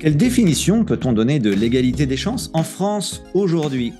Quelle 0.00 0.16
définition 0.16 0.84
peut-on 0.84 1.12
donner 1.12 1.38
de 1.38 1.50
l'égalité 1.50 2.06
des 2.06 2.16
chances 2.16 2.50
en 2.52 2.64
France 2.64 3.22
aujourd'hui? 3.34 3.92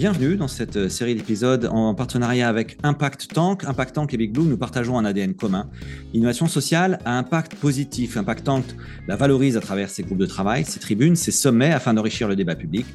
Bienvenue 0.00 0.38
dans 0.38 0.48
cette 0.48 0.88
série 0.88 1.14
d'épisodes 1.14 1.68
en 1.70 1.94
partenariat 1.94 2.48
avec 2.48 2.78
Impact 2.82 3.34
Tank. 3.34 3.64
Impact 3.64 3.94
Tank 3.96 4.14
et 4.14 4.16
Big 4.16 4.32
Bloom, 4.32 4.48
nous 4.48 4.56
partageons 4.56 4.96
un 4.96 5.04
ADN 5.04 5.34
commun. 5.34 5.68
L'innovation 6.14 6.46
sociale 6.46 7.00
un 7.04 7.18
impact 7.18 7.56
positif. 7.56 8.16
Impact 8.16 8.44
Tank 8.44 8.64
la 9.08 9.16
valorise 9.16 9.58
à 9.58 9.60
travers 9.60 9.90
ses 9.90 10.02
groupes 10.02 10.16
de 10.16 10.24
travail, 10.24 10.64
ses 10.64 10.80
tribunes, 10.80 11.16
ses 11.16 11.32
sommets 11.32 11.70
afin 11.70 11.92
d'enrichir 11.92 12.28
le 12.28 12.34
débat 12.34 12.56
public. 12.56 12.86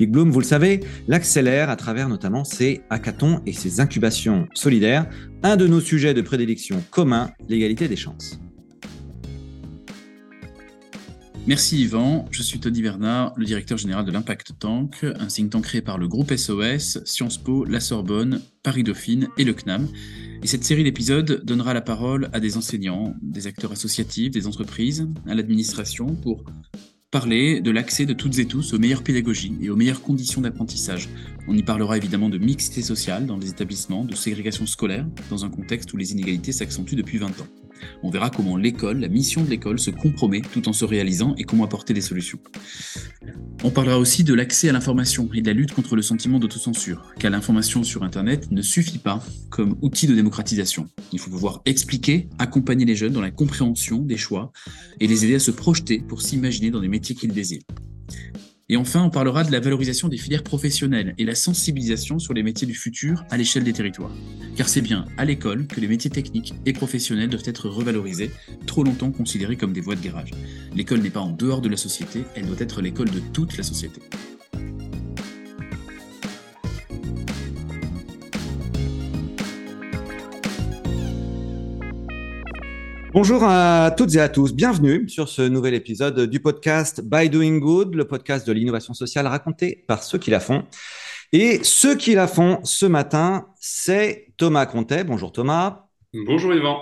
Big 0.00 0.10
Bloom, 0.10 0.32
vous 0.32 0.40
le 0.40 0.44
savez, 0.44 0.80
l'accélère 1.06 1.70
à 1.70 1.76
travers 1.76 2.08
notamment 2.08 2.42
ses 2.42 2.80
hackathons 2.90 3.40
et 3.46 3.52
ses 3.52 3.78
incubations 3.78 4.48
solidaires. 4.52 5.06
Un 5.44 5.54
de 5.54 5.68
nos 5.68 5.80
sujets 5.80 6.12
de 6.12 6.22
prédilection 6.22 6.82
commun, 6.90 7.30
l'égalité 7.48 7.86
des 7.86 7.94
chances. 7.94 8.40
Merci 11.48 11.80
Yvan, 11.80 12.26
je 12.30 12.42
suis 12.42 12.60
Tony 12.60 12.82
Bernard, 12.82 13.32
le 13.38 13.46
directeur 13.46 13.78
général 13.78 14.04
de 14.04 14.12
l'Impact 14.12 14.58
Tank, 14.58 15.02
un 15.02 15.28
think 15.28 15.48
tank 15.48 15.64
créé 15.64 15.80
par 15.80 15.96
le 15.96 16.06
groupe 16.06 16.36
SOS, 16.36 17.02
Sciences 17.06 17.38
Po, 17.38 17.64
la 17.64 17.80
Sorbonne, 17.80 18.42
Paris 18.62 18.82
Dauphine 18.82 19.28
et 19.38 19.44
le 19.44 19.54
CNAM. 19.54 19.88
Et 20.42 20.46
cette 20.46 20.62
série 20.62 20.84
d'épisodes 20.84 21.42
donnera 21.46 21.72
la 21.72 21.80
parole 21.80 22.28
à 22.34 22.40
des 22.40 22.58
enseignants, 22.58 23.14
des 23.22 23.46
acteurs 23.46 23.72
associatifs, 23.72 24.30
des 24.30 24.46
entreprises, 24.46 25.08
à 25.26 25.34
l'administration 25.34 26.08
pour 26.16 26.44
parler 27.10 27.62
de 27.62 27.70
l'accès 27.70 28.04
de 28.04 28.12
toutes 28.12 28.38
et 28.38 28.44
tous 28.44 28.74
aux 28.74 28.78
meilleures 28.78 29.02
pédagogies 29.02 29.56
et 29.62 29.70
aux 29.70 29.76
meilleures 29.76 30.02
conditions 30.02 30.42
d'apprentissage. 30.42 31.08
On 31.48 31.56
y 31.56 31.62
parlera 31.62 31.96
évidemment 31.96 32.28
de 32.28 32.36
mixité 32.36 32.82
sociale 32.82 33.24
dans 33.24 33.38
les 33.38 33.48
établissements, 33.48 34.04
de 34.04 34.14
ségrégation 34.14 34.66
scolaire, 34.66 35.06
dans 35.30 35.46
un 35.46 35.48
contexte 35.48 35.94
où 35.94 35.96
les 35.96 36.12
inégalités 36.12 36.52
s'accentuent 36.52 36.96
depuis 36.96 37.16
20 37.16 37.40
ans. 37.40 37.48
On 38.02 38.10
verra 38.10 38.30
comment 38.30 38.56
l'école, 38.56 39.00
la 39.00 39.08
mission 39.08 39.42
de 39.42 39.50
l'école 39.50 39.78
se 39.78 39.90
compromet 39.90 40.40
tout 40.40 40.68
en 40.68 40.72
se 40.72 40.84
réalisant 40.84 41.34
et 41.36 41.44
comment 41.44 41.64
apporter 41.64 41.94
des 41.94 42.00
solutions. 42.00 42.38
On 43.64 43.70
parlera 43.70 43.98
aussi 43.98 44.24
de 44.24 44.34
l'accès 44.34 44.68
à 44.68 44.72
l'information 44.72 45.28
et 45.34 45.42
de 45.42 45.46
la 45.46 45.52
lutte 45.52 45.72
contre 45.72 45.96
le 45.96 46.02
sentiment 46.02 46.38
d'autocensure, 46.38 47.12
car 47.18 47.30
l'information 47.30 47.82
sur 47.82 48.04
Internet 48.04 48.50
ne 48.50 48.62
suffit 48.62 48.98
pas 48.98 49.22
comme 49.50 49.76
outil 49.82 50.06
de 50.06 50.14
démocratisation. 50.14 50.88
Il 51.12 51.18
faut 51.18 51.30
pouvoir 51.30 51.62
expliquer, 51.64 52.28
accompagner 52.38 52.84
les 52.84 52.94
jeunes 52.94 53.12
dans 53.12 53.20
la 53.20 53.30
compréhension 53.30 53.98
des 53.98 54.16
choix 54.16 54.52
et 55.00 55.06
les 55.06 55.24
aider 55.24 55.34
à 55.34 55.40
se 55.40 55.50
projeter 55.50 55.98
pour 55.98 56.22
s'imaginer 56.22 56.70
dans 56.70 56.80
les 56.80 56.88
métiers 56.88 57.14
qu'ils 57.14 57.32
désirent. 57.32 57.62
Et 58.70 58.76
enfin, 58.76 59.02
on 59.02 59.08
parlera 59.08 59.44
de 59.44 59.52
la 59.52 59.60
valorisation 59.60 60.08
des 60.08 60.18
filières 60.18 60.42
professionnelles 60.42 61.14
et 61.16 61.24
la 61.24 61.34
sensibilisation 61.34 62.18
sur 62.18 62.34
les 62.34 62.42
métiers 62.42 62.66
du 62.66 62.74
futur 62.74 63.24
à 63.30 63.38
l'échelle 63.38 63.64
des 63.64 63.72
territoires. 63.72 64.12
Car 64.56 64.68
c'est 64.68 64.82
bien 64.82 65.06
à 65.16 65.24
l'école 65.24 65.66
que 65.66 65.80
les 65.80 65.88
métiers 65.88 66.10
techniques 66.10 66.54
et 66.66 66.74
professionnels 66.74 67.30
doivent 67.30 67.42
être 67.46 67.70
revalorisés, 67.70 68.30
trop 68.66 68.84
longtemps 68.84 69.10
considérés 69.10 69.56
comme 69.56 69.72
des 69.72 69.80
voies 69.80 69.96
de 69.96 70.04
garage. 70.04 70.32
L'école 70.74 71.00
n'est 71.00 71.08
pas 71.08 71.20
en 71.20 71.30
dehors 71.30 71.62
de 71.62 71.68
la 71.70 71.78
société, 71.78 72.24
elle 72.34 72.46
doit 72.46 72.60
être 72.60 72.82
l'école 72.82 73.10
de 73.10 73.20
toute 73.32 73.56
la 73.56 73.62
société. 73.62 74.02
Bonjour 83.20 83.42
à 83.42 83.90
toutes 83.90 84.14
et 84.14 84.20
à 84.20 84.28
tous, 84.28 84.54
bienvenue 84.54 85.08
sur 85.08 85.28
ce 85.28 85.42
nouvel 85.42 85.74
épisode 85.74 86.30
du 86.30 86.38
podcast 86.38 87.00
By 87.02 87.28
Doing 87.28 87.58
Good, 87.58 87.96
le 87.96 88.06
podcast 88.06 88.46
de 88.46 88.52
l'innovation 88.52 88.94
sociale 88.94 89.26
raconté 89.26 89.84
par 89.88 90.04
ceux 90.04 90.18
qui 90.18 90.30
la 90.30 90.38
font. 90.38 90.62
Et 91.32 91.58
ceux 91.64 91.96
qui 91.96 92.14
la 92.14 92.28
font 92.28 92.60
ce 92.62 92.86
matin, 92.86 93.48
c'est 93.58 94.28
Thomas 94.36 94.66
Contet. 94.66 95.02
Bonjour 95.02 95.32
Thomas. 95.32 95.88
Bonjour 96.14 96.54
Yvan. 96.54 96.80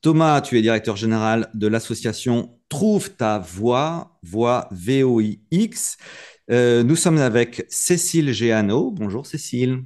Thomas, 0.00 0.40
tu 0.40 0.56
es 0.56 0.62
directeur 0.62 0.96
général 0.96 1.50
de 1.52 1.66
l'association 1.66 2.58
Trouve 2.70 3.10
ta 3.10 3.38
voix, 3.38 4.18
voix 4.22 4.70
VOIX. 4.70 5.98
Euh, 6.50 6.82
nous 6.82 6.96
sommes 6.96 7.18
avec 7.18 7.66
Cécile 7.68 8.32
Géano. 8.32 8.90
Bonjour 8.90 9.26
Cécile. 9.26 9.82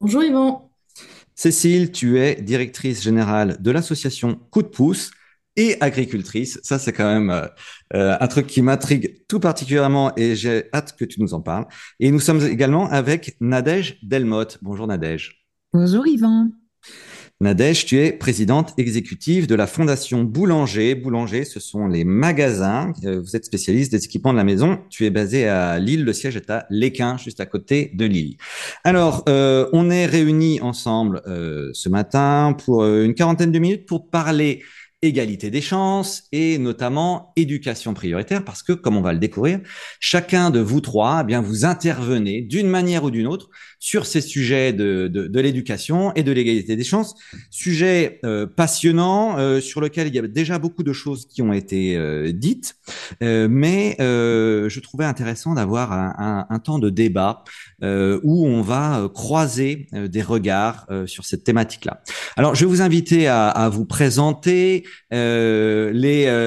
Bonjour 0.00 0.24
Yvan. 0.24 0.72
Cécile, 1.36 1.92
tu 1.92 2.18
es 2.18 2.34
directrice 2.34 3.00
générale 3.00 3.58
de 3.60 3.70
l'association 3.70 4.40
Coup 4.50 4.62
de 4.62 4.68
pouce 4.68 5.12
et 5.56 5.76
agricultrice. 5.80 6.60
Ça, 6.62 6.78
c'est 6.78 6.92
quand 6.92 7.12
même 7.12 7.30
euh, 7.30 7.46
euh, 7.94 8.16
un 8.20 8.26
truc 8.28 8.46
qui 8.46 8.62
m'intrigue 8.62 9.24
tout 9.28 9.40
particulièrement 9.40 10.12
et 10.16 10.36
j'ai 10.36 10.64
hâte 10.72 10.96
que 10.98 11.04
tu 11.04 11.20
nous 11.20 11.34
en 11.34 11.40
parles. 11.40 11.66
Et 11.98 12.10
nous 12.10 12.20
sommes 12.20 12.44
également 12.46 12.88
avec 12.88 13.36
Nadège 13.40 13.98
Delmotte. 14.02 14.58
Bonjour 14.62 14.86
Nadège. 14.86 15.46
Bonjour 15.72 16.06
Yvan. 16.06 16.50
Nadège, 17.42 17.86
tu 17.86 17.96
es 17.96 18.12
présidente 18.12 18.74
exécutive 18.76 19.46
de 19.46 19.54
la 19.54 19.66
Fondation 19.66 20.24
Boulanger. 20.24 20.94
Boulanger, 20.94 21.46
ce 21.46 21.58
sont 21.58 21.88
les 21.88 22.04
magasins. 22.04 22.92
Euh, 23.04 23.18
vous 23.18 23.34
êtes 23.34 23.46
spécialiste 23.46 23.92
des 23.92 24.04
équipements 24.04 24.32
de 24.32 24.38
la 24.38 24.44
maison. 24.44 24.78
Tu 24.90 25.06
es 25.06 25.10
basé 25.10 25.48
à 25.48 25.78
Lille. 25.78 26.04
Le 26.04 26.12
siège 26.12 26.36
est 26.36 26.50
à 26.50 26.66
Léquin, 26.68 27.16
juste 27.16 27.40
à 27.40 27.46
côté 27.46 27.92
de 27.94 28.04
Lille. 28.04 28.36
Alors, 28.84 29.24
on 29.26 29.90
est 29.90 30.04
réunis 30.04 30.60
ensemble 30.60 31.22
ce 31.24 31.88
matin 31.88 32.54
pour 32.62 32.84
une 32.84 33.14
quarantaine 33.14 33.52
de 33.52 33.58
minutes 33.58 33.86
pour 33.86 34.10
parler 34.10 34.62
égalité 35.02 35.50
des 35.50 35.62
chances 35.62 36.24
et 36.32 36.58
notamment 36.58 37.32
éducation 37.36 37.94
prioritaire 37.94 38.44
parce 38.44 38.62
que, 38.62 38.72
comme 38.72 38.96
on 38.96 39.00
va 39.02 39.12
le 39.12 39.18
découvrir, 39.18 39.60
chacun 39.98 40.50
de 40.50 40.60
vous 40.60 40.80
trois, 40.80 41.20
eh 41.22 41.24
bien, 41.24 41.40
vous 41.40 41.64
intervenez 41.64 42.42
d'une 42.42 42.68
manière 42.68 43.04
ou 43.04 43.10
d'une 43.10 43.26
autre 43.26 43.48
sur 43.78 44.04
ces 44.04 44.20
sujets 44.20 44.72
de, 44.74 45.08
de, 45.08 45.26
de 45.26 45.40
l'éducation 45.40 46.12
et 46.14 46.22
de 46.22 46.32
l'égalité 46.32 46.76
des 46.76 46.84
chances, 46.84 47.14
sujet 47.50 48.20
euh, 48.24 48.46
passionnant 48.46 49.38
euh, 49.38 49.60
sur 49.60 49.80
lequel 49.80 50.08
il 50.08 50.14
y 50.14 50.18
a 50.18 50.22
déjà 50.28 50.58
beaucoup 50.58 50.82
de 50.82 50.92
choses 50.92 51.26
qui 51.26 51.40
ont 51.40 51.52
été 51.52 51.96
euh, 51.96 52.32
dites, 52.32 52.76
euh, 53.22 53.48
mais 53.50 53.96
euh, 54.00 54.68
je 54.68 54.80
trouvais 54.80 55.06
intéressant 55.06 55.54
d'avoir 55.54 55.92
un, 55.92 56.14
un, 56.18 56.46
un, 56.54 56.58
temps 56.58 56.78
de 56.78 56.90
débat 56.90 57.42
où 57.82 58.46
on 58.46 58.62
va 58.62 59.08
croiser 59.14 59.86
des 59.92 60.22
regards 60.22 60.86
sur 61.06 61.24
cette 61.24 61.44
thématique-là. 61.44 62.02
Alors, 62.36 62.54
je 62.54 62.64
vais 62.64 62.70
vous 62.70 62.82
inviter 62.82 63.26
à, 63.26 63.48
à 63.48 63.68
vous 63.68 63.84
présenter. 63.84 64.84
Les, 65.10 65.92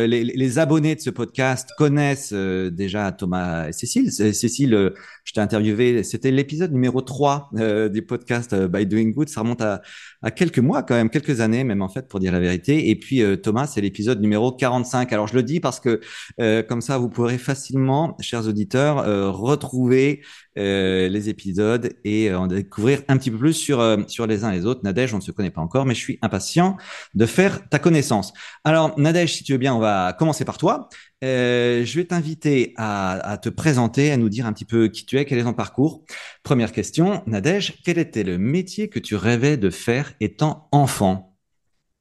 les, 0.07 0.23
les, 0.23 0.59
abonnés 0.59 0.95
de 0.95 1.01
ce 1.01 1.09
podcast 1.09 1.69
connaissent 1.77 2.33
déjà 2.33 3.11
Thomas 3.11 3.67
et 3.67 3.71
Cécile. 3.73 4.11
Cécile, 4.11 4.93
je 5.23 5.31
t'ai 5.31 5.39
interviewé, 5.39 6.03
c'était 6.03 6.31
l'épisode 6.31 6.73
numéro 6.73 7.01
3 7.01 7.51
euh, 7.55 7.87
du 7.87 8.01
podcast 8.01 8.51
euh, 8.51 8.67
By 8.67 8.85
Doing 8.85 9.11
Good. 9.11 9.29
Ça 9.29 9.41
remonte 9.41 9.61
à, 9.61 9.81
à, 10.21 10.31
quelques 10.31 10.59
mois 10.59 10.83
quand 10.83 10.95
même, 10.95 11.09
quelques 11.09 11.39
années 11.39 11.63
même 11.63 11.81
en 11.81 11.87
fait 11.87 12.07
pour 12.09 12.19
dire 12.19 12.33
la 12.33 12.39
vérité. 12.39 12.89
Et 12.89 12.95
puis 12.97 13.21
euh, 13.21 13.37
Thomas, 13.37 13.67
c'est 13.67 13.81
l'épisode 13.81 14.19
numéro 14.21 14.51
45. 14.51 15.13
Alors 15.13 15.27
je 15.27 15.35
le 15.35 15.43
dis 15.43 15.59
parce 15.59 15.79
que 15.79 16.01
euh, 16.41 16.61
comme 16.61 16.81
ça, 16.81 16.97
vous 16.97 17.09
pourrez 17.09 17.37
facilement, 17.37 18.17
chers 18.19 18.47
auditeurs, 18.47 18.99
euh, 18.99 19.31
retrouver 19.31 20.21
les 20.55 21.29
épisodes 21.29 21.93
et 22.03 22.33
en 22.33 22.47
découvrir 22.47 23.01
un 23.07 23.17
petit 23.17 23.31
peu 23.31 23.37
plus 23.37 23.53
sur, 23.53 23.81
sur 24.07 24.27
les 24.27 24.43
uns 24.43 24.51
et 24.51 24.57
les 24.57 24.65
autres. 24.65 24.81
Nadège, 24.83 25.13
on 25.13 25.17
ne 25.17 25.21
se 25.21 25.31
connaît 25.31 25.51
pas 25.51 25.61
encore, 25.61 25.85
mais 25.85 25.95
je 25.95 25.99
suis 25.99 26.19
impatient 26.21 26.77
de 27.13 27.25
faire 27.25 27.67
ta 27.69 27.79
connaissance. 27.79 28.33
Alors 28.63 28.97
Nadège, 28.99 29.35
si 29.35 29.43
tu 29.43 29.53
veux 29.53 29.57
bien, 29.57 29.73
on 29.73 29.79
va 29.79 30.13
commencer 30.13 30.45
par 30.45 30.57
toi. 30.57 30.89
Euh, 31.23 31.85
je 31.85 31.99
vais 31.99 32.05
t'inviter 32.05 32.73
à, 32.75 33.11
à, 33.13 33.37
te 33.37 33.47
présenter, 33.47 34.11
à 34.11 34.17
nous 34.17 34.29
dire 34.29 34.45
un 34.45 34.53
petit 34.53 34.65
peu 34.65 34.89
qui 34.89 35.05
tu 35.05 35.17
es, 35.17 35.25
quel 35.25 35.39
est 35.39 35.43
ton 35.43 35.53
parcours. 35.53 36.03
Première 36.43 36.71
question, 36.71 37.23
Nadège, 37.27 37.81
quel 37.85 37.97
était 37.97 38.23
le 38.23 38.37
métier 38.37 38.89
que 38.89 38.99
tu 38.99 39.15
rêvais 39.15 39.55
de 39.55 39.69
faire 39.69 40.13
étant 40.19 40.67
enfant? 40.71 41.37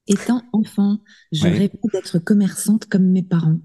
Étant 0.08 0.42
enfant, 0.52 0.98
je 1.30 1.44
oui. 1.44 1.50
rêvais 1.50 1.70
d'être 1.92 2.18
commerçante 2.18 2.86
comme 2.86 3.04
mes 3.04 3.22
parents. 3.22 3.60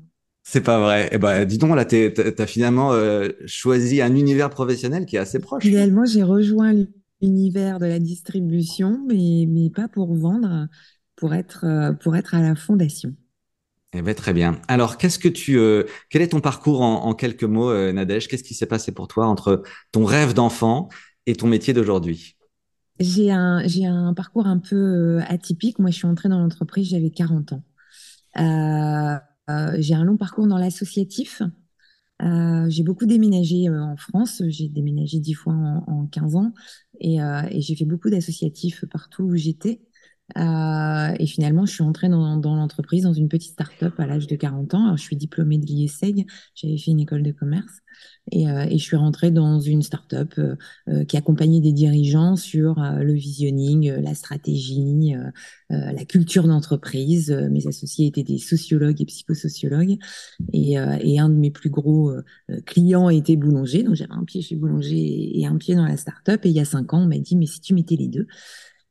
C'est 0.49 0.61
pas 0.61 0.79
vrai. 0.79 1.09
Eh 1.11 1.17
ben, 1.17 1.43
dis 1.43 1.57
donc, 1.57 1.75
là, 1.75 1.83
tu 1.83 2.13
as 2.37 2.47
finalement 2.47 2.93
euh, 2.93 3.27
choisi 3.47 4.01
un 4.01 4.15
univers 4.15 4.49
professionnel 4.49 5.05
qui 5.05 5.17
est 5.17 5.19
assez 5.19 5.39
proche. 5.39 5.61
Finalement, 5.61 6.05
j'ai 6.05 6.23
rejoint 6.23 6.73
l'univers 7.21 7.79
de 7.79 7.85
la 7.85 7.99
distribution, 7.99 8.97
mais, 9.09 9.45
mais 9.45 9.69
pas 9.69 9.89
pour 9.89 10.15
vendre, 10.15 10.69
pour 11.17 11.33
être, 11.33 11.65
euh, 11.65 11.91
pour 11.91 12.15
être 12.15 12.33
à 12.33 12.41
la 12.41 12.55
fondation. 12.55 13.13
Eh 13.91 14.01
ben, 14.01 14.15
très 14.15 14.31
bien. 14.31 14.61
Alors, 14.69 14.97
qu'est-ce 14.97 15.19
que 15.19 15.27
tu, 15.27 15.57
euh, 15.57 15.83
quel 16.09 16.21
est 16.21 16.29
ton 16.29 16.39
parcours 16.39 16.79
en, 16.79 17.03
en 17.03 17.13
quelques 17.13 17.43
mots, 17.43 17.69
euh, 17.69 17.91
Nadège? 17.91 18.29
Qu'est-ce 18.29 18.43
qui 18.43 18.53
s'est 18.53 18.67
passé 18.67 18.93
pour 18.93 19.09
toi 19.09 19.27
entre 19.27 19.63
ton 19.91 20.05
rêve 20.05 20.33
d'enfant 20.33 20.87
et 21.25 21.35
ton 21.35 21.47
métier 21.47 21.73
d'aujourd'hui? 21.73 22.37
J'ai 23.01 23.33
un, 23.33 23.67
j'ai 23.67 23.85
un 23.85 24.13
parcours 24.13 24.47
un 24.47 24.59
peu 24.59 25.19
atypique. 25.27 25.77
Moi, 25.77 25.91
je 25.91 25.97
suis 25.97 26.07
entrée 26.07 26.29
dans 26.29 26.39
l'entreprise, 26.39 26.87
j'avais 26.87 27.09
40 27.09 27.51
ans. 27.51 27.63
J'ai 29.79 29.93
un 29.93 30.03
long 30.03 30.17
parcours 30.17 30.47
dans 30.47 30.57
l'associatif. 30.57 31.41
j'ai 32.21 32.83
beaucoup 32.83 33.05
déménagé 33.05 33.69
en 33.69 33.97
France. 33.97 34.41
J'ai 34.49 34.69
déménagé 34.69 35.19
dix 35.19 35.33
fois 35.33 35.53
en, 35.53 35.83
en 35.87 36.07
15 36.07 36.35
ans 36.35 36.53
et, 36.99 37.17
et 37.17 37.61
j'ai 37.61 37.75
fait 37.75 37.85
beaucoup 37.85 38.09
d'associatifs 38.09 38.85
partout 38.91 39.23
où 39.23 39.35
j'étais. 39.35 39.81
Euh, 40.35 41.15
et 41.19 41.25
finalement, 41.25 41.65
je 41.65 41.73
suis 41.73 41.83
entrée 41.83 42.09
dans, 42.09 42.35
l'entreprise, 42.35 43.03
dans 43.03 43.13
une 43.13 43.29
petite 43.29 43.53
start-up 43.53 43.93
à 43.97 44.05
l'âge 44.05 44.27
de 44.27 44.35
40 44.35 44.73
ans. 44.73 44.85
Alors, 44.85 44.97
je 44.97 45.03
suis 45.03 45.15
diplômée 45.15 45.57
de 45.57 45.65
l'IESEG, 45.65 46.25
j'avais 46.53 46.77
fait 46.77 46.91
une 46.91 46.99
école 46.99 47.23
de 47.23 47.31
commerce. 47.31 47.81
Et, 48.31 48.49
euh, 48.49 48.65
je 48.69 48.77
suis 48.77 48.97
rentrée 48.97 49.31
dans 49.31 49.59
une 49.59 49.81
start-up 49.81 50.33
euh, 50.37 51.05
qui 51.05 51.15
accompagnait 51.15 51.61
des 51.61 51.71
dirigeants 51.71 52.35
sur 52.35 52.75
le 52.79 53.13
visioning, 53.13 53.89
la 53.89 54.13
stratégie, 54.15 55.15
la 55.69 56.05
culture 56.05 56.47
d'entreprise. 56.47 57.31
Mes 57.31 57.67
associés 57.67 58.07
étaient 58.07 58.23
des 58.23 58.37
sociologues 58.37 59.01
et 59.01 59.05
psychosociologues. 59.05 59.97
Et, 60.53 60.73
et 60.73 61.19
un 61.19 61.29
de 61.29 61.35
mes 61.35 61.51
plus 61.51 61.69
gros 61.69 62.13
clients 62.65 63.09
était 63.09 63.35
boulanger. 63.35 63.83
Donc, 63.83 63.95
j'avais 63.95 64.13
un 64.13 64.23
pied 64.23 64.41
chez 64.41 64.55
boulanger 64.55 65.39
et 65.39 65.45
un 65.45 65.57
pied 65.57 65.75
dans 65.75 65.85
la 65.85 65.97
start-up. 65.97 66.45
Et 66.45 66.49
il 66.49 66.55
y 66.55 66.59
a 66.59 66.65
cinq 66.65 66.93
ans, 66.93 67.03
on 67.03 67.07
m'a 67.07 67.17
dit, 67.17 67.35
mais 67.35 67.45
si 67.45 67.61
tu 67.61 67.73
mettais 67.73 67.95
les 67.95 68.07
deux, 68.07 68.27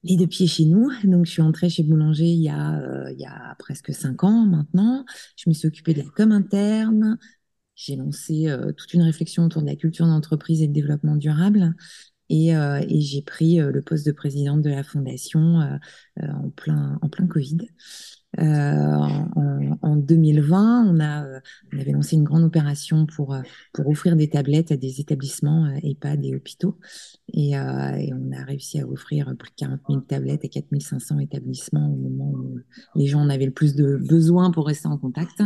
les 0.06 0.16
deux 0.16 0.26
pieds 0.26 0.46
chez 0.46 0.64
nous. 0.64 0.90
Donc, 1.04 1.26
je 1.26 1.32
suis 1.32 1.42
entrée 1.42 1.68
chez 1.68 1.82
Boulanger 1.82 2.26
il 2.26 2.42
y 2.42 2.48
a, 2.48 2.78
euh, 2.78 3.12
il 3.12 3.18
y 3.18 3.26
a 3.26 3.54
presque 3.58 3.92
cinq 3.92 4.24
ans 4.24 4.46
maintenant. 4.46 5.04
Je 5.36 5.48
me 5.48 5.54
suis 5.54 5.68
occupée 5.68 5.94
de 5.94 6.02
la 6.02 6.08
com 6.08 6.32
interne. 6.32 7.18
J'ai 7.74 7.96
lancé 7.96 8.48
euh, 8.48 8.72
toute 8.72 8.94
une 8.94 9.02
réflexion 9.02 9.44
autour 9.44 9.62
de 9.62 9.66
la 9.66 9.76
culture 9.76 10.06
d'entreprise 10.06 10.62
et 10.62 10.66
le 10.66 10.72
développement 10.72 11.16
durable. 11.16 11.74
Et, 12.28 12.56
euh, 12.56 12.80
et 12.88 13.00
j'ai 13.00 13.22
pris 13.22 13.56
le 13.56 13.82
poste 13.82 14.06
de 14.06 14.12
présidente 14.12 14.62
de 14.62 14.70
la 14.70 14.82
fondation 14.82 15.78
en 16.20 16.50
plein 16.50 16.98
en 17.00 17.08
plein 17.08 17.26
Covid. 17.28 17.58
Euh, 18.38 18.42
en, 18.42 19.78
en, 19.82 19.96
2020, 19.96 20.84
on, 20.86 21.00
a, 21.00 21.24
euh, 21.24 21.40
on 21.72 21.78
avait 21.78 21.92
lancé 21.92 22.16
une 22.16 22.24
grande 22.24 22.44
opération 22.44 23.06
pour, 23.06 23.34
euh, 23.34 23.40
pour 23.72 23.88
offrir 23.88 24.16
des 24.16 24.28
tablettes 24.28 24.72
à 24.72 24.76
des 24.76 25.00
établissements 25.00 25.66
EHPAD 25.82 26.24
et 26.24 26.34
hôpitaux. 26.34 26.78
Et, 27.32 27.52
et, 27.52 28.12
on 28.12 28.32
a 28.32 28.44
réussi 28.44 28.80
à 28.80 28.86
offrir 28.86 29.34
plus 29.38 29.50
de 29.50 29.56
40 29.56 29.80
000 29.88 30.00
tablettes 30.02 30.44
à 30.44 30.48
4 30.48 30.66
500 30.78 31.18
établissements 31.18 31.92
au 31.92 31.96
moment 31.96 32.30
où 32.30 32.58
les 32.94 33.06
gens 33.06 33.20
en 33.20 33.28
avaient 33.30 33.46
le 33.46 33.52
plus 33.52 33.74
de 33.74 33.96
besoin 33.96 34.50
pour 34.50 34.66
rester 34.66 34.88
en 34.88 34.98
contact. 34.98 35.42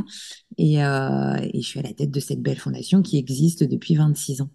Et 0.58 0.76
je 0.76 1.60
suis 1.62 1.81
à 1.81 1.82
la 1.82 1.92
tête 1.92 2.10
de 2.10 2.20
cette 2.20 2.42
belle 2.42 2.58
fondation 2.58 3.02
qui 3.02 3.19
existe 3.19 3.64
depuis 3.64 3.94
26 3.94 4.42
ans. 4.42 4.50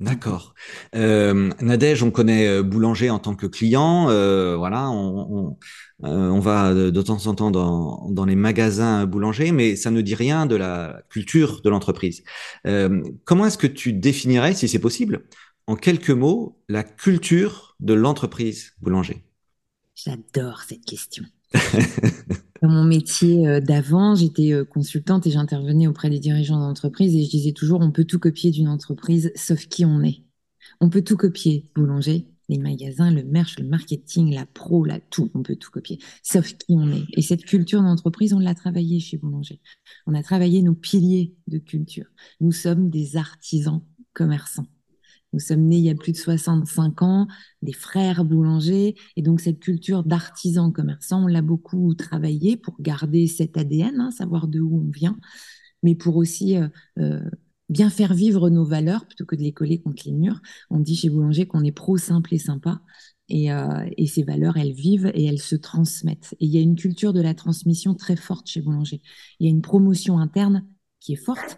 D'accord. 0.00 0.54
Euh, 0.96 1.50
Nadège, 1.60 2.02
on 2.02 2.10
connaît 2.10 2.62
Boulanger 2.62 3.10
en 3.10 3.20
tant 3.20 3.34
que 3.34 3.46
client. 3.46 4.08
Euh, 4.10 4.56
voilà, 4.56 4.90
on, 4.90 5.48
on, 5.48 5.58
euh, 6.04 6.28
on 6.28 6.40
va 6.40 6.74
de, 6.74 7.02
temps 7.02 7.26
en 7.26 7.34
temps 7.34 7.50
dans, 7.50 8.10
dans, 8.10 8.24
les 8.24 8.34
magasins 8.34 9.06
boulangers, 9.06 9.52
mais 9.52 9.76
ça 9.76 9.90
ne 9.90 10.00
dit 10.00 10.14
rien 10.14 10.46
de 10.46 10.56
la 10.56 11.02
culture 11.08 11.62
de 11.62 11.70
l'entreprise. 11.70 12.24
Euh, 12.66 13.02
comment 13.24 13.46
est-ce 13.46 13.58
que 13.58 13.66
tu 13.66 13.92
définirais, 13.92 14.54
si 14.54 14.68
c'est 14.68 14.80
possible, 14.80 15.24
en 15.66 15.76
quelques 15.76 16.10
mots, 16.10 16.60
la 16.68 16.82
culture 16.82 17.76
de 17.80 17.94
l'entreprise 17.94 18.72
boulanger? 18.80 19.24
J'adore 19.94 20.62
cette 20.68 20.84
question. 20.84 21.24
Dans 22.64 22.70
mon 22.70 22.84
métier 22.84 23.46
euh, 23.46 23.60
d'avant, 23.60 24.14
j'étais 24.14 24.54
consultante 24.70 25.26
et 25.26 25.30
j'intervenais 25.30 25.86
auprès 25.86 26.08
des 26.08 26.18
dirigeants 26.18 26.58
d'entreprise 26.58 27.14
et 27.14 27.22
je 27.22 27.28
disais 27.28 27.52
toujours 27.52 27.82
on 27.82 27.90
peut 27.90 28.06
tout 28.06 28.18
copier 28.18 28.50
d'une 28.52 28.68
entreprise 28.68 29.30
sauf 29.34 29.66
qui 29.66 29.84
on 29.84 30.02
est. 30.02 30.22
On 30.80 30.88
peut 30.88 31.02
tout 31.02 31.18
copier, 31.18 31.70
boulanger, 31.74 32.26
les 32.48 32.56
magasins, 32.56 33.10
le 33.10 33.22
merch, 33.22 33.58
le 33.58 33.66
marketing, 33.66 34.32
la 34.32 34.46
pro, 34.46 34.82
la 34.82 34.98
tout, 34.98 35.30
on 35.34 35.42
peut 35.42 35.56
tout 35.56 35.70
copier, 35.70 35.98
sauf 36.22 36.54
qui 36.54 36.74
on 36.74 36.90
est. 36.90 37.04
Et 37.12 37.20
cette 37.20 37.44
culture 37.44 37.82
d'entreprise, 37.82 38.32
on 38.32 38.38
l'a 38.38 38.54
travaillée 38.54 38.98
chez 38.98 39.18
Boulanger. 39.18 39.60
On 40.06 40.14
a 40.14 40.22
travaillé 40.22 40.62
nos 40.62 40.74
piliers 40.74 41.36
de 41.48 41.58
culture. 41.58 42.06
Nous 42.40 42.52
sommes 42.52 42.88
des 42.88 43.18
artisans 43.18 43.82
commerçants. 44.14 44.68
Nous 45.34 45.40
sommes 45.40 45.62
nés 45.66 45.78
il 45.78 45.84
y 45.84 45.90
a 45.90 45.96
plus 45.96 46.12
de 46.12 46.16
65 46.16 47.02
ans, 47.02 47.26
des 47.60 47.72
frères 47.72 48.24
boulangers, 48.24 48.94
et 49.16 49.22
donc 49.22 49.40
cette 49.40 49.58
culture 49.58 50.04
d'artisans 50.04 50.72
commerçants, 50.72 51.24
on 51.24 51.26
l'a 51.26 51.42
beaucoup 51.42 51.92
travaillé 51.94 52.56
pour 52.56 52.80
garder 52.80 53.26
cet 53.26 53.56
ADN, 53.56 54.00
hein, 54.00 54.10
savoir 54.12 54.46
de 54.46 54.60
où 54.60 54.78
on 54.86 54.90
vient, 54.90 55.18
mais 55.82 55.96
pour 55.96 56.16
aussi 56.16 56.56
euh, 56.56 56.68
euh, 57.00 57.28
bien 57.68 57.90
faire 57.90 58.14
vivre 58.14 58.48
nos 58.48 58.64
valeurs 58.64 59.06
plutôt 59.06 59.26
que 59.26 59.34
de 59.34 59.42
les 59.42 59.52
coller 59.52 59.80
contre 59.80 60.04
les 60.06 60.12
murs. 60.12 60.40
On 60.70 60.78
dit 60.78 60.94
chez 60.94 61.10
Boulanger 61.10 61.46
qu'on 61.46 61.64
est 61.64 61.72
pro, 61.72 61.96
simple 61.96 62.32
et 62.32 62.38
sympa. 62.38 62.80
Et, 63.28 63.52
euh, 63.52 63.88
et, 63.96 64.06
ces 64.06 64.22
valeurs, 64.22 64.56
elles 64.58 64.74
vivent 64.74 65.10
et 65.14 65.24
elles 65.24 65.40
se 65.40 65.56
transmettent. 65.56 66.34
Et 66.40 66.46
il 66.46 66.54
y 66.54 66.58
a 66.58 66.60
une 66.60 66.76
culture 66.76 67.12
de 67.12 67.22
la 67.22 67.34
transmission 67.34 67.94
très 67.94 68.16
forte 68.16 68.46
chez 68.48 68.60
Boulanger. 68.60 69.00
Il 69.40 69.46
y 69.46 69.48
a 69.48 69.50
une 69.50 69.62
promotion 69.62 70.18
interne 70.18 70.66
qui 71.00 71.14
est 71.14 71.24
forte, 71.24 71.56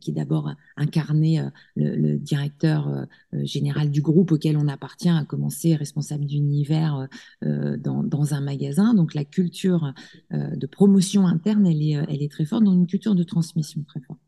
qui 0.00 0.10
est 0.10 0.14
d'abord 0.14 0.52
incarné 0.76 1.40
euh, 1.40 1.50
le, 1.76 2.18
directeur 2.18 2.88
euh, 2.88 3.04
général 3.44 3.90
du 3.90 4.02
groupe 4.02 4.32
auquel 4.32 4.56
on 4.56 4.68
appartient, 4.68 5.08
a 5.08 5.24
commencé 5.24 5.74
responsable 5.74 6.24
d'univers 6.24 7.08
dans, 7.42 8.34
un 8.34 8.40
magasin. 8.40 8.94
Donc 8.94 9.14
la 9.14 9.24
culture 9.24 9.92
de 10.30 10.66
promotion 10.66 11.26
interne, 11.26 11.66
elle 11.66 11.82
est, 11.82 12.30
très 12.30 12.44
forte, 12.44 12.64
dans 12.64 12.74
une 12.74 12.86
culture 12.86 13.14
de 13.14 13.22
transmission 13.22 13.82
très 13.82 14.00
forte. 14.00 14.20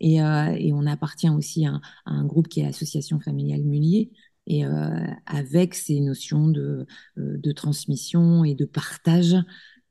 Et, 0.00 0.22
on 0.22 0.86
appartient 0.86 1.28
aussi 1.28 1.66
à, 1.66 1.80
à, 2.06 2.12
un 2.12 2.24
groupe 2.24 2.48
qui 2.48 2.60
est 2.60 2.64
l'Association 2.64 3.20
familiale 3.20 3.62
Mullier, 3.62 4.10
et 4.46 4.64
euh, 4.64 5.06
avec 5.26 5.74
ces 5.74 6.00
notions 6.00 6.48
de 6.48 7.52
transmission 7.52 8.44
et 8.44 8.54
de 8.54 8.64
partage 8.64 9.36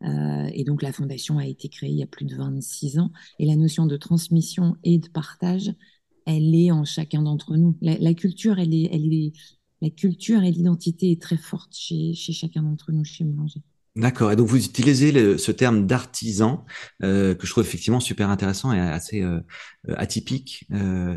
euh, 0.03 0.50
et 0.53 0.63
donc 0.63 0.81
la 0.81 0.91
fondation 0.91 1.38
a 1.38 1.45
été 1.45 1.69
créée 1.69 1.89
il 1.89 1.97
y 1.97 2.03
a 2.03 2.07
plus 2.07 2.25
de 2.25 2.35
26 2.35 3.00
ans. 3.00 3.11
Et 3.39 3.45
la 3.45 3.55
notion 3.55 3.85
de 3.85 3.97
transmission 3.97 4.75
et 4.83 5.00
de 5.00 5.07
partage, 5.07 5.73
elle 6.25 6.53
est 6.55 6.71
en 6.71 6.85
chacun 6.85 7.21
d'entre 7.21 7.55
nous. 7.57 7.77
La, 7.81 8.13
culture, 8.13 8.59
elle 8.59 8.73
est, 8.73 9.33
la 9.81 9.89
culture 9.89 10.44
et 10.44 10.51
l'identité 10.51 11.11
est 11.11 11.21
très 11.21 11.38
forte 11.38 11.75
chez, 11.75 12.13
chez 12.13 12.33
chacun 12.33 12.63
d'entre 12.63 12.91
nous, 12.91 13.03
chez 13.03 13.23
Mélanger. 13.23 13.61
D'accord. 13.95 14.31
Et 14.31 14.35
donc 14.35 14.47
vous 14.47 14.65
utilisez 14.65 15.37
ce 15.37 15.51
terme 15.51 15.85
d'artisan 15.85 16.65
euh, 17.03 17.35
que 17.35 17.45
je 17.45 17.51
trouve 17.51 17.63
effectivement 17.63 17.99
super 17.99 18.31
intéressant 18.31 18.73
et 18.73 18.79
assez 18.79 19.21
euh, 19.21 19.39
atypique. 19.95 20.65
Euh, 20.73 21.15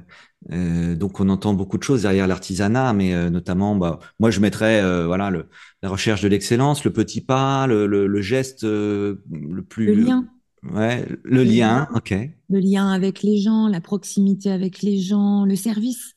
euh, 0.53 0.95
donc 0.95 1.19
on 1.19 1.31
entend 1.31 1.55
beaucoup 1.55 1.79
de 1.79 1.83
choses 1.83 2.03
derrière 2.03 2.27
l'artisanat, 2.27 2.93
mais 2.93 3.15
euh, 3.15 3.31
notamment, 3.31 3.77
bah, 3.77 3.99
moi 4.21 4.31
je 4.31 4.41
mettrais 4.41 4.83
euh, 4.83 5.07
voilà 5.07 5.31
le, 5.31 5.49
la 5.83 5.89
recherche 5.89 6.21
de 6.21 6.29
l'excellence, 6.29 6.85
le 6.85 6.93
petit 6.93 7.23
pas, 7.23 7.67
le, 7.67 7.87
le, 7.87 8.07
le 8.07 8.21
geste 8.21 8.63
le 8.63 9.23
plus. 9.67 9.87
Le 9.87 9.95
lien. 9.95 10.29
Ouais, 10.71 11.07
le, 11.23 11.45
lien, 11.45 11.89
ok. 11.95 12.13
Le 12.51 12.59
lien 12.59 12.91
avec 12.91 13.23
les 13.23 13.39
gens, 13.39 13.69
la 13.69 13.81
proximité 13.81 14.51
avec 14.51 14.83
les 14.83 14.99
gens, 14.99 15.45
le 15.45 15.57
service. 15.57 16.16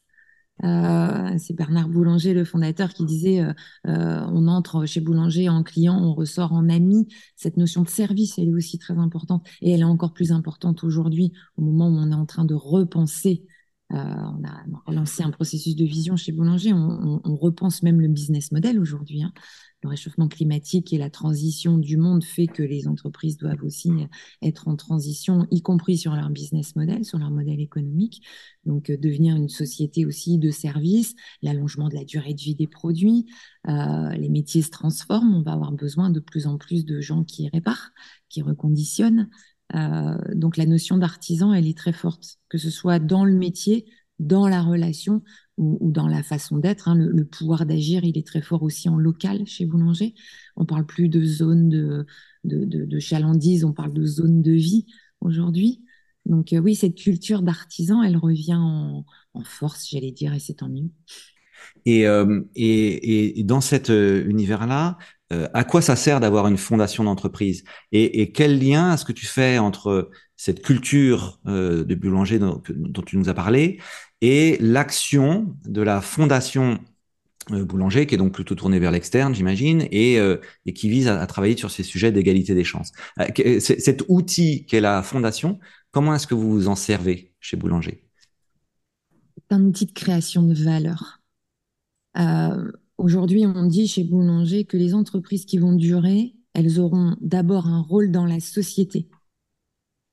Euh, 0.64 1.38
c'est 1.38 1.56
Bernard 1.56 1.90
Boulanger, 1.90 2.34
le 2.34 2.44
fondateur, 2.44 2.94
qui 2.94 3.06
disait 3.06 3.42
euh, 3.42 3.54
euh, 3.88 4.22
on 4.32 4.48
entre 4.48 4.86
chez 4.86 5.00
Boulanger 5.00 5.50
en 5.50 5.64
client, 5.64 5.98
on 5.98 6.14
ressort 6.14 6.54
en 6.54 6.70
ami. 6.70 7.08
Cette 7.36 7.58
notion 7.58 7.84
de 7.84 7.90
service, 7.90 8.38
elle 8.38 8.50
est 8.50 8.54
aussi 8.54 8.78
très 8.78 8.98
importante 8.98 9.48
et 9.62 9.72
elle 9.72 9.82
est 9.82 9.86
encore 9.86 10.14
plus 10.14 10.32
importante 10.32 10.84
aujourd'hui, 10.84 11.32
au 11.58 11.62
moment 11.62 11.88
où 11.88 11.98
on 11.98 12.12
est 12.12 12.16
en 12.16 12.26
train 12.26 12.46
de 12.46 12.56
repenser. 12.56 13.46
on 13.92 13.96
a 13.96 14.64
relancé 14.86 15.24
un 15.24 15.32
processus 15.32 15.76
de 15.76 15.86
vision 15.86 16.16
chez 16.16 16.32
Boulanger. 16.32 16.74
On, 16.74 17.22
on, 17.24 17.36
repense 17.36 17.82
même 17.82 18.00
le 18.02 18.08
business 18.08 18.52
model 18.52 18.80
aujourd'hui. 18.80 19.24
Hein 19.24 19.34
le 19.84 19.90
réchauffement 19.90 20.28
climatique 20.28 20.92
et 20.94 20.98
la 20.98 21.10
transition 21.10 21.78
du 21.78 21.98
monde 21.98 22.24
fait 22.24 22.48
que 22.48 22.64
les 22.64 22.88
entreprises 22.88 23.38
doivent 23.38 23.64
aussi 23.64 23.92
être 24.42 24.68
en 24.68 24.76
transition, 24.76 25.48
y 25.52 25.62
compris 25.62 25.98
sur 25.98 26.16
leur 26.16 26.30
business 26.30 26.76
model, 26.76 27.06
sur 27.06 27.18
leur 27.18 27.32
modèle 27.32 27.62
économique. 27.62 28.22
Donc, 28.66 28.90
euh, 28.90 28.98
devenir 28.98 29.36
une 29.36 29.50
société 29.50 30.06
aussi 30.06 30.38
de 30.38 30.52
services, 30.52 31.16
l'allongement 31.42 31.88
de 31.90 31.96
la 31.96 32.04
durée 32.04 32.34
de 32.34 32.42
vie 32.42 32.56
des 32.56 32.68
produits, 32.68 33.26
euh, 33.68 34.10
les 34.10 34.30
métiers 34.30 34.62
se 34.62 34.70
transforment. 34.70 35.34
On 35.34 35.42
va 35.42 35.54
avoir 35.54 35.72
besoin 35.72 36.10
de 36.10 36.20
plus 36.20 36.48
en 36.48 36.58
plus 36.58 36.86
de 36.86 37.00
gens 37.00 37.24
qui 37.24 37.48
réparent, 37.50 37.92
qui 38.30 38.42
reconditionnent. 38.42 39.30
Euh, 39.76 40.18
donc, 40.36 40.58
la 40.58 40.66
notion 40.66 40.98
d'artisan, 40.98 41.54
elle 41.54 41.68
est 41.68 41.78
très 41.78 41.94
forte, 41.94 42.38
que 42.50 42.58
ce 42.58 42.70
soit 42.70 43.00
dans 43.00 43.24
le 43.24 43.36
métier, 43.36 43.86
dans 44.20 44.48
la 44.48 44.62
relation 44.62 45.24
ou, 45.60 45.92
dans 45.92 46.08
la 46.08 46.24
façon 46.24 46.58
d'être. 46.58 46.88
Hein. 46.88 46.96
Le, 46.96 47.26
pouvoir 47.26 47.66
d'agir, 47.66 48.04
il 48.04 48.18
est 48.18 48.26
très 48.26 48.42
fort 48.42 48.64
aussi 48.64 48.88
en 48.88 48.98
local 48.98 49.46
chez 49.46 49.66
Boulanger. 49.66 50.16
On 50.56 50.66
parle 50.66 50.86
plus 50.86 51.10
de 51.10 51.24
zone 51.24 51.70
de, 51.70 52.06
de, 52.46 53.00
chalandise, 53.00 53.66
on 53.66 53.74
parle 53.74 53.94
de 53.94 54.06
zone 54.06 54.42
de 54.42 54.54
vie 54.54 54.86
aujourd'hui. 55.20 55.84
Donc 56.26 56.54
euh, 56.54 56.60
oui, 56.60 56.76
cette 56.76 56.96
culture 56.96 57.42
d'artisan, 57.42 58.02
elle 58.02 58.18
revient 58.18 58.58
en, 58.58 59.06
force, 59.44 59.88
j'allais 59.90 60.12
dire, 60.12 60.34
et 60.34 60.40
c'est 60.40 60.56
tant 60.56 60.70
mieux. 60.70 60.90
Et, 61.86 62.08
euh, 62.08 62.42
et, 62.56 63.40
et, 63.40 63.44
dans 63.44 63.62
cet 63.62 63.90
euh, 65.32 65.48
à 65.54 65.64
quoi 65.64 65.82
ça 65.82 65.96
sert 65.96 66.20
d'avoir 66.20 66.48
une 66.48 66.58
fondation 66.58 67.04
d'entreprise? 67.04 67.64
Et, 67.92 68.32
quel 68.32 68.60
lien 68.60 68.94
est-ce 68.94 69.06
que 69.06 69.12
tu 69.14 69.26
fais 69.26 69.58
entre 69.58 70.10
cette 70.38 70.62
culture 70.64 71.40
de 71.46 71.96
boulanger 71.96 72.40
dont, 72.40 72.62
tu 73.06 73.18
nous 73.18 73.30
as 73.30 73.34
parlé 73.34 73.80
et 74.22 74.58
l'action 74.60 75.56
de 75.66 75.82
la 75.82 76.02
fondation 76.02 76.80
euh, 77.52 77.66
Boulanger, 77.66 78.06
qui 78.06 78.16
est 78.16 78.18
donc 78.18 78.34
plutôt 78.34 78.56
tournée 78.56 78.80
vers 78.80 78.92
l'externe, 78.92 79.34
j'imagine, 79.34 79.88
et, 79.92 80.20
euh, 80.20 80.38
qui 80.76 80.90
vise 80.90 81.08
à, 81.08 81.26
travailler 81.26 81.58
sur 81.58 81.72
ces 81.72 81.84
sujets 81.84 82.12
d'égalité 82.12 82.54
des 82.54 82.64
chances? 82.64 82.92
Euh, 83.20 83.60
cet 83.60 84.04
outil 84.08 84.66
qu'est 84.66 84.82
la 84.82 85.02
fondation, 85.02 85.60
comment 85.92 86.14
est-ce 86.14 86.28
que 86.28 86.36
vous 86.36 86.52
vous 86.52 86.68
en 86.68 86.76
servez 86.76 87.34
chez 87.40 87.58
Boulanger? 87.58 88.04
C'est 89.38 89.56
un 89.56 89.64
outil 89.64 89.86
de 89.88 89.94
création 89.94 90.44
de 90.44 90.54
valeur. 90.54 91.22
Aujourd'hui, 93.00 93.46
on 93.46 93.66
dit 93.66 93.88
chez 93.88 94.04
Boulanger 94.04 94.66
que 94.66 94.76
les 94.76 94.94
entreprises 94.94 95.46
qui 95.46 95.58
vont 95.58 95.72
durer, 95.72 96.36
elles 96.54 96.82
auront 96.82 97.16
d'abord 97.22 97.68
un 97.68 97.80
rôle 97.80 98.12
dans 98.12 98.26
la 98.26 98.42
société. 98.42 99.08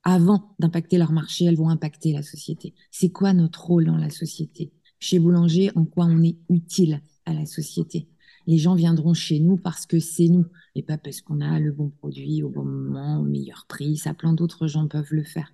Avant 0.05 0.55
d'impacter 0.61 0.97
leur 0.97 1.11
marché, 1.11 1.47
elles 1.47 1.57
vont 1.57 1.69
impacter 1.69 2.13
la 2.13 2.23
société. 2.23 2.75
C'est 2.93 3.11
quoi 3.11 3.33
notre 3.33 3.65
rôle 3.65 3.87
dans 3.87 3.97
la 3.97 4.09
société? 4.09 4.73
Chez 5.01 5.19
Boulanger, 5.19 5.73
en 5.75 5.85
quoi 5.85 6.05
on 6.05 6.23
est 6.23 6.39
utile 6.49 7.03
à 7.25 7.35
la 7.35 7.45
société? 7.45 8.09
Les 8.47 8.57
gens 8.57 8.77
viendront 8.77 9.15
chez 9.15 9.41
nous 9.41 9.57
parce 9.57 9.85
que 9.85 9.99
c'est 9.99 10.29
nous 10.29 10.47
et 10.77 10.85
pas 10.85 10.97
parce 10.97 11.23
qu'on 11.23 11.41
a 11.41 11.59
le 11.59 11.73
bon 11.73 11.91
produit 11.91 12.45
au 12.45 12.51
bon 12.51 12.65
moment, 12.65 13.19
au 13.19 13.25
meilleur 13.25 13.67
prix. 13.69 13.97
Ça, 13.97 14.15
plein 14.15 14.33
d'autres 14.33 14.69
gens 14.69 14.87
peuvent 14.87 15.13
le 15.13 15.25
faire. 15.25 15.53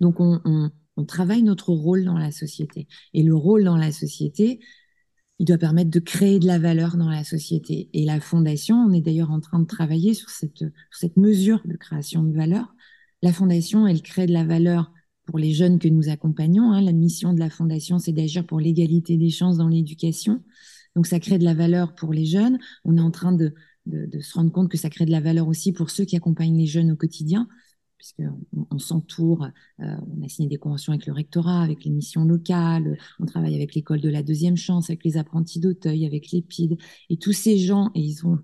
Donc, 0.00 0.18
on, 0.18 0.40
on, 0.46 0.70
travaille 1.04 1.42
notre 1.42 1.72
rôle 1.72 2.04
dans 2.04 2.18
la 2.18 2.30
société. 2.30 2.88
Et 3.12 3.22
le 3.22 3.34
rôle 3.34 3.64
dans 3.64 3.76
la 3.76 3.92
société, 3.92 4.60
il 5.40 5.46
doit 5.46 5.56
permettre 5.56 5.90
de 5.90 6.00
créer 6.00 6.38
de 6.38 6.46
la 6.46 6.58
valeur 6.58 6.98
dans 6.98 7.08
la 7.08 7.24
société. 7.24 7.88
Et 7.94 8.04
la 8.04 8.20
fondation, 8.20 8.76
on 8.76 8.92
est 8.92 9.00
d'ailleurs 9.00 9.30
en 9.30 9.40
train 9.40 9.58
de 9.58 9.66
travailler 9.66 10.12
sur 10.12 10.28
cette, 10.28 10.66
cette 10.92 11.16
mesure 11.16 11.62
de 11.64 11.78
création 11.78 12.22
de 12.22 12.36
valeur. 12.36 12.74
La 13.22 13.32
fondation, 13.32 13.86
elle 13.86 14.02
crée 14.02 14.26
de 14.26 14.34
la 14.34 14.44
valeur 14.44 14.92
pour 15.24 15.38
les 15.38 15.54
jeunes 15.54 15.78
que 15.78 15.88
nous 15.88 16.10
accompagnons. 16.10 16.72
Hein. 16.72 16.82
La 16.82 16.92
mission 16.92 17.32
de 17.32 17.38
la 17.38 17.48
fondation, 17.48 17.98
c'est 17.98 18.12
d'agir 18.12 18.46
pour 18.46 18.60
l'égalité 18.60 19.16
des 19.16 19.30
chances 19.30 19.56
dans 19.56 19.68
l'éducation. 19.68 20.42
Donc 20.94 21.06
ça 21.06 21.18
crée 21.18 21.38
de 21.38 21.44
la 21.44 21.54
valeur 21.54 21.94
pour 21.94 22.12
les 22.12 22.26
jeunes. 22.26 22.58
On 22.84 22.98
est 22.98 23.00
en 23.00 23.10
train 23.10 23.32
de, 23.32 23.54
de, 23.86 24.20
se 24.20 24.34
rendre 24.34 24.52
compte 24.52 24.70
que 24.70 24.76
ça 24.76 24.90
crée 24.90 25.06
de 25.06 25.10
la 25.10 25.20
valeur 25.20 25.48
aussi 25.48 25.72
pour 25.72 25.88
ceux 25.88 26.04
qui 26.04 26.16
accompagnent 26.16 26.58
les 26.58 26.66
jeunes 26.66 26.92
au 26.92 26.96
quotidien, 26.96 27.48
puisqu'on 28.00 28.66
on, 28.70 28.78
s'entoure, 28.78 29.44
euh, 29.80 29.96
on 30.18 30.24
a 30.24 30.28
signé 30.28 30.48
des 30.48 30.56
conventions 30.56 30.92
avec 30.92 31.06
le 31.06 31.12
rectorat, 31.12 31.62
avec 31.62 31.84
les 31.84 31.90
missions 31.90 32.24
locales, 32.24 32.96
on 33.18 33.26
travaille 33.26 33.54
avec 33.54 33.74
l'école 33.74 34.00
de 34.00 34.08
la 34.08 34.22
deuxième 34.22 34.56
chance, 34.56 34.88
avec 34.88 35.04
les 35.04 35.18
apprentis 35.18 35.60
d'Auteuil, 35.60 36.06
avec 36.06 36.32
l'EPID, 36.32 36.78
et 37.10 37.16
tous 37.18 37.32
ces 37.32 37.58
gens, 37.58 37.90
et 37.94 38.00
ils 38.00 38.26
ont, 38.26 38.38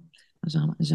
j'ai 0.80 0.94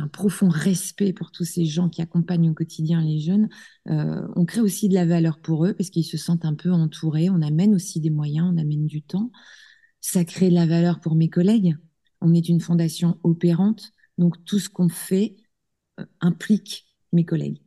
un, 0.00 0.08
profond 0.08 0.48
respect 0.48 1.12
pour 1.12 1.30
tous 1.30 1.44
ces 1.44 1.66
gens 1.66 1.90
qui 1.90 2.00
accompagnent 2.00 2.50
au 2.50 2.54
quotidien 2.54 3.04
les 3.04 3.18
jeunes. 3.18 3.48
Euh, 3.90 4.26
on 4.36 4.46
crée 4.46 4.62
aussi 4.62 4.88
de 4.88 4.94
la 4.94 5.04
valeur 5.04 5.38
pour 5.40 5.66
eux 5.66 5.74
parce 5.74 5.90
qu'ils 5.90 6.06
se 6.06 6.16
sentent 6.16 6.46
un 6.46 6.54
peu 6.54 6.72
entourés. 6.72 7.28
On 7.28 7.42
amène 7.42 7.74
aussi 7.74 8.00
des 8.00 8.08
moyens, 8.08 8.50
on 8.50 8.56
amène 8.56 8.86
du 8.86 9.02
temps 9.02 9.30
ça 10.02 10.24
crée 10.24 10.50
de 10.50 10.54
la 10.54 10.66
valeur 10.66 11.00
pour 11.00 11.14
mes 11.14 11.30
collègues. 11.30 11.76
On 12.20 12.34
est 12.34 12.48
une 12.48 12.60
fondation 12.60 13.18
opérante, 13.22 13.92
donc 14.18 14.44
tout 14.44 14.58
ce 14.58 14.68
qu'on 14.68 14.88
fait 14.90 15.36
euh, 15.98 16.04
implique 16.20 16.86
mes 17.12 17.24
collègues. 17.24 17.62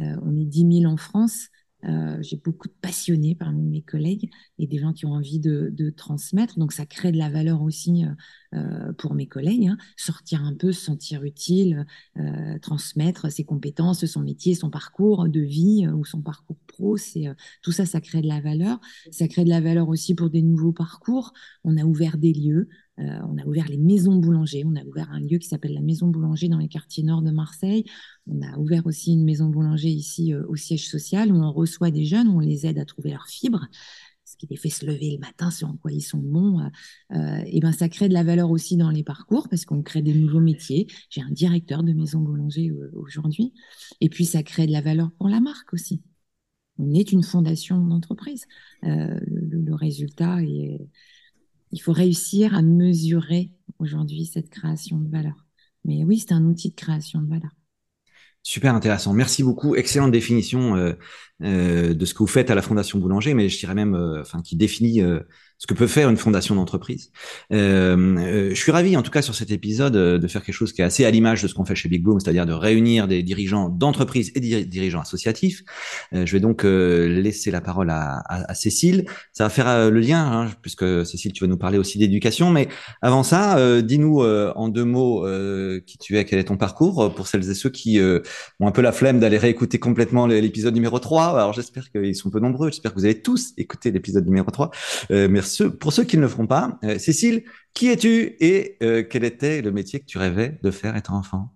Euh, 0.00 0.16
on 0.22 0.36
est 0.36 0.44
10 0.44 0.80
000 0.80 0.92
en 0.92 0.96
France. 0.96 1.48
Euh, 1.84 2.18
j'ai 2.20 2.36
beaucoup 2.36 2.68
de 2.68 2.74
passionnés 2.82 3.34
parmi 3.34 3.62
mes 3.62 3.80
collègues 3.80 4.28
et 4.58 4.66
des 4.66 4.78
gens 4.78 4.92
qui 4.92 5.06
ont 5.06 5.12
envie 5.12 5.40
de, 5.40 5.72
transmettre. 5.96 6.58
Donc 6.58 6.72
ça 6.72 6.84
crée 6.84 7.10
de 7.10 7.16
la 7.16 7.30
valeur 7.30 7.62
aussi 7.62 8.04
pour 8.98 9.14
mes 9.14 9.26
collègues. 9.26 9.68
Hein. 9.68 9.78
Sortir 9.96 10.44
un 10.44 10.54
peu, 10.54 10.72
se 10.72 10.84
sentir 10.84 11.24
utile, 11.24 11.86
transmettre 12.60 13.32
ses 13.32 13.44
compétences, 13.44 14.04
son 14.04 14.20
métier, 14.20 14.54
son 14.54 14.68
parcours 14.68 15.26
de 15.26 15.40
vie 15.40 15.88
ou 15.88 16.04
son 16.04 16.20
parcours 16.20 16.58
euh, 16.82 17.34
tout 17.62 17.72
ça, 17.72 17.86
ça 17.86 18.00
crée 18.00 18.22
de 18.22 18.28
la 18.28 18.40
valeur. 18.40 18.80
Ça 19.10 19.28
crée 19.28 19.44
de 19.44 19.48
la 19.48 19.60
valeur 19.60 19.88
aussi 19.88 20.14
pour 20.14 20.30
des 20.30 20.42
nouveaux 20.42 20.72
parcours. 20.72 21.32
On 21.64 21.76
a 21.76 21.84
ouvert 21.84 22.18
des 22.18 22.32
lieux. 22.32 22.68
Euh, 23.00 23.18
on 23.28 23.38
a 23.38 23.44
ouvert 23.46 23.66
les 23.68 23.76
maisons 23.76 24.16
boulanger. 24.16 24.64
On 24.64 24.76
a 24.76 24.84
ouvert 24.84 25.10
un 25.10 25.20
lieu 25.20 25.38
qui 25.38 25.48
s'appelle 25.48 25.74
la 25.74 25.80
maison 25.80 26.08
boulanger 26.08 26.48
dans 26.48 26.58
les 26.58 26.68
quartiers 26.68 27.02
nord 27.02 27.22
de 27.22 27.30
Marseille. 27.30 27.84
On 28.26 28.42
a 28.42 28.58
ouvert 28.58 28.86
aussi 28.86 29.12
une 29.12 29.24
maison 29.24 29.48
boulanger 29.48 29.88
ici 29.88 30.32
euh, 30.32 30.44
au 30.48 30.56
siège 30.56 30.88
social 30.88 31.32
où 31.32 31.36
on 31.36 31.52
reçoit 31.52 31.90
des 31.90 32.04
jeunes, 32.04 32.28
où 32.28 32.36
on 32.36 32.40
les 32.40 32.66
aide 32.66 32.78
à 32.78 32.84
trouver 32.84 33.10
leur 33.10 33.26
fibre 33.26 33.66
ce 34.24 34.36
qui 34.36 34.46
les 34.48 34.56
fait 34.56 34.70
se 34.70 34.86
lever 34.86 35.10
le 35.10 35.18
matin, 35.18 35.50
sur 35.50 35.66
en 35.66 35.76
quoi 35.76 35.90
ils 35.90 36.02
sont 36.02 36.18
bons, 36.18 36.60
et 37.10 37.58
ben 37.58 37.72
ça 37.72 37.88
crée 37.88 38.08
de 38.08 38.14
la 38.14 38.22
valeur 38.22 38.52
aussi 38.52 38.76
dans 38.76 38.90
les 38.90 39.02
parcours 39.02 39.48
parce 39.48 39.64
qu'on 39.64 39.82
crée 39.82 40.02
des 40.02 40.14
nouveaux 40.14 40.38
métiers. 40.38 40.86
J'ai 41.08 41.20
un 41.20 41.32
directeur 41.32 41.82
de 41.82 41.92
maison 41.92 42.20
boulanger 42.20 42.70
aujourd'hui, 42.92 43.52
et 44.00 44.08
puis 44.08 44.24
ça 44.24 44.44
crée 44.44 44.68
de 44.68 44.72
la 44.72 44.82
valeur 44.82 45.10
pour 45.18 45.28
la 45.28 45.40
marque 45.40 45.72
aussi 45.72 46.00
on 46.80 46.94
est 46.94 47.12
une 47.12 47.22
fondation 47.22 47.78
d'entreprise. 47.86 48.46
Euh, 48.84 49.18
le, 49.26 49.74
résultat 49.74 50.42
est, 50.42 50.80
il 51.72 51.80
faut 51.80 51.92
réussir 51.92 52.54
à 52.54 52.62
mesurer 52.62 53.52
aujourd'hui 53.78 54.26
cette 54.26 54.50
création 54.50 54.98
de 54.98 55.08
valeur. 55.08 55.46
Mais 55.84 56.04
oui, 56.04 56.18
c'est 56.18 56.32
un 56.32 56.44
outil 56.44 56.70
de 56.70 56.74
création 56.74 57.22
de 57.22 57.28
valeur. 57.28 57.50
Super 58.42 58.74
intéressant. 58.74 59.12
Merci 59.12 59.42
beaucoup. 59.42 59.74
Excellente 59.74 60.12
définition 60.12 60.76
euh, 60.76 60.94
euh, 61.42 61.94
de 61.94 62.04
ce 62.04 62.14
que 62.14 62.18
vous 62.18 62.26
faites 62.26 62.50
à 62.50 62.54
la 62.54 62.62
Fondation 62.62 62.98
Boulanger, 62.98 63.34
mais 63.34 63.48
je 63.48 63.58
dirais 63.58 63.74
même, 63.74 63.94
enfin, 64.20 64.42
qui 64.42 64.56
définit 64.56 65.02
ce 65.60 65.66
que 65.66 65.74
peut 65.74 65.86
faire 65.86 66.08
une 66.08 66.16
fondation 66.16 66.54
d'entreprise. 66.54 67.10
Euh, 67.52 68.16
euh, 68.18 68.48
je 68.48 68.54
suis 68.54 68.72
ravi, 68.72 68.96
en 68.96 69.02
tout 69.02 69.10
cas, 69.10 69.20
sur 69.20 69.34
cet 69.34 69.50
épisode, 69.50 69.94
euh, 69.94 70.18
de 70.18 70.26
faire 70.26 70.42
quelque 70.42 70.54
chose 70.54 70.72
qui 70.72 70.80
est 70.80 70.84
assez 70.84 71.04
à 71.04 71.10
l'image 71.10 71.42
de 71.42 71.48
ce 71.48 71.54
qu'on 71.54 71.66
fait 71.66 71.74
chez 71.74 71.90
Big 71.90 72.02
Boom, 72.02 72.18
c'est-à-dire 72.18 72.46
de 72.46 72.54
réunir 72.54 73.06
des 73.06 73.22
dirigeants 73.22 73.68
d'entreprise 73.68 74.32
et 74.34 74.40
des 74.40 74.64
dirigeants 74.64 75.02
associatifs. 75.02 75.62
Euh, 76.14 76.24
je 76.24 76.32
vais 76.32 76.40
donc 76.40 76.64
euh, 76.64 77.08
laisser 77.08 77.50
la 77.50 77.60
parole 77.60 77.90
à, 77.90 78.22
à, 78.24 78.50
à, 78.50 78.54
Cécile. 78.54 79.04
Ça 79.34 79.44
va 79.44 79.50
faire 79.50 79.90
le 79.90 80.00
lien, 80.00 80.24
hein, 80.32 80.50
puisque 80.62 81.04
Cécile, 81.04 81.34
tu 81.34 81.44
vas 81.44 81.48
nous 81.48 81.58
parler 81.58 81.76
aussi 81.76 81.98
d'éducation. 81.98 82.48
Mais 82.48 82.68
avant 83.02 83.22
ça, 83.22 83.82
dis-nous 83.82 84.22
en 84.22 84.68
deux 84.68 84.84
mots 84.84 85.26
qui 85.86 85.98
tu 85.98 86.16
es, 86.16 86.24
quel 86.24 86.38
est 86.38 86.44
ton 86.44 86.56
parcours, 86.56 87.14
pour 87.14 87.26
celles 87.26 87.48
et 87.50 87.54
ceux 87.54 87.70
qui 87.70 88.00
ont 88.00 88.66
un 88.66 88.72
peu 88.72 88.82
la 88.82 88.92
flemme 88.92 89.20
d'aller 89.20 89.38
réécouter 89.38 89.78
complètement 89.78 90.26
l'épisode 90.26 90.74
numéro 90.74 90.98
3. 90.98 91.29
Alors 91.36 91.52
j'espère 91.52 91.90
qu'ils 91.90 92.14
sont 92.16 92.30
peu 92.30 92.40
nombreux, 92.40 92.70
j'espère 92.70 92.92
que 92.92 92.98
vous 92.98 93.04
avez 93.04 93.22
tous 93.22 93.52
écouté 93.56 93.90
l'épisode 93.90 94.26
numéro 94.26 94.50
3. 94.50 94.70
merci 95.10 95.64
pour 95.68 95.92
ceux 95.92 96.04
qui 96.04 96.16
ne 96.16 96.22
le 96.22 96.28
feront 96.28 96.46
pas, 96.46 96.78
euh, 96.84 96.98
Cécile, 96.98 97.44
qui 97.74 97.88
es-tu 97.88 98.36
et 98.40 98.76
euh, 98.82 99.02
quel 99.02 99.24
était 99.24 99.62
le 99.62 99.72
métier 99.72 100.00
que 100.00 100.06
tu 100.06 100.18
rêvais 100.18 100.58
de 100.62 100.70
faire 100.70 100.96
étant 100.96 101.16
enfant? 101.16 101.52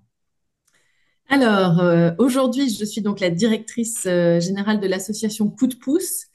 Alors, 1.29 1.81
euh, 1.81 2.13
aujourd'hui, 2.19 2.69
je 2.69 2.85
suis 2.85 3.01
donc 3.01 3.21
la 3.21 3.31
directrice 3.31 4.05
générale 4.05 4.81
de 4.81 4.87
l'association 4.87 5.49
Coup 5.49 5.67
de 5.67 5.75
pouce. 5.75 6.27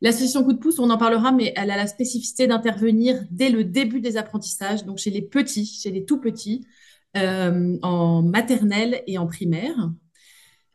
L'association 0.00 0.42
Coup 0.44 0.52
de 0.52 0.58
pouce, 0.58 0.78
on 0.78 0.90
en 0.90 0.98
parlera, 0.98 1.32
mais 1.32 1.52
elle 1.56 1.70
a 1.70 1.76
la 1.76 1.86
spécificité 1.86 2.46
d'intervenir 2.46 3.22
dès 3.30 3.50
le 3.50 3.64
début 3.64 4.00
des 4.00 4.16
apprentissages, 4.16 4.84
donc 4.84 4.98
chez 4.98 5.10
les 5.10 5.22
petits, 5.22 5.66
chez 5.66 5.90
les 5.90 6.04
tout 6.04 6.20
petits, 6.20 6.66
en 7.14 8.22
maternelle 8.22 9.02
et 9.06 9.18
en 9.18 9.26
primaire. 9.26 9.92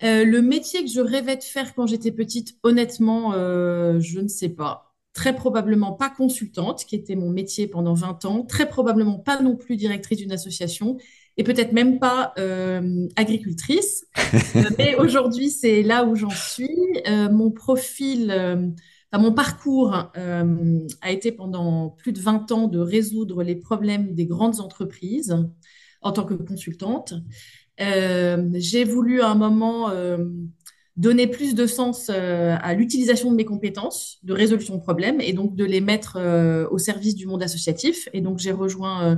Le 0.02 0.40
métier 0.42 0.84
que 0.84 0.90
je 0.90 1.02
rêvais 1.02 1.38
de 1.38 1.44
faire 1.44 1.74
quand 1.74 1.88
j'étais 1.88 2.12
petite, 2.12 2.58
honnêtement, 2.64 3.34
je 3.34 4.20
ne 4.20 4.28
sais 4.28 4.50
pas 4.50 4.88
très 5.18 5.36
probablement 5.36 5.94
pas 5.94 6.12
consultante, 6.12 6.86
qui 6.86 6.96
était 6.96 7.16
mon 7.16 7.32
métier 7.32 7.66
pendant 7.66 7.96
20 7.96 8.26
ans, 8.26 8.44
très 8.44 8.70
probablement 8.70 9.18
pas 9.18 9.42
non 9.42 9.56
plus 9.56 9.76
directrice 9.76 10.20
d'une 10.20 10.32
association, 10.32 10.98
et 11.38 11.44
peut-être 11.44 11.72
même 11.72 11.98
pas 11.98 12.34
euh, 12.38 13.08
agricultrice. 13.16 14.06
Euh, 14.56 14.64
mais 14.78 14.96
aujourd'hui, 14.96 15.50
c'est 15.50 15.84
là 15.84 16.04
où 16.04 16.16
j'en 16.16 16.30
suis. 16.30 16.70
Euh, 17.08 17.30
mon 17.30 17.50
profil, 17.50 18.30
enfin, 18.32 19.24
mon 19.24 19.32
parcours 19.32 19.94
a 19.94 21.12
été 21.12 21.32
pendant 21.32 21.90
plus 21.90 22.12
de 22.12 22.20
20 22.20 22.52
ans 22.52 22.68
de 22.68 22.80
résoudre 22.80 23.42
les 23.42 23.56
problèmes 23.56 24.14
des 24.14 24.26
grandes 24.26 24.60
entreprises 24.60 25.36
en 26.02 26.12
tant 26.12 26.24
que 26.24 26.34
consultante. 26.34 27.14
J'ai 27.78 28.84
voulu 28.84 29.22
à 29.22 29.30
un 29.30 29.36
moment 29.36 29.90
donner 30.98 31.28
plus 31.28 31.54
de 31.54 31.68
sens 31.68 32.10
euh, 32.10 32.58
à 32.60 32.74
l'utilisation 32.74 33.32
de 33.32 33.36
mes 33.36 33.46
compétences 33.46 34.18
de 34.24 34.34
résolution 34.34 34.76
de 34.76 34.82
problèmes 34.82 35.22
et 35.22 35.32
donc 35.32 35.56
de 35.56 35.64
les 35.64 35.80
mettre 35.80 36.18
euh, 36.18 36.68
au 36.72 36.80
service 36.80 37.16
du 37.16 37.28
monde 37.28 37.44
associatif. 37.44 38.10
Et 38.14 38.22
donc, 38.22 38.40
j'ai 38.40 38.52
rejoint 38.52 39.06
euh, 39.06 39.16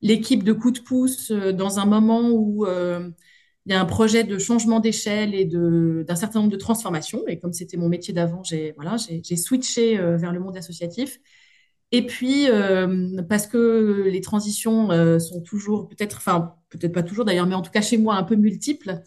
l'équipe 0.00 0.42
de 0.42 0.54
coup 0.54 0.70
de 0.70 0.80
pouce 0.80 1.30
dans 1.30 1.78
un 1.78 1.84
moment 1.84 2.30
où 2.30 2.66
il 2.66 3.72
y 3.72 3.74
a 3.74 3.80
un 3.80 3.84
projet 3.84 4.24
de 4.24 4.36
changement 4.38 4.80
d'échelle 4.80 5.32
et 5.34 5.44
d'un 5.44 6.16
certain 6.16 6.40
nombre 6.40 6.50
de 6.50 6.56
transformations. 6.56 7.22
Et 7.28 7.38
comme 7.38 7.52
c'était 7.52 7.76
mon 7.76 7.88
métier 7.88 8.12
d'avant, 8.12 8.42
j'ai 8.42 8.72
voilà, 8.72 8.96
j'ai 8.96 9.36
switché 9.36 9.96
vers 9.96 10.32
le 10.32 10.40
monde 10.40 10.56
associatif. 10.56 11.20
Et 11.92 12.04
puis, 12.04 12.48
parce 13.28 13.46
que 13.46 14.08
les 14.10 14.20
transitions 14.20 14.88
sont 15.20 15.40
toujours, 15.42 15.86
peut-être, 15.86 16.16
enfin, 16.16 16.56
peut-être 16.78 16.92
pas 16.92 17.02
toujours 17.02 17.24
d'ailleurs, 17.24 17.46
mais 17.46 17.54
en 17.54 17.62
tout 17.62 17.70
cas 17.70 17.82
chez 17.82 17.98
moi, 17.98 18.14
un 18.16 18.22
peu 18.22 18.36
multiples, 18.36 19.02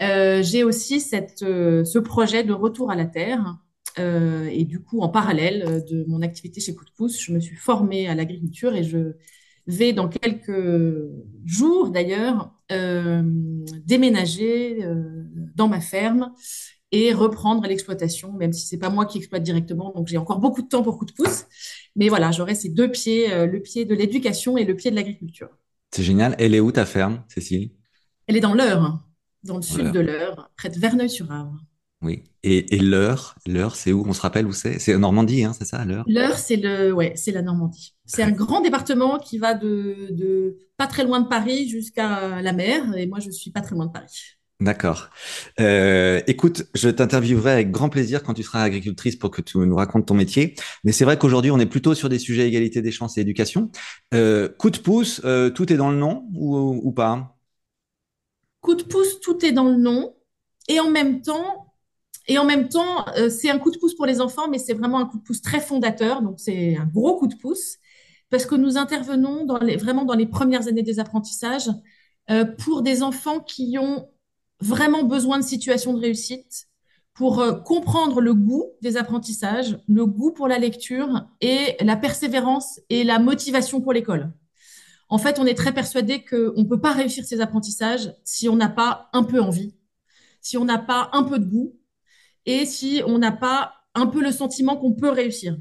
euh, 0.00 0.42
j'ai 0.42 0.64
aussi 0.64 1.02
euh, 1.42 1.84
ce 1.84 1.98
projet 1.98 2.44
de 2.44 2.52
retour 2.52 2.90
à 2.90 2.94
la 2.96 3.06
Terre. 3.06 3.58
Euh, 3.98 4.48
et 4.52 4.64
du 4.64 4.80
coup, 4.80 5.00
en 5.00 5.08
parallèle 5.08 5.84
de 5.90 6.04
mon 6.06 6.22
activité 6.22 6.60
chez 6.60 6.74
Coup 6.74 6.84
de 6.84 6.90
Pouce, 6.96 7.20
je 7.20 7.32
me 7.32 7.40
suis 7.40 7.56
formée 7.56 8.08
à 8.08 8.14
l'agriculture 8.14 8.76
et 8.76 8.84
je 8.84 9.14
vais 9.66 9.92
dans 9.92 10.08
quelques 10.08 10.62
jours 11.44 11.90
d'ailleurs 11.90 12.54
déménager 13.84 14.84
dans 15.56 15.68
ma 15.68 15.80
ferme 15.80 16.32
et 16.92 17.12
reprendre 17.12 17.66
l'exploitation, 17.66 18.32
même 18.32 18.52
si 18.52 18.66
c'est 18.66 18.78
pas 18.78 18.88
moi 18.88 19.04
qui 19.04 19.18
exploite 19.18 19.42
directement, 19.42 19.92
donc 19.94 20.06
j'ai 20.08 20.16
encore 20.16 20.38
beaucoup 20.38 20.62
de 20.62 20.68
temps 20.68 20.82
pour 20.82 20.98
coup 20.98 21.04
de 21.04 21.12
pouce. 21.12 21.44
Mais 21.96 22.08
voilà, 22.08 22.30
j'aurai 22.30 22.54
ces 22.54 22.68
deux 22.68 22.90
pieds, 22.90 23.46
le 23.46 23.60
pied 23.60 23.84
de 23.84 23.94
l'éducation 23.94 24.56
et 24.56 24.64
le 24.64 24.76
pied 24.76 24.90
de 24.90 24.96
l'agriculture. 24.96 25.50
C'est 25.90 26.02
génial. 26.02 26.34
Elle 26.38 26.54
est 26.54 26.60
où 26.60 26.72
ta 26.72 26.86
ferme, 26.86 27.22
Cécile? 27.28 27.72
Elle 28.26 28.36
est 28.36 28.40
dans 28.40 28.54
l'Eure 28.54 29.00
dans 29.44 29.56
le 29.56 29.62
sud 29.62 29.92
de 29.92 30.00
l'Eure, 30.00 30.50
près 30.56 30.68
de 30.68 30.78
Verneuil-sur-Avre. 30.78 31.56
Oui. 32.02 32.24
Et, 32.42 32.76
et 32.76 32.78
l'heure, 32.78 33.34
l'heure, 33.46 33.74
c'est 33.74 33.92
où? 33.92 34.04
On 34.06 34.12
se 34.12 34.20
rappelle 34.20 34.46
où 34.46 34.52
c'est? 34.52 34.78
C'est 34.78 34.94
en 34.94 35.00
Normandie, 35.00 35.44
hein, 35.44 35.52
c'est 35.52 35.64
ça, 35.64 35.84
l'heure 35.84 36.04
L'heure, 36.06 36.36
c'est 36.38 36.56
le, 36.56 36.92
ouais, 36.92 37.12
c'est 37.16 37.32
la 37.32 37.42
Normandie. 37.42 37.94
C'est 38.04 38.22
un 38.22 38.30
grand 38.30 38.60
département 38.60 39.18
qui 39.18 39.38
va 39.38 39.54
de, 39.54 40.08
de 40.10 40.58
pas 40.76 40.86
très 40.86 41.04
loin 41.04 41.20
de 41.20 41.28
Paris 41.28 41.68
jusqu'à 41.68 42.40
la 42.40 42.52
mer. 42.52 42.96
Et 42.96 43.06
moi, 43.06 43.18
je 43.20 43.30
suis 43.30 43.50
pas 43.50 43.60
très 43.60 43.74
loin 43.74 43.86
de 43.86 43.92
Paris. 43.92 44.37
D'accord. 44.60 45.10
Euh, 45.60 46.20
écoute, 46.26 46.64
je 46.74 46.88
t'interviewerai 46.88 47.52
avec 47.52 47.70
grand 47.70 47.88
plaisir 47.88 48.24
quand 48.24 48.34
tu 48.34 48.42
seras 48.42 48.60
agricultrice 48.60 49.14
pour 49.14 49.30
que 49.30 49.40
tu 49.40 49.56
nous 49.58 49.76
racontes 49.76 50.06
ton 50.06 50.14
métier. 50.14 50.56
Mais 50.82 50.90
c'est 50.90 51.04
vrai 51.04 51.16
qu'aujourd'hui, 51.16 51.52
on 51.52 51.60
est 51.60 51.66
plutôt 51.66 51.94
sur 51.94 52.08
des 52.08 52.18
sujets 52.18 52.48
égalité 52.48 52.82
des 52.82 52.90
chances 52.90 53.16
et 53.18 53.20
éducation. 53.20 53.70
Euh, 54.14 54.48
coup 54.48 54.70
de 54.70 54.78
pouce, 54.78 55.20
euh, 55.24 55.50
tout 55.50 55.72
est 55.72 55.76
dans 55.76 55.92
le 55.92 55.96
nom 55.96 56.28
ou, 56.34 56.90
pas? 56.90 57.36
Coup 58.60 58.74
de 58.74 58.82
pouce, 58.82 59.20
tout 59.20 59.44
est 59.44 59.52
dans 59.52 59.68
le 59.68 59.76
nom. 59.76 60.16
Et 60.66 60.80
en 60.80 60.90
même 60.90 61.22
temps, 61.22 61.72
et 62.26 62.36
en 62.36 62.44
même 62.44 62.68
temps, 62.68 63.06
c'est 63.30 63.50
un 63.50 63.60
coup 63.60 63.70
de 63.70 63.78
pouce 63.78 63.94
pour 63.94 64.06
les 64.06 64.20
enfants, 64.20 64.48
mais 64.50 64.58
c'est 64.58 64.74
vraiment 64.74 64.98
un 64.98 65.06
coup 65.06 65.18
de 65.18 65.22
pouce 65.22 65.40
très 65.40 65.60
fondateur. 65.60 66.20
Donc, 66.20 66.40
c'est 66.40 66.76
un 66.76 66.84
gros 66.84 67.16
coup 67.16 67.28
de 67.28 67.36
pouce 67.36 67.76
parce 68.28 68.44
que 68.44 68.56
nous 68.56 68.76
intervenons 68.76 69.46
vraiment 69.78 70.04
dans 70.04 70.16
les 70.16 70.26
premières 70.26 70.66
années 70.66 70.82
des 70.82 70.98
apprentissages 70.98 71.70
pour 72.58 72.82
des 72.82 73.02
enfants 73.04 73.40
qui 73.40 73.78
ont 73.80 74.08
vraiment 74.60 75.04
besoin 75.04 75.38
de 75.38 75.44
situations 75.44 75.94
de 75.94 76.00
réussite 76.00 76.68
pour 77.14 77.40
euh, 77.40 77.52
comprendre 77.52 78.20
le 78.20 78.34
goût 78.34 78.72
des 78.80 78.96
apprentissages, 78.96 79.78
le 79.88 80.06
goût 80.06 80.32
pour 80.32 80.48
la 80.48 80.58
lecture 80.58 81.26
et 81.40 81.76
la 81.80 81.96
persévérance 81.96 82.80
et 82.90 83.04
la 83.04 83.18
motivation 83.18 83.80
pour 83.80 83.92
l'école. 83.92 84.32
En 85.08 85.18
fait, 85.18 85.38
on 85.38 85.46
est 85.46 85.54
très 85.54 85.72
persuadé 85.72 86.24
qu'on 86.24 86.62
ne 86.62 86.68
peut 86.68 86.80
pas 86.80 86.92
réussir 86.92 87.24
ces 87.24 87.40
apprentissages 87.40 88.14
si 88.24 88.48
on 88.48 88.56
n'a 88.56 88.68
pas 88.68 89.08
un 89.12 89.24
peu 89.24 89.40
envie, 89.40 89.74
si 90.40 90.56
on 90.56 90.64
n'a 90.64 90.78
pas 90.78 91.08
un 91.12 91.22
peu 91.22 91.38
de 91.38 91.46
goût 91.46 91.74
et 92.46 92.66
si 92.66 93.02
on 93.06 93.18
n'a 93.18 93.32
pas 93.32 93.74
un 93.94 94.06
peu 94.06 94.22
le 94.22 94.32
sentiment 94.32 94.76
qu'on 94.76 94.92
peut 94.92 95.10
réussir. 95.10 95.56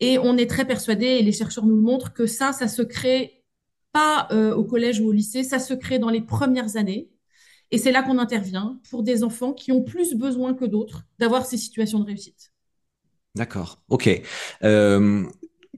Et 0.00 0.18
on 0.18 0.36
est 0.36 0.50
très 0.50 0.64
persuadé, 0.64 1.06
et 1.06 1.22
les 1.22 1.32
chercheurs 1.32 1.66
nous 1.66 1.76
le 1.76 1.82
montrent, 1.82 2.12
que 2.12 2.26
ça, 2.26 2.52
ça 2.52 2.68
se 2.68 2.82
crée 2.82 3.44
pas 3.92 4.26
euh, 4.32 4.54
au 4.54 4.64
collège 4.64 5.00
ou 5.00 5.06
au 5.06 5.12
lycée, 5.12 5.44
ça 5.44 5.60
se 5.60 5.72
crée 5.72 5.98
dans 5.98 6.10
les 6.10 6.20
premières 6.20 6.76
années. 6.76 7.10
Et 7.74 7.78
c'est 7.78 7.90
là 7.90 8.04
qu'on 8.04 8.18
intervient 8.18 8.78
pour 8.88 9.02
des 9.02 9.24
enfants 9.24 9.52
qui 9.52 9.72
ont 9.72 9.82
plus 9.82 10.14
besoin 10.14 10.54
que 10.54 10.64
d'autres 10.64 11.02
d'avoir 11.18 11.44
ces 11.44 11.56
situations 11.56 11.98
de 11.98 12.04
réussite. 12.04 12.52
D'accord, 13.34 13.82
ok. 13.88 14.22
Euh, 14.62 15.24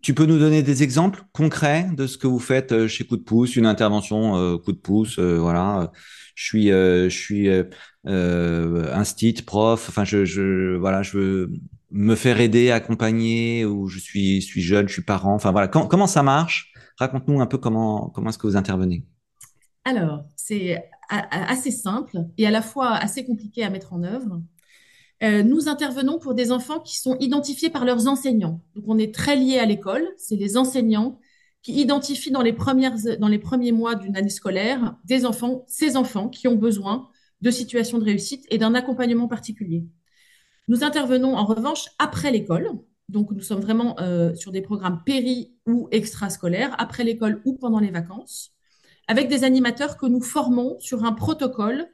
tu 0.03 0.13
peux 0.13 0.27
nous 0.27 0.39
donner 0.39 0.63
des 0.63 0.83
exemples 0.83 1.23
concrets 1.33 1.89
de 1.97 2.07
ce 2.07 2.19
que 2.19 2.27
vous 2.27 2.39
faites 2.39 2.73
euh, 2.73 2.87
chez 2.87 3.07
Coup 3.07 3.17
de 3.17 3.23
pouce, 3.23 3.57
une 3.57 3.65
intervention 3.65 4.37
euh, 4.37 4.59
Coup 4.59 4.73
de 4.73 4.77
pouce, 4.77 5.19
euh, 5.19 5.39
voilà. 5.39 5.91
Je 6.35 6.45
suis, 6.45 6.69
je 6.69 7.09
suis 7.09 7.49
un 8.05 9.05
stit 9.05 9.43
prof. 9.47 9.89
Enfin, 9.89 10.05
je, 10.05 10.27
je, 10.27 10.77
voilà, 10.77 11.01
je 11.03 11.17
veux 11.17 11.53
me 11.91 12.15
faire 12.15 12.41
aider, 12.41 12.73
accompagner, 12.73 13.65
ou 13.65 13.89
je 13.89 13.99
suis, 13.99 14.43
suis 14.43 14.61
jeune, 14.61 14.87
je 14.87 14.93
suis 14.93 15.03
parent. 15.03 15.35
Enfin 15.35 15.51
voilà, 15.51 15.69
comment 15.69 16.07
ça 16.07 16.23
marche? 16.23 16.75
Raconte-nous 16.99 17.41
un 17.41 17.47
peu 17.47 17.57
comment, 17.57 18.11
comment 18.11 18.29
est-ce 18.29 18.37
que 18.37 18.47
vous 18.47 18.59
intervenez. 18.59 19.07
Alors, 19.87 20.25
c'est 20.35 20.91
assez 21.09 21.71
simple 21.71 22.25
et 22.39 22.47
à 22.47 22.51
la 22.51 22.63
fois 22.63 22.93
assez 22.93 23.25
compliqué 23.25 23.63
à 23.63 23.71
mettre 23.71 23.93
en 23.93 24.03
œuvre. 24.03 24.41
Euh, 25.23 25.43
nous 25.43 25.69
intervenons 25.69 26.19
pour 26.19 26.35
des 26.35 26.53
enfants 26.53 26.81
qui 26.81 26.99
sont 26.99 27.17
identifiés 27.19 27.71
par 27.71 27.85
leurs 27.85 28.07
enseignants. 28.07 28.61
Donc, 28.75 28.85
on 28.87 28.99
est 28.99 29.15
très 29.15 29.37
lié 29.37 29.59
à 29.59 29.65
l'école. 29.65 30.07
C'est 30.19 30.37
les 30.37 30.57
enseignants 30.57 31.19
qui 31.63 31.81
identifient 31.81 32.31
dans 32.31 32.43
les, 32.43 32.53
premières, 32.53 32.97
dans 33.19 33.29
les 33.29 33.39
premiers 33.39 33.73
mois 33.73 33.95
d'une 33.95 34.17
année 34.17 34.29
scolaire 34.29 34.97
des 35.05 35.25
enfants, 35.25 35.65
ces 35.69 35.97
enfants 35.97 36.29
qui 36.29 36.49
ont 36.49 36.55
besoin 36.55 37.09
de 37.41 37.51
situations 37.51 37.99
de 37.99 38.05
réussite 38.05 38.45
et 38.51 38.59
d'un 38.59 38.75
accompagnement 38.75 39.27
particulier. 39.27 39.85
Nous 40.69 40.85
intervenons 40.85 41.35
en 41.35 41.45
revanche 41.45 41.89
après 41.99 42.31
l'école. 42.31 42.71
Donc, 43.09 43.31
nous 43.31 43.41
sommes 43.41 43.61
vraiment 43.61 43.99
euh, 44.01 44.35
sur 44.35 44.53
des 44.53 44.63
programmes 44.63 45.03
péri 45.05 45.55
ou 45.67 45.89
extrascolaires, 45.93 46.75
après 46.79 47.05
l'école 47.05 47.41
ou 47.45 47.55
pendant 47.55 47.79
les 47.79 47.91
vacances, 47.91 48.56
avec 49.09 49.29
des 49.29 49.45
animateurs 49.45 49.97
que 49.97 50.07
nous 50.07 50.21
formons 50.21 50.79
sur 50.81 51.05
un 51.05 51.13
protocole 51.13 51.89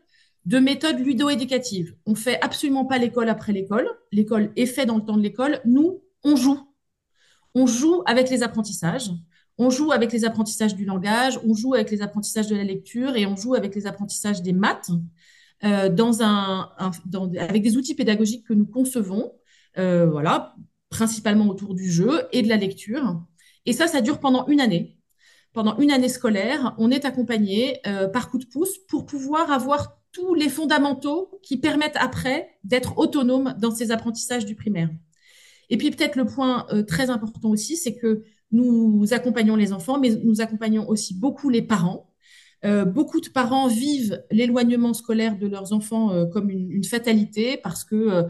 de 0.45 0.59
méthode 0.59 0.99
ludo-éducative. 0.99 1.95
On 2.07 2.15
fait 2.15 2.41
absolument 2.41 2.85
pas 2.85 2.99
l'école 2.99 3.29
après 3.29 3.53
l'école. 3.53 3.89
L'école 4.11 4.53
est 4.57 4.67
faite 4.67 4.89
dans 4.89 4.97
le 4.97 5.05
temps 5.05 5.17
de 5.17 5.23
l'école. 5.23 5.61
Nous, 5.65 6.03
on 6.25 6.37
joue. 6.37 6.61
On 7.55 7.67
joue 7.67 8.03
avec 8.07 8.31
les 8.31 8.43
apprentissages. 8.43 9.11
On 9.59 9.71
joue 9.71 9.93
avec 9.93 10.13
les 10.13 10.25
apprentissages 10.25 10.75
du 10.75 10.85
langage, 10.85 11.39
on 11.45 11.55
joue 11.55 11.75
avec 11.75 11.91
les 11.91 12.01
apprentissages 12.01 12.49
de 12.49 12.57
la 12.57 12.65
lecture 12.65 13.17
et 13.17 13.27
on 13.27 13.37
joue 13.37 13.55
avec 13.55 13.75
les 13.75 13.87
apprentissages 13.87 14.43
des 14.43 14.55
maths 14.55 14.91
euh, 15.65 15.95
avec 17.39 17.63
des 17.63 17.77
outils 17.77 17.95
pédagogiques 17.95 18.47
que 18.47 18.55
nous 18.55 18.67
concevons, 18.67 19.33
euh, 19.79 20.07
voilà, 20.07 20.57
principalement 20.89 21.47
autour 21.49 21.75
du 21.75 21.91
jeu 21.91 22.23
et 22.33 22.43
de 22.43 22.49
la 22.49 22.57
lecture. 22.57 23.23
Et 23.67 23.73
ça, 23.73 23.87
ça 23.87 24.01
dure 24.01 24.19
pendant 24.19 24.47
une 24.47 24.61
année. 24.61 24.97
Pendant 25.53 25.77
une 25.79 25.91
année 25.91 26.09
scolaire, 26.09 26.75
on 26.79 26.91
est 26.91 27.05
accompagné 27.05 27.81
euh, 27.87 28.09
par 28.09 28.31
coup 28.31 28.39
de 28.39 28.47
pouce 28.47 28.79
pour 28.89 29.05
pouvoir 29.05 29.53
avoir 29.53 29.99
tous 30.11 30.35
les 30.35 30.49
fondamentaux 30.49 31.31
qui 31.43 31.59
permettent 31.59 31.97
après 31.97 32.49
d'être 32.65 32.97
autonome 32.97 33.55
dans 33.59 33.71
ces 33.71 33.91
apprentissages 33.91 34.47
du 34.47 34.55
primaire. 34.55 34.89
Et 35.69 35.77
puis 35.77 35.91
peut-être 35.91 36.17
le 36.17 36.25
point 36.25 36.67
euh, 36.73 36.83
très 36.83 37.11
important 37.11 37.51
aussi, 37.51 37.77
c'est 37.77 37.95
que 37.95 38.23
nous 38.51 39.07
accompagnons 39.13 39.57
les 39.57 39.73
enfants, 39.73 39.99
mais 39.99 40.11
nous 40.25 40.41
accompagnons 40.41 40.89
aussi 40.89 41.15
beaucoup 41.15 41.51
les 41.51 41.63
parents. 41.63 42.11
Euh, 42.65 42.85
beaucoup 42.85 43.21
de 43.21 43.29
parents 43.29 43.67
vivent 43.67 44.23
l'éloignement 44.31 44.95
scolaire 44.95 45.37
de 45.37 45.47
leurs 45.47 45.73
enfants 45.73 46.27
comme 46.31 46.49
une, 46.51 46.85
fatalité 46.85 47.59
parce 47.63 47.85
que 47.85 48.25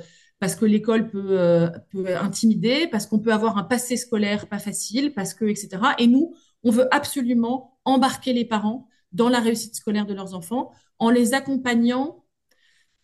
que 0.58 0.64
l'école 0.64 1.08
peut, 1.08 1.70
peut 1.90 2.16
intimider, 2.16 2.88
parce 2.88 3.06
qu'on 3.06 3.20
peut 3.20 3.32
avoir 3.32 3.58
un 3.58 3.62
passé 3.62 3.96
scolaire 3.96 4.48
pas 4.48 4.58
facile, 4.58 5.12
parce 5.14 5.35
que 5.35 5.44
etc. 5.44 5.80
Et 6.00 6.08
nous, 6.08 6.35
on 6.64 6.70
veut 6.70 6.92
absolument 6.94 7.79
embarquer 7.85 8.33
les 8.33 8.44
parents 8.44 8.88
dans 9.12 9.29
la 9.29 9.40
réussite 9.40 9.75
scolaire 9.75 10.07
de 10.07 10.14
leurs 10.14 10.35
enfants 10.35 10.70
en 10.98 11.11
les 11.11 11.35
accompagnant 11.35 12.25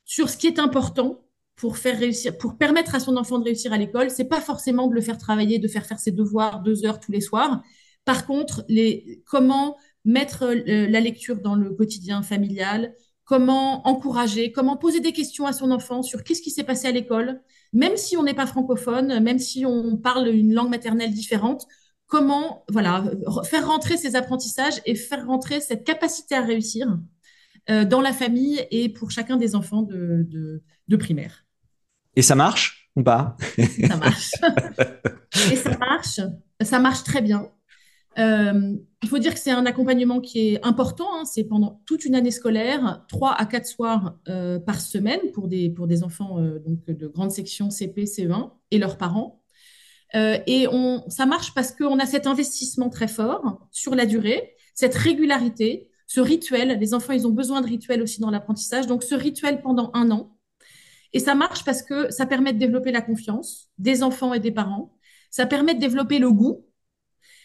sur 0.05 0.31
ce 0.31 0.37
qui 0.37 0.47
est 0.47 0.59
important 0.59 1.25
pour 1.57 1.77
faire 1.77 1.99
réussir, 1.99 2.39
pour 2.39 2.57
permettre 2.57 2.95
à 2.95 3.01
son 3.01 3.17
enfant 3.17 3.39
de 3.39 3.45
réussir 3.45 3.73
à 3.73 3.79
l'école. 3.79 4.11
C'est 4.11 4.25
pas 4.25 4.41
forcément 4.41 4.87
de 4.87 4.95
le 4.95 5.01
faire 5.01 5.19
travailler, 5.19 5.59
de 5.59 5.69
faire 5.69 5.85
faire 5.85 5.99
ses 5.99 6.13
devoirs 6.13 6.61
deux 6.63 6.87
heures 6.87 7.01
tous 7.01 7.13
les 7.13 7.21
soirs. 7.21 7.63
Par 8.05 8.27
contre, 8.27 8.65
comment 9.27 9.77
mettre 10.05 10.45
euh, 10.45 10.89
la 10.89 11.01
lecture 11.01 11.41
dans 11.41 11.57
le 11.57 11.75
quotidien 11.75 12.23
familial, 12.23 12.95
comment 13.25 13.87
encourager, 13.87 14.53
comment 14.53 14.77
poser 14.77 15.01
des 15.01 15.13
questions 15.13 15.47
à 15.47 15.53
son 15.53 15.71
enfant 15.71 16.03
sur 16.03 16.25
qu'est-ce 16.25 16.41
qui 16.41 16.51
s'est 16.51 16.65
passé 16.65 16.89
à 16.89 16.93
l'école, 16.93 17.43
même 17.75 17.97
si 17.97 18.17
on 18.17 18.23
n'est 18.23 18.35
pas 18.35 18.47
francophone, 18.47 19.21
même 19.21 19.39
si 19.39 19.67
on 19.67 19.99
parle 19.99 20.29
une 20.29 20.55
langue 20.55 20.71
maternelle 20.71 21.13
différente, 21.13 21.67
comment 22.09 22.65
voilà 22.69 23.05
faire 23.45 23.67
rentrer 23.67 23.97
ces 23.97 24.17
apprentissages 24.17 24.81
et 24.85 24.95
faire 24.95 25.27
rentrer 25.27 25.61
cette 25.61 25.85
capacité 25.85 26.35
à 26.35 26.43
réussir 26.43 26.99
euh, 27.71 27.85
dans 27.85 28.01
la 28.01 28.13
famille 28.13 28.67
et 28.71 28.89
pour 28.89 29.11
chacun 29.11 29.37
des 29.37 29.55
enfants 29.55 29.83
de, 29.83 30.27
de, 30.89 30.97
primaire. 30.97 31.45
Et 32.17 32.23
ça 32.23 32.35
marche 32.35 32.91
ou 32.97 33.03
pas? 33.03 33.37
Ça 33.89 33.97
marche. 33.97 34.31
et 35.53 35.57
ça 35.57 35.77
marche. 35.77 36.21
Ça 36.63 36.79
marche 36.81 37.05
très 37.05 37.21
bien. 37.21 37.51
Euh, 38.19 38.75
il 39.03 39.09
faut 39.09 39.19
dire 39.19 39.35
que 39.35 39.39
c'est 39.39 39.53
un 39.53 39.67
accompagnement 39.67 40.21
qui 40.21 40.49
est 40.49 40.67
important. 40.67 41.09
Hein. 41.15 41.25
C'est 41.27 41.45
pendant 41.45 41.83
toute 41.85 42.07
une 42.07 42.15
année 42.15 42.31
scolaire, 42.31 43.05
trois 43.07 43.35
à 43.35 43.45
quatre 43.45 43.67
soirs 43.67 44.19
euh, 44.29 44.59
par 44.59 44.81
semaine 44.81 45.21
pour 45.35 45.47
des, 45.47 45.69
pour 45.69 45.87
des 45.87 46.03
enfants 46.03 46.41
donc 46.41 46.87
de 46.87 47.07
grande 47.07 47.31
section 47.31 47.69
CP, 47.71 48.05
CE1 48.05 48.51
et 48.71 48.79
leurs 48.79 48.97
parents. 48.97 49.38
Et 50.15 50.67
on, 50.71 51.05
ça 51.09 51.27
marche 51.27 51.55
parce 51.55 51.73
qu'on 51.73 51.99
a 51.99 52.07
cet 52.07 52.27
investissement 52.27 52.89
très 52.89 53.09
fort 53.09 53.67
sur 53.71 53.95
la 53.95 54.07
durée, 54.07 54.55
cette 54.75 54.95
régularité, 54.95 55.91
ce 56.09 56.21
rituel. 56.21 56.79
Les 56.81 56.95
enfants, 56.95 57.13
ils 57.13 57.27
ont 57.27 57.33
besoin 57.33 57.61
de 57.61 57.67
rituels 57.67 58.03
aussi 58.03 58.21
dans 58.21 58.31
l'apprentissage. 58.31 58.89
Donc, 58.89 59.05
ce 59.05 59.15
rituel 59.15 59.61
pendant 59.61 59.91
un 59.95 60.11
an. 60.11 60.37
Et 61.13 61.21
ça 61.21 61.35
marche 61.35 61.65
parce 61.65 61.83
que 61.83 62.11
ça 62.11 62.27
permet 62.27 62.53
de 62.53 62.59
développer 62.59 62.91
la 62.91 63.01
confiance 63.01 63.69
des 63.79 64.03
enfants 64.03 64.35
et 64.35 64.41
des 64.41 64.51
parents. 64.51 64.97
Ça 65.31 65.47
permet 65.47 65.75
de 65.75 65.81
développer 65.81 66.19
le 66.19 66.33
goût. 66.33 66.65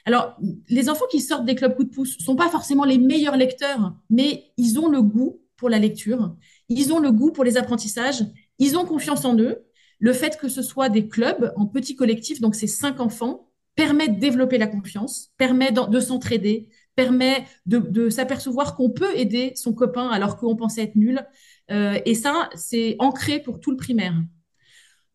Alors, 0.05 0.35
les 0.69 0.89
enfants 0.89 1.05
qui 1.11 1.21
sortent 1.21 1.45
des 1.45 1.55
clubs 1.55 1.75
coup 1.75 1.85
de 1.85 1.89
pouce 1.89 2.17
sont 2.17 2.35
pas 2.35 2.49
forcément 2.49 2.83
les 2.83 2.97
meilleurs 2.97 3.37
lecteurs, 3.37 3.95
mais 4.09 4.51
ils 4.57 4.79
ont 4.79 4.89
le 4.89 5.01
goût 5.01 5.41
pour 5.55 5.69
la 5.69 5.79
lecture. 5.79 6.35
Ils 6.67 6.91
ont 6.91 6.99
le 6.99 7.11
goût 7.11 7.31
pour 7.31 7.43
les 7.43 7.55
apprentissages. 7.55 8.25
Ils 8.59 8.77
ont 8.77 8.85
confiance 8.85 9.23
en 9.23 9.37
eux. 9.37 9.65
Le 9.99 10.13
fait 10.13 10.37
que 10.37 10.49
ce 10.49 10.61
soit 10.61 10.89
des 10.89 11.07
clubs 11.07 11.53
en 11.55 11.65
petits 11.65 11.95
collectifs, 11.95 12.41
donc 12.41 12.55
c'est 12.55 12.67
cinq 12.67 12.99
enfants, 12.99 13.49
permet 13.75 14.07
de 14.07 14.19
développer 14.19 14.57
la 14.57 14.67
confiance, 14.67 15.31
permet 15.37 15.71
de 15.71 15.99
s'entraider, 15.99 16.69
permet 16.95 17.45
de, 17.65 18.09
s'apercevoir 18.09 18.75
qu'on 18.75 18.89
peut 18.89 19.17
aider 19.17 19.53
son 19.55 19.73
copain 19.73 20.09
alors 20.09 20.37
qu'on 20.37 20.55
pensait 20.55 20.83
être 20.83 20.95
nul. 20.95 21.25
Euh, 21.71 21.99
et 22.05 22.15
ça, 22.15 22.49
c'est 22.55 22.95
ancré 22.99 23.39
pour 23.39 23.59
tout 23.59 23.71
le 23.71 23.77
primaire. 23.77 24.15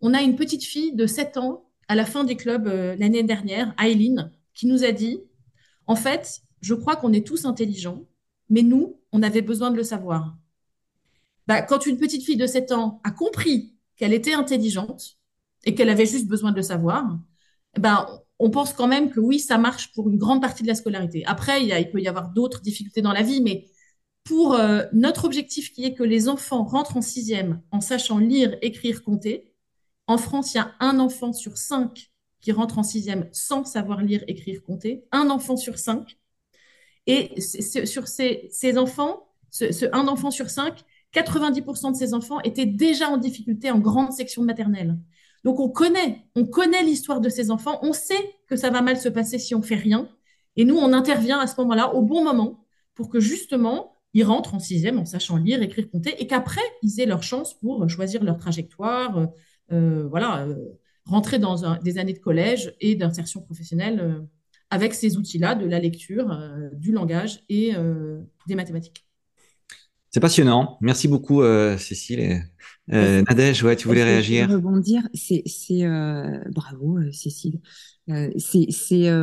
On 0.01 0.15
a 0.15 0.23
une 0.23 0.37
petite 0.37 0.65
fille 0.65 0.95
de 0.95 1.07
7 1.07 1.37
ans 1.37 1.71
à 1.89 1.95
la 1.95 2.05
fin 2.05 2.25
des 2.25 2.37
clubs 2.37 2.67
euh, 2.67 2.97
l'année 2.97 3.23
dernière, 3.23 3.75
Aileen, 3.83 4.31
qui 4.55 4.67
nous 4.67 4.85
a 4.85 4.93
dit, 4.93 5.21
en 5.87 5.97
fait, 5.97 6.41
je 6.61 6.75
crois 6.75 6.97
qu'on 6.97 7.13
est 7.13 7.27
tous 7.27 7.45
intelligents, 7.45 8.05
mais 8.51 8.63
nous, 8.63 9.01
on 9.13 9.23
avait 9.23 9.43
besoin 9.43 9.71
de 9.71 9.77
le 9.77 9.83
savoir. 9.83 10.37
Bah, 11.47 11.63
quand 11.63 11.87
une 11.87 11.99
petite 11.99 12.25
fille 12.25 12.37
de 12.37 12.47
7 12.47 12.73
ans 12.73 13.01
a 13.05 13.11
compris 13.11 13.75
qu'elle 13.99 14.15
était 14.15 14.35
intelligente 14.35 15.19
et 15.65 15.75
qu'elle 15.75 15.91
avait 15.91 16.07
juste 16.07 16.27
besoin 16.27 16.53
de 16.53 16.57
le 16.57 16.63
savoir, 16.63 17.19
eh 17.77 17.81
ben, 17.81 18.07
on 18.39 18.51
pense 18.51 18.73
quand 18.73 18.89
même 18.89 19.11
que 19.11 19.21
oui, 19.21 19.39
ça 19.41 19.59
marche 19.59 19.93
pour 19.93 20.09
une 20.09 20.17
grande 20.17 20.41
partie 20.41 20.63
de 20.63 20.69
la 20.69 20.75
scolarité. 20.75 21.25
Après, 21.27 21.65
il, 21.65 21.91
peut 21.91 22.01
y 22.01 22.09
avoir 22.09 22.31
d'autres 22.31 22.61
difficultés 22.63 23.03
dans 23.03 23.13
la 23.13 23.23
vie, 23.23 23.41
mais 23.43 23.67
pour 24.25 24.55
euh, 24.55 24.85
notre 24.93 25.25
objectif 25.25 25.73
qui 25.73 25.85
est 25.85 25.95
que 25.95 26.05
les 26.05 26.29
enfants 26.29 26.65
rentrent 26.65 26.97
en 26.97 27.03
sixième 27.03 27.61
en 27.73 27.81
sachant 27.81 28.19
lire, 28.19 28.57
écrire, 28.63 29.03
compter, 29.03 29.53
en 30.09 30.17
France, 30.17 30.55
il 30.55 30.57
y 30.57 30.61
a 30.61 30.75
un 30.81 30.99
enfant 30.99 31.33
sur 31.33 31.59
cinq 31.59 32.11
qui 32.41 32.51
rentre 32.53 32.79
en 32.79 32.83
sixième 32.83 33.29
sans 33.33 33.65
savoir 33.65 34.01
lire, 34.01 34.25
écrire, 34.27 34.63
compter. 34.63 35.05
Un 35.13 35.29
enfant 35.29 35.57
sur 35.57 35.79
cinq. 35.79 36.19
Et 37.07 37.41
sur 37.41 38.09
ces, 38.09 38.79
enfants, 38.79 39.29
ce, 39.51 39.85
un 39.95 40.09
enfant 40.09 40.31
sur 40.31 40.51
cinq, 40.51 40.83
90% 41.15 41.93
de 41.93 41.97
ces 41.97 42.15
enfants 42.15 42.41
étaient 42.41 42.67
déjà 42.67 43.09
en 43.09 43.17
difficulté 43.17 43.71
en 43.71 43.79
grande 43.79 44.13
section 44.13 44.43
maternelle. 44.43 44.99
Donc 45.45 45.61
on 45.61 45.69
connaît, 45.69 46.25
on 46.35 46.45
connaît 46.45 46.83
l'histoire 46.83 47.21
de 47.21 47.29
ces 47.29 47.51
enfants, 47.51 47.79
on 47.83 47.93
sait 47.93 48.35
que 48.49 48.57
ça 48.57 48.71
va 48.71 48.83
mal 48.83 48.99
se 48.99 49.09
passer 49.09 49.39
si 49.39 49.55
on 49.55 49.63
fait 49.63 49.77
rien. 49.77 50.09
Et 50.57 50.65
nous, 50.65 50.77
on 50.77 50.93
intervient 50.93 51.39
à 51.39 51.47
ce 51.47 51.61
moment-là, 51.61 51.95
au 51.95 52.03
bon 52.03 52.25
moment, 52.25 52.67
pour 52.95 53.09
que 53.09 53.21
justement, 53.21 53.99
ils 54.15 54.25
rentrent 54.25 54.55
en 54.55 54.59
sixième 54.59 54.99
en 54.99 55.05
sachant 55.05 55.37
lire, 55.37 55.63
écrire, 55.63 55.89
compter, 55.91 56.21
et 56.21 56.27
qu'après, 56.27 56.63
ils 56.83 57.01
aient 57.01 57.07
leur 57.07 57.23
chance 57.23 57.55
pour 57.55 57.89
choisir 57.89 58.25
leur 58.25 58.39
trajectoire, 58.39 59.19
euh, 59.19 59.27
euh, 59.73 60.09
voilà, 60.09 60.47
euh, 60.47 60.57
rentrer 61.05 61.39
dans 61.39 61.79
des 61.79 61.99
années 61.99 62.13
de 62.13 62.19
collège 62.19 62.75
et 62.81 62.97
d'insertion 62.97 63.41
professionnelle 63.41 64.27
avec 64.71 64.93
ces 64.93 65.17
outils-là 65.17 65.55
de 65.55 65.67
la 65.67 65.79
lecture, 65.79 66.39
du 66.75 66.93
langage 66.93 67.43
et 67.49 67.73
des 68.47 68.55
mathématiques. 68.55 69.08
C'est 70.11 70.21
passionnant. 70.21 70.79
Merci 70.81 71.09
beaucoup, 71.09 71.43
Cécile. 71.79 72.45
Nadège, 72.89 73.63
ouais, 73.63 73.77
tu 73.77 73.89
voulais 73.89 74.05
réagir? 74.05 74.51
rebondir? 74.51 75.03
C'est, 75.15 75.43
bravo, 76.51 76.99
Cécile. 77.13 77.61
c'est 78.07 79.17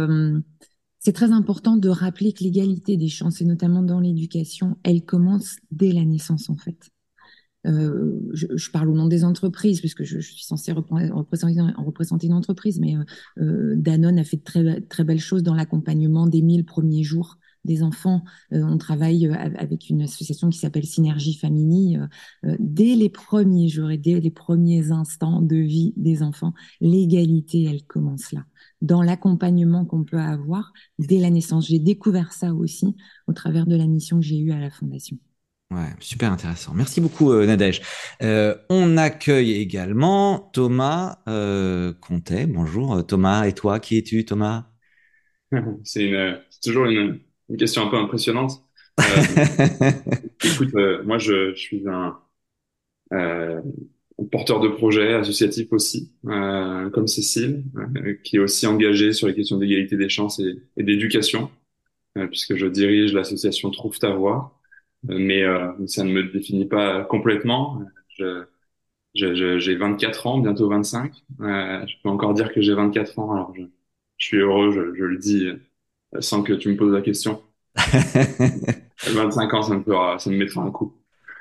très 1.13 1.31
important 1.31 1.77
de 1.77 1.89
rappeler 1.89 2.33
que 2.33 2.43
l'égalité 2.43 2.97
des 2.97 3.09
chances, 3.09 3.41
et 3.41 3.45
notamment 3.45 3.83
dans 3.83 3.99
l'éducation, 3.99 4.77
elle 4.83 5.03
commence 5.03 5.57
dès 5.71 5.91
la 5.91 6.05
naissance 6.05 6.49
en 6.49 6.57
fait. 6.57 6.91
Euh, 7.65 8.19
je, 8.33 8.71
parle 8.71 8.89
au 8.89 8.93
nom 8.93 9.07
des 9.07 9.23
entreprises, 9.23 9.79
puisque 9.79 10.03
je, 10.03 10.19
je 10.19 10.31
suis 10.31 10.45
censée 10.45 10.71
représenter, 10.71 11.11
représenter, 11.77 12.27
une 12.27 12.33
entreprise, 12.33 12.79
mais 12.79 12.95
euh, 12.95 13.03
euh, 13.39 13.73
Danone 13.75 14.19
a 14.19 14.23
fait 14.23 14.37
de 14.37 14.43
très, 14.43 14.81
très 14.81 15.03
belles 15.03 15.19
choses 15.19 15.43
dans 15.43 15.55
l'accompagnement 15.55 16.27
des 16.27 16.41
1000 16.41 16.65
premiers 16.65 17.03
jours 17.03 17.37
des 17.65 17.83
enfants. 17.83 18.23
on 18.51 18.77
travaille 18.77 19.27
avec 19.27 19.89
une 19.89 20.03
association 20.03 20.49
qui 20.49 20.59
s'appelle 20.59 20.85
Synergie 20.85 21.35
Family. 21.35 21.97
dès 22.59 22.95
les 22.95 23.09
premiers 23.09 23.67
jours 23.67 23.91
et 23.91 23.97
dès 23.97 24.19
les 24.19 24.31
premiers 24.31 24.91
instants 24.91 25.41
de 25.41 25.57
vie 25.57 25.93
des 25.97 26.23
enfants, 26.23 26.53
l'égalité, 26.79 27.63
elle 27.63 27.83
commence 27.83 28.31
là 28.31 28.45
dans 28.81 29.01
l'accompagnement 29.01 29.85
qu'on 29.85 30.03
peut 30.03 30.19
avoir 30.19 30.73
dès 30.99 31.19
la 31.19 31.29
naissance. 31.29 31.67
J'ai 31.67 31.79
découvert 31.79 32.31
ça 32.33 32.53
aussi 32.53 32.95
au 33.27 33.33
travers 33.33 33.65
de 33.65 33.75
la 33.75 33.87
mission 33.87 34.19
que 34.19 34.25
j'ai 34.25 34.37
eue 34.37 34.51
à 34.51 34.59
la 34.59 34.69
Fondation. 34.69 35.17
Ouais, 35.71 35.89
super 35.99 36.31
intéressant. 36.31 36.73
Merci 36.75 37.01
beaucoup, 37.01 37.31
euh, 37.31 37.45
Nadège. 37.45 37.81
Euh, 38.21 38.55
on 38.69 38.97
accueille 38.97 39.53
également 39.53 40.51
Thomas 40.53 41.23
euh, 41.27 41.91
Comtet. 41.93 42.45
Bonjour, 42.45 43.05
Thomas. 43.05 43.45
Et 43.45 43.53
toi, 43.53 43.79
qui 43.79 43.97
es-tu, 43.97 44.23
Thomas? 44.25 44.67
C'est 45.83 46.11
toujours 46.63 46.85
une, 46.85 47.19
question 47.57 47.83
un 47.83 47.87
peu 47.87 47.97
impressionnante. 47.97 48.63
écoute, 50.43 50.73
moi, 51.03 51.17
je, 51.17 51.53
je, 51.53 51.59
suis 51.59 51.83
un, 51.87 52.17
porteur 54.31 54.59
de 54.59 54.69
projet 54.69 55.13
associatif 55.13 55.71
aussi, 55.71 56.11
euh, 56.27 56.89
comme 56.89 57.07
Cécile, 57.07 57.63
euh, 57.77 58.13
qui 58.23 58.37
est 58.37 58.39
aussi 58.39 58.65
engagée 58.67 59.13
sur 59.13 59.27
les 59.27 59.35
questions 59.35 59.57
d'égalité 59.57 59.97
des 59.97 60.09
chances 60.09 60.39
et, 60.39 60.55
et 60.77 60.83
d'éducation, 60.83 61.49
euh, 62.17 62.27
puisque 62.27 62.55
je 62.55 62.65
dirige 62.67 63.13
l'association 63.13 63.71
Trouve 63.71 63.99
ta 63.99 64.11
voix. 64.11 64.57
Euh, 65.09 65.17
mais 65.19 65.87
ça 65.87 66.03
ne 66.03 66.11
me 66.11 66.23
définit 66.23 66.65
pas 66.65 67.03
complètement. 67.03 67.81
Je, 68.17 68.45
j'ai 69.13 69.75
24 69.75 70.27
ans, 70.27 70.39
bientôt 70.39 70.69
25. 70.69 71.13
je 71.39 71.93
peux 72.01 72.09
encore 72.09 72.33
dire 72.33 72.51
que 72.53 72.61
j'ai 72.61 72.73
24 72.73 73.19
ans, 73.19 73.31
alors 73.33 73.53
je, 73.55 73.63
je 74.17 74.25
suis 74.25 74.37
heureux, 74.37 74.71
je, 74.71 74.95
je, 74.95 75.03
le 75.03 75.17
dis 75.17 75.47
sans 76.19 76.43
que 76.43 76.53
tu 76.53 76.69
me 76.69 76.75
poses 76.75 76.93
la 76.93 77.01
question. 77.01 77.41
25 77.75 79.53
ans, 79.53 79.61
ça 79.61 79.75
me 79.75 79.83
fera, 79.83 80.17
ça 80.19 80.29
me 80.29 80.37
mettra 80.37 80.61
un 80.61 80.71
coup. 80.71 80.93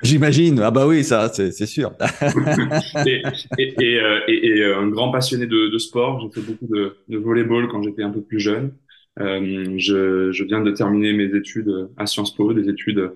J'imagine. 0.05 0.61
Ah 0.61 0.71
bah 0.71 0.87
oui, 0.87 1.03
ça, 1.03 1.31
c'est 1.33 1.67
sûr. 1.67 1.93
et, 3.07 3.23
et, 3.59 4.01
euh, 4.01 4.21
et, 4.29 4.61
euh, 4.61 4.79
un 4.79 4.89
grand 4.89 5.11
passionné 5.11 5.47
de, 5.47 5.69
de 5.69 5.79
sport. 5.79 6.21
J'ai 6.21 6.41
fait 6.41 6.47
beaucoup 6.47 6.67
de, 6.67 6.97
de 7.09 7.19
volleyball 7.19 7.69
quand 7.69 7.83
j'étais 7.83 8.03
un 8.03 8.11
peu 8.11 8.21
plus 8.21 8.39
jeune. 8.39 8.75
Euh, 9.21 9.75
je, 9.79 10.31
je, 10.31 10.45
viens 10.45 10.61
de 10.61 10.73
terminer 10.73 11.13
mes 11.15 11.35
études 11.35 11.89
à 11.97 12.07
Sciences 12.07 12.35
Po, 12.35 12.53
des 12.53 12.69
études 12.69 13.13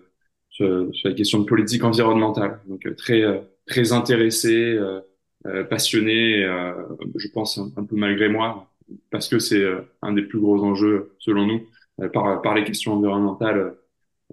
sur, 0.48 0.88
sur 0.92 1.08
la 1.10 1.14
question 1.14 1.40
de 1.40 1.44
politique 1.44 1.84
environnementale. 1.84 2.60
Donc 2.68 2.86
euh, 2.86 2.94
très 2.94 3.22
très 3.66 3.92
intéressé, 3.92 4.78
passionné. 5.68 6.42
je 7.16 7.28
pense 7.28 7.58
un, 7.58 7.84
peu 7.84 7.96
malgré 7.96 8.30
moi, 8.30 8.67
parce 9.10 9.28
que 9.28 9.38
c'est 9.38 9.64
un 10.02 10.12
des 10.12 10.22
plus 10.22 10.40
gros 10.40 10.62
enjeux 10.64 11.14
selon 11.18 11.46
nous 11.46 11.66
par 12.12 12.42
par 12.42 12.54
les 12.54 12.64
questions 12.64 12.94
environnementales 12.94 13.74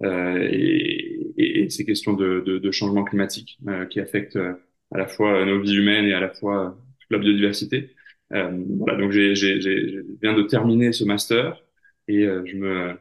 et 0.02 1.16
et, 1.36 1.68
ces 1.70 1.84
questions 1.84 2.14
de, 2.14 2.42
de, 2.44 2.58
de 2.58 2.70
changement 2.70 3.04
climatique 3.04 3.58
euh, 3.68 3.86
qui 3.86 4.00
affectent 4.00 4.36
euh, 4.36 4.54
à 4.92 4.98
la 4.98 5.06
fois 5.06 5.44
nos 5.44 5.60
vies 5.60 5.76
humaines 5.76 6.06
et 6.06 6.14
à 6.14 6.20
la 6.20 6.30
fois 6.30 6.76
toute 7.00 7.10
la 7.10 7.18
biodiversité. 7.18 7.94
Euh, 8.32 8.50
voilà, 8.78 8.98
donc 8.98 9.12
j'ai, 9.12 9.34
j'ai, 9.34 9.60
j'ai, 9.60 10.00
viens 10.22 10.34
de 10.34 10.42
terminer 10.42 10.92
ce 10.92 11.04
master 11.04 11.62
et 12.08 12.22
je 12.22 12.56
me 12.56 12.94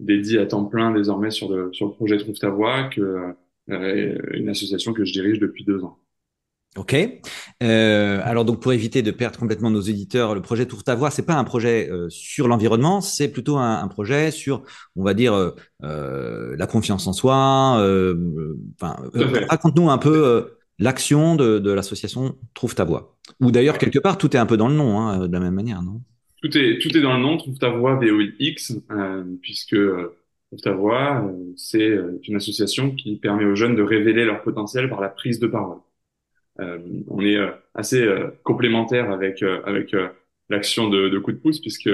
dédie 0.00 0.38
à 0.38 0.46
temps 0.46 0.64
plein 0.64 0.92
désormais 0.92 1.30
sur 1.30 1.52
le, 1.52 1.72
sur 1.72 1.86
le 1.86 1.92
projet 1.92 2.16
Trouve 2.18 2.38
ta 2.38 2.50
voix, 2.50 2.88
que, 2.88 3.34
une 3.68 4.48
association 4.48 4.92
que 4.92 5.04
je 5.04 5.12
dirige 5.12 5.38
depuis 5.38 5.64
deux 5.64 5.84
ans. 5.84 5.98
Ok. 6.76 6.94
Euh, 7.62 8.20
alors 8.22 8.44
donc 8.44 8.60
pour 8.60 8.72
éviter 8.72 9.02
de 9.02 9.10
perdre 9.10 9.38
complètement 9.38 9.70
nos 9.70 9.80
éditeurs, 9.80 10.34
le 10.34 10.42
projet 10.42 10.66
Trouve 10.66 10.84
ta 10.84 10.94
voix, 10.94 11.10
c'est 11.10 11.24
pas 11.24 11.34
un 11.34 11.44
projet 11.44 11.90
euh, 11.90 12.08
sur 12.08 12.46
l'environnement, 12.46 13.00
c'est 13.00 13.28
plutôt 13.28 13.56
un, 13.56 13.82
un, 13.82 13.88
projet 13.88 14.30
sur, 14.30 14.62
on 14.94 15.02
va 15.02 15.14
dire, 15.14 15.34
euh, 15.82 16.56
la 16.56 16.66
confiance 16.66 17.06
en 17.06 17.12
soi. 17.12 17.34
Enfin, 18.80 18.96
raconte-nous 19.48 19.90
un 19.90 19.98
peu 19.98 20.52
l'action 20.78 21.36
de, 21.36 21.58
de 21.58 21.72
l'association 21.72 22.36
Trouve 22.54 22.74
ta 22.74 22.84
voix. 22.84 23.16
Ou 23.40 23.50
d'ailleurs 23.50 23.78
quelque 23.78 23.98
part 23.98 24.18
tout 24.18 24.36
est 24.36 24.38
un 24.38 24.46
peu 24.46 24.56
dans 24.56 24.68
le 24.68 24.74
nom, 24.74 25.00
hein, 25.00 25.26
de 25.26 25.32
la 25.32 25.40
même 25.40 25.54
manière, 25.54 25.82
non? 25.82 26.00
Tout 26.42 26.56
est 26.56 26.78
tout 26.80 26.96
est 26.96 27.00
dans 27.00 27.16
le 27.16 27.22
nom 27.22 27.38
Trouve 27.38 27.58
ta 27.58 27.70
voix 27.70 27.96
VOX, 27.96 28.78
puisque 29.42 29.76
Trouve 30.50 30.60
ta 30.62 30.72
voix, 30.72 31.28
c'est 31.56 31.98
une 32.26 32.36
association 32.36 32.94
qui 32.94 33.16
permet 33.16 33.44
aux 33.46 33.56
jeunes 33.56 33.74
de 33.74 33.82
révéler 33.82 34.24
leur 34.24 34.42
potentiel 34.42 34.88
par 34.88 35.00
la 35.00 35.08
prise 35.08 35.40
de 35.40 35.46
parole. 35.46 35.78
Euh, 36.60 36.78
on 37.08 37.20
est 37.20 37.36
euh, 37.36 37.50
assez 37.74 38.02
euh, 38.02 38.30
complémentaire 38.42 39.10
avec 39.10 39.42
avec 39.42 39.94
l'action 40.48 40.88
de, 40.88 41.08
de 41.08 41.18
coup 41.18 41.32
de 41.32 41.38
pouce 41.38 41.60
puisque 41.60 41.90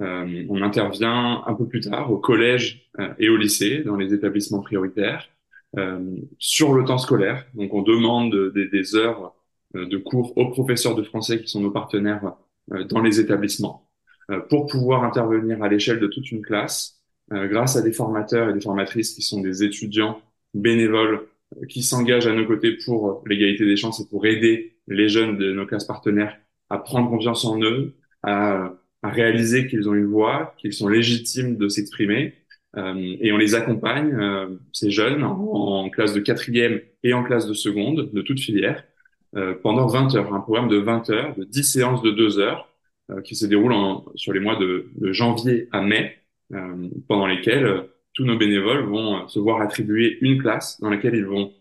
on 0.00 0.62
intervient 0.62 1.42
un 1.44 1.54
peu 1.54 1.66
plus 1.66 1.80
tard 1.80 2.12
au 2.12 2.18
collège 2.18 2.88
et 3.18 3.28
au 3.28 3.36
lycée 3.36 3.82
dans 3.84 3.96
les 3.96 4.14
établissements 4.14 4.60
prioritaires 4.60 5.28
sur 6.38 6.72
le 6.72 6.84
temps 6.84 6.98
scolaire. 6.98 7.44
Donc 7.54 7.74
on 7.74 7.82
demande 7.82 8.52
des, 8.54 8.68
des 8.68 8.94
heures 8.94 9.34
de 9.74 9.96
cours 9.96 10.38
aux 10.38 10.50
professeurs 10.50 10.94
de 10.94 11.02
français 11.02 11.40
qui 11.40 11.48
sont 11.48 11.60
nos 11.60 11.72
partenaires 11.72 12.34
dans 12.68 13.00
les 13.00 13.18
établissements 13.18 13.88
pour 14.48 14.68
pouvoir 14.68 15.02
intervenir 15.02 15.60
à 15.64 15.68
l'échelle 15.68 15.98
de 15.98 16.06
toute 16.06 16.30
une 16.30 16.42
classe 16.42 17.02
grâce 17.32 17.74
à 17.74 17.82
des 17.82 17.92
formateurs 17.92 18.50
et 18.50 18.52
des 18.52 18.60
formatrices 18.60 19.14
qui 19.14 19.22
sont 19.22 19.40
des 19.40 19.64
étudiants 19.64 20.20
bénévoles 20.54 21.26
qui 21.68 21.82
s'engagent 21.82 22.26
à 22.26 22.34
nos 22.34 22.46
côtés 22.46 22.76
pour 22.84 23.22
l'égalité 23.26 23.64
des 23.64 23.76
chances 23.76 24.00
et 24.00 24.08
pour 24.08 24.26
aider 24.26 24.76
les 24.86 25.08
jeunes 25.08 25.38
de 25.38 25.52
nos 25.52 25.66
classes 25.66 25.86
partenaires 25.86 26.38
à 26.70 26.78
prendre 26.78 27.08
confiance 27.08 27.44
en 27.44 27.60
eux, 27.62 27.94
à, 28.22 28.74
à 29.02 29.08
réaliser 29.08 29.66
qu'ils 29.66 29.88
ont 29.88 29.94
une 29.94 30.06
voix, 30.06 30.54
qu'ils 30.58 30.72
sont 30.72 30.88
légitimes 30.88 31.56
de 31.56 31.68
s'exprimer. 31.68 32.34
Euh, 32.76 33.16
et 33.20 33.32
on 33.32 33.38
les 33.38 33.54
accompagne, 33.54 34.14
euh, 34.14 34.58
ces 34.72 34.90
jeunes, 34.90 35.22
en, 35.24 35.88
classe 35.90 36.12
de 36.12 36.20
quatrième 36.20 36.80
et 37.02 37.14
en 37.14 37.24
classe 37.24 37.46
de 37.46 37.54
seconde, 37.54 38.10
de 38.12 38.22
toute 38.22 38.40
filière, 38.40 38.84
euh, 39.36 39.54
pendant 39.62 39.86
20 39.86 40.14
heures. 40.16 40.34
Un 40.34 40.40
programme 40.40 40.68
de 40.68 40.76
20 40.76 41.10
heures, 41.10 41.36
de 41.36 41.44
10 41.44 41.64
séances 41.64 42.02
de 42.02 42.10
2 42.10 42.38
heures, 42.38 42.68
euh, 43.10 43.22
qui 43.22 43.36
se 43.36 43.46
déroule 43.46 43.72
en, 43.72 44.04
sur 44.16 44.32
les 44.32 44.40
mois 44.40 44.56
de, 44.56 44.90
de 44.96 45.12
janvier 45.12 45.68
à 45.72 45.80
mai, 45.80 46.18
euh, 46.52 46.88
pendant 47.08 47.26
lesquels 47.26 47.84
tous 48.18 48.24
nos 48.24 48.36
bénévoles 48.36 48.84
vont 48.84 49.16
euh, 49.16 49.28
se 49.28 49.38
voir 49.38 49.60
attribuer 49.60 50.18
une 50.22 50.42
classe 50.42 50.80
dans 50.80 50.90
laquelle 50.90 51.14
ils 51.14 51.24
vont 51.24 51.52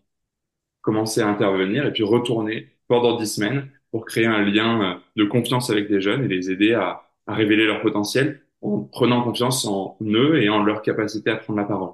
commencer 0.82 1.22
à 1.22 1.28
intervenir 1.28 1.86
et 1.86 1.94
puis 1.94 2.02
retourner 2.02 2.70
pendant 2.88 3.16
dix 3.16 3.36
semaines 3.36 3.70
pour 3.92 4.06
créer 4.06 4.26
un 4.26 4.42
lien 4.42 4.82
euh, 4.82 4.96
de 5.18 5.24
confiance 5.26 5.70
avec 5.70 5.88
les 5.88 6.02
jeunes 6.02 6.24
et 6.24 6.28
les 6.28 6.50
aider 6.50 6.74
à, 6.74 7.04
à 7.28 7.36
révéler 7.36 7.68
leur 7.68 7.80
potentiel 7.82 8.42
en 8.64 8.80
prenant 8.80 9.22
confiance 9.22 9.66
en 9.66 9.98
eux 10.02 10.42
et 10.42 10.50
en 10.50 10.64
leur 10.64 10.82
capacité 10.82 11.30
à 11.30 11.36
prendre 11.36 11.60
la 11.60 11.66
parole. 11.66 11.92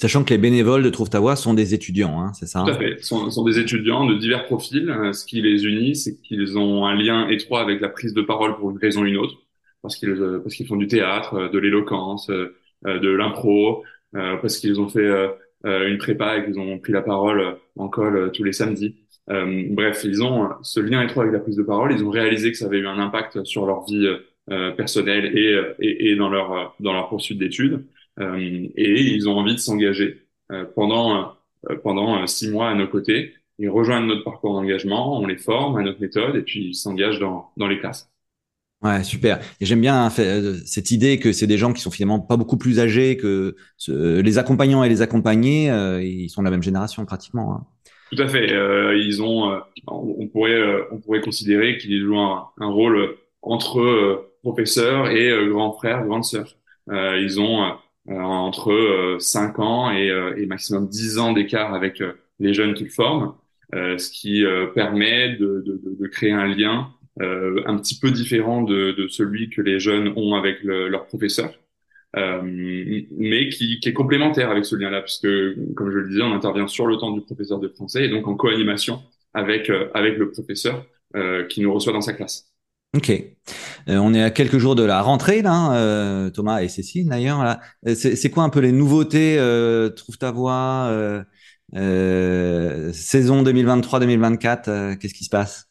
Sachant 0.00 0.24
que 0.24 0.30
les 0.30 0.38
bénévoles 0.38 0.82
de 0.82 0.90
Trouve 0.90 1.08
ta 1.08 1.20
voix 1.20 1.36
sont 1.36 1.54
des 1.54 1.72
étudiants, 1.72 2.20
hein, 2.20 2.32
c'est 2.32 2.46
ça 2.46 2.64
Tout 2.64 2.72
à 2.72 2.74
fait. 2.74 3.00
Sont, 3.00 3.30
sont, 3.30 3.44
des 3.44 3.60
étudiants 3.60 4.06
de 4.06 4.16
divers 4.16 4.44
profils. 4.46 4.92
Ce 5.12 5.24
qui 5.24 5.40
les 5.40 5.66
unit, 5.66 5.94
c'est 5.94 6.20
qu'ils 6.20 6.58
ont 6.58 6.84
un 6.84 6.96
lien 6.96 7.28
étroit 7.28 7.60
avec 7.60 7.80
la 7.80 7.88
prise 7.88 8.12
de 8.12 8.22
parole 8.22 8.56
pour 8.56 8.72
une 8.72 8.78
raison 8.78 9.02
ou 9.02 9.06
une 9.06 9.18
autre, 9.18 9.36
parce 9.82 9.94
qu'ils 9.94 10.40
parce 10.42 10.56
qu'ils 10.56 10.66
font 10.66 10.74
du 10.74 10.88
théâtre, 10.88 11.48
de 11.48 11.58
l'éloquence, 11.60 12.28
de 12.84 13.10
l'impro, 13.10 13.84
parce 14.12 14.58
qu'ils 14.58 14.80
ont 14.80 14.88
fait 14.88 15.10
une 15.64 15.98
prépa 15.98 16.38
et 16.38 16.44
qu'ils 16.44 16.58
ont 16.58 16.78
pris 16.78 16.92
la 16.92 17.02
parole 17.02 17.56
en 17.76 17.88
col 17.88 18.30
tous 18.32 18.44
les 18.44 18.52
samedis. 18.52 18.94
Euh, 19.30 19.64
bref, 19.70 20.02
ils 20.04 20.22
ont 20.22 20.50
ce 20.62 20.80
lien 20.80 21.02
étroit 21.02 21.22
avec 21.22 21.34
la 21.34 21.40
prise 21.40 21.56
de 21.56 21.62
parole. 21.62 21.92
Ils 21.92 22.04
ont 22.04 22.10
réalisé 22.10 22.52
que 22.52 22.58
ça 22.58 22.66
avait 22.66 22.78
eu 22.78 22.86
un 22.86 22.98
impact 22.98 23.44
sur 23.44 23.66
leur 23.66 23.84
vie 23.84 24.06
euh, 24.50 24.70
personnelle 24.72 25.36
et, 25.36 25.58
et, 25.80 26.10
et, 26.10 26.16
dans 26.16 26.28
leur 26.28 26.74
dans 26.80 26.92
leur 26.92 27.08
poursuite 27.08 27.38
d'études. 27.38 27.86
Euh, 28.20 28.38
et 28.76 29.00
ils 29.02 29.28
ont 29.28 29.36
envie 29.38 29.54
de 29.54 29.60
s'engager 29.60 30.20
pendant 30.74 31.34
pendant 31.82 32.26
six 32.26 32.50
mois 32.50 32.68
à 32.70 32.74
nos 32.74 32.88
côtés. 32.88 33.34
Ils 33.58 33.70
rejoignent 33.70 34.06
notre 34.06 34.24
parcours 34.24 34.52
d'engagement, 34.54 35.18
on 35.20 35.26
les 35.26 35.36
forme 35.36 35.76
à 35.76 35.82
notre 35.82 36.00
méthode 36.00 36.36
et 36.36 36.42
puis 36.42 36.68
ils 36.68 36.74
s'engagent 36.74 37.20
dans 37.20 37.50
dans 37.56 37.68
les 37.68 37.78
classes. 37.78 38.13
Ouais, 38.84 39.02
super. 39.02 39.40
Et 39.60 39.66
j'aime 39.66 39.80
bien 39.80 40.06
hein, 40.06 40.10
cette 40.10 40.90
idée 40.90 41.18
que 41.18 41.32
c'est 41.32 41.46
des 41.46 41.56
gens 41.56 41.72
qui 41.72 41.80
sont 41.80 41.90
finalement 41.90 42.20
pas 42.20 42.36
beaucoup 42.36 42.58
plus 42.58 42.80
âgés 42.80 43.16
que 43.16 43.56
les 43.88 44.38
accompagnants 44.38 44.84
et 44.84 44.88
les 44.90 45.00
accompagnés. 45.00 45.68
ils 46.02 46.28
sont 46.28 46.42
de 46.42 46.44
la 46.44 46.50
même 46.50 46.62
génération 46.62 47.04
pratiquement. 47.06 47.54
Hein. 47.54 47.66
Tout 48.14 48.22
à 48.22 48.28
fait. 48.28 48.52
Euh, 48.52 48.96
ils 48.96 49.22
ont, 49.22 49.50
euh, 49.50 49.58
on 49.86 50.28
pourrait, 50.28 50.52
euh, 50.52 50.84
on 50.92 50.98
pourrait 50.98 51.20
considérer 51.20 51.78
qu'ils 51.78 52.02
jouent 52.02 52.18
un, 52.18 52.48
un, 52.60 52.68
rôle 52.68 53.16
entre 53.42 54.30
professeurs 54.42 55.08
et 55.08 55.32
grands 55.48 55.72
frères, 55.72 56.04
grandes 56.04 56.24
sœurs. 56.24 56.56
ils 56.90 57.40
ont 57.40 57.76
entre 58.08 59.16
5 59.18 59.58
ans 59.58 59.90
et, 59.90 60.46
maximum 60.46 60.88
10 60.88 61.18
ans 61.18 61.32
d'écart 61.32 61.74
avec 61.74 62.02
les 62.40 62.54
jeunes 62.54 62.74
qu'ils 62.74 62.90
forment, 62.90 63.34
ce 63.72 64.10
qui 64.10 64.44
permet 64.74 65.36
de, 65.36 66.06
créer 66.10 66.32
un 66.32 66.46
lien 66.46 66.88
un 67.20 67.76
petit 67.78 67.98
peu 67.98 68.10
différent 68.10 68.62
de, 68.62 68.92
de, 68.92 69.08
celui 69.08 69.50
que 69.50 69.62
les 69.62 69.78
jeunes 69.78 70.12
ont 70.16 70.34
avec 70.34 70.62
le, 70.62 70.88
leurs 70.88 71.06
professeurs. 71.06 71.54
Euh, 72.16 72.40
mais 72.44 73.48
qui, 73.48 73.80
qui, 73.80 73.88
est 73.88 73.92
complémentaire 73.92 74.50
avec 74.50 74.64
ce 74.64 74.76
lien-là, 74.76 75.02
puisque, 75.02 75.26
comme 75.74 75.90
je 75.90 75.98
le 75.98 76.08
disais, 76.08 76.22
on 76.22 76.32
intervient 76.32 76.68
sur 76.68 76.86
le 76.86 76.96
temps 76.96 77.10
du 77.10 77.20
professeur 77.22 77.58
de 77.58 77.68
français 77.68 78.04
et 78.04 78.08
donc 78.08 78.28
en 78.28 78.36
co-animation 78.36 79.02
avec, 79.32 79.68
euh, 79.68 79.88
avec 79.94 80.16
le 80.16 80.30
professeur 80.30 80.86
euh, 81.16 81.44
qui 81.46 81.60
nous 81.60 81.72
reçoit 81.72 81.92
dans 81.92 82.00
sa 82.00 82.12
classe. 82.12 82.52
Ok. 82.96 83.10
Euh, 83.10 83.96
on 83.96 84.14
est 84.14 84.22
à 84.22 84.30
quelques 84.30 84.58
jours 84.58 84.76
de 84.76 84.84
la 84.84 85.02
rentrée, 85.02 85.42
là, 85.42 85.74
euh, 85.74 86.30
Thomas 86.30 86.62
et 86.62 86.68
Cécile 86.68 87.08
d'ailleurs. 87.08 87.42
Là. 87.42 87.60
C'est, 87.94 88.30
quoi 88.30 88.44
un 88.44 88.48
peu 88.48 88.60
les 88.60 88.70
nouveautés 88.70 89.36
Trouve 89.96 90.16
ta 90.16 90.30
voix 90.30 91.24
saison 91.72 93.42
2023-2024 93.42 94.98
Qu'est-ce 94.98 95.14
qui 95.14 95.24
se 95.24 95.30
passe? 95.30 95.68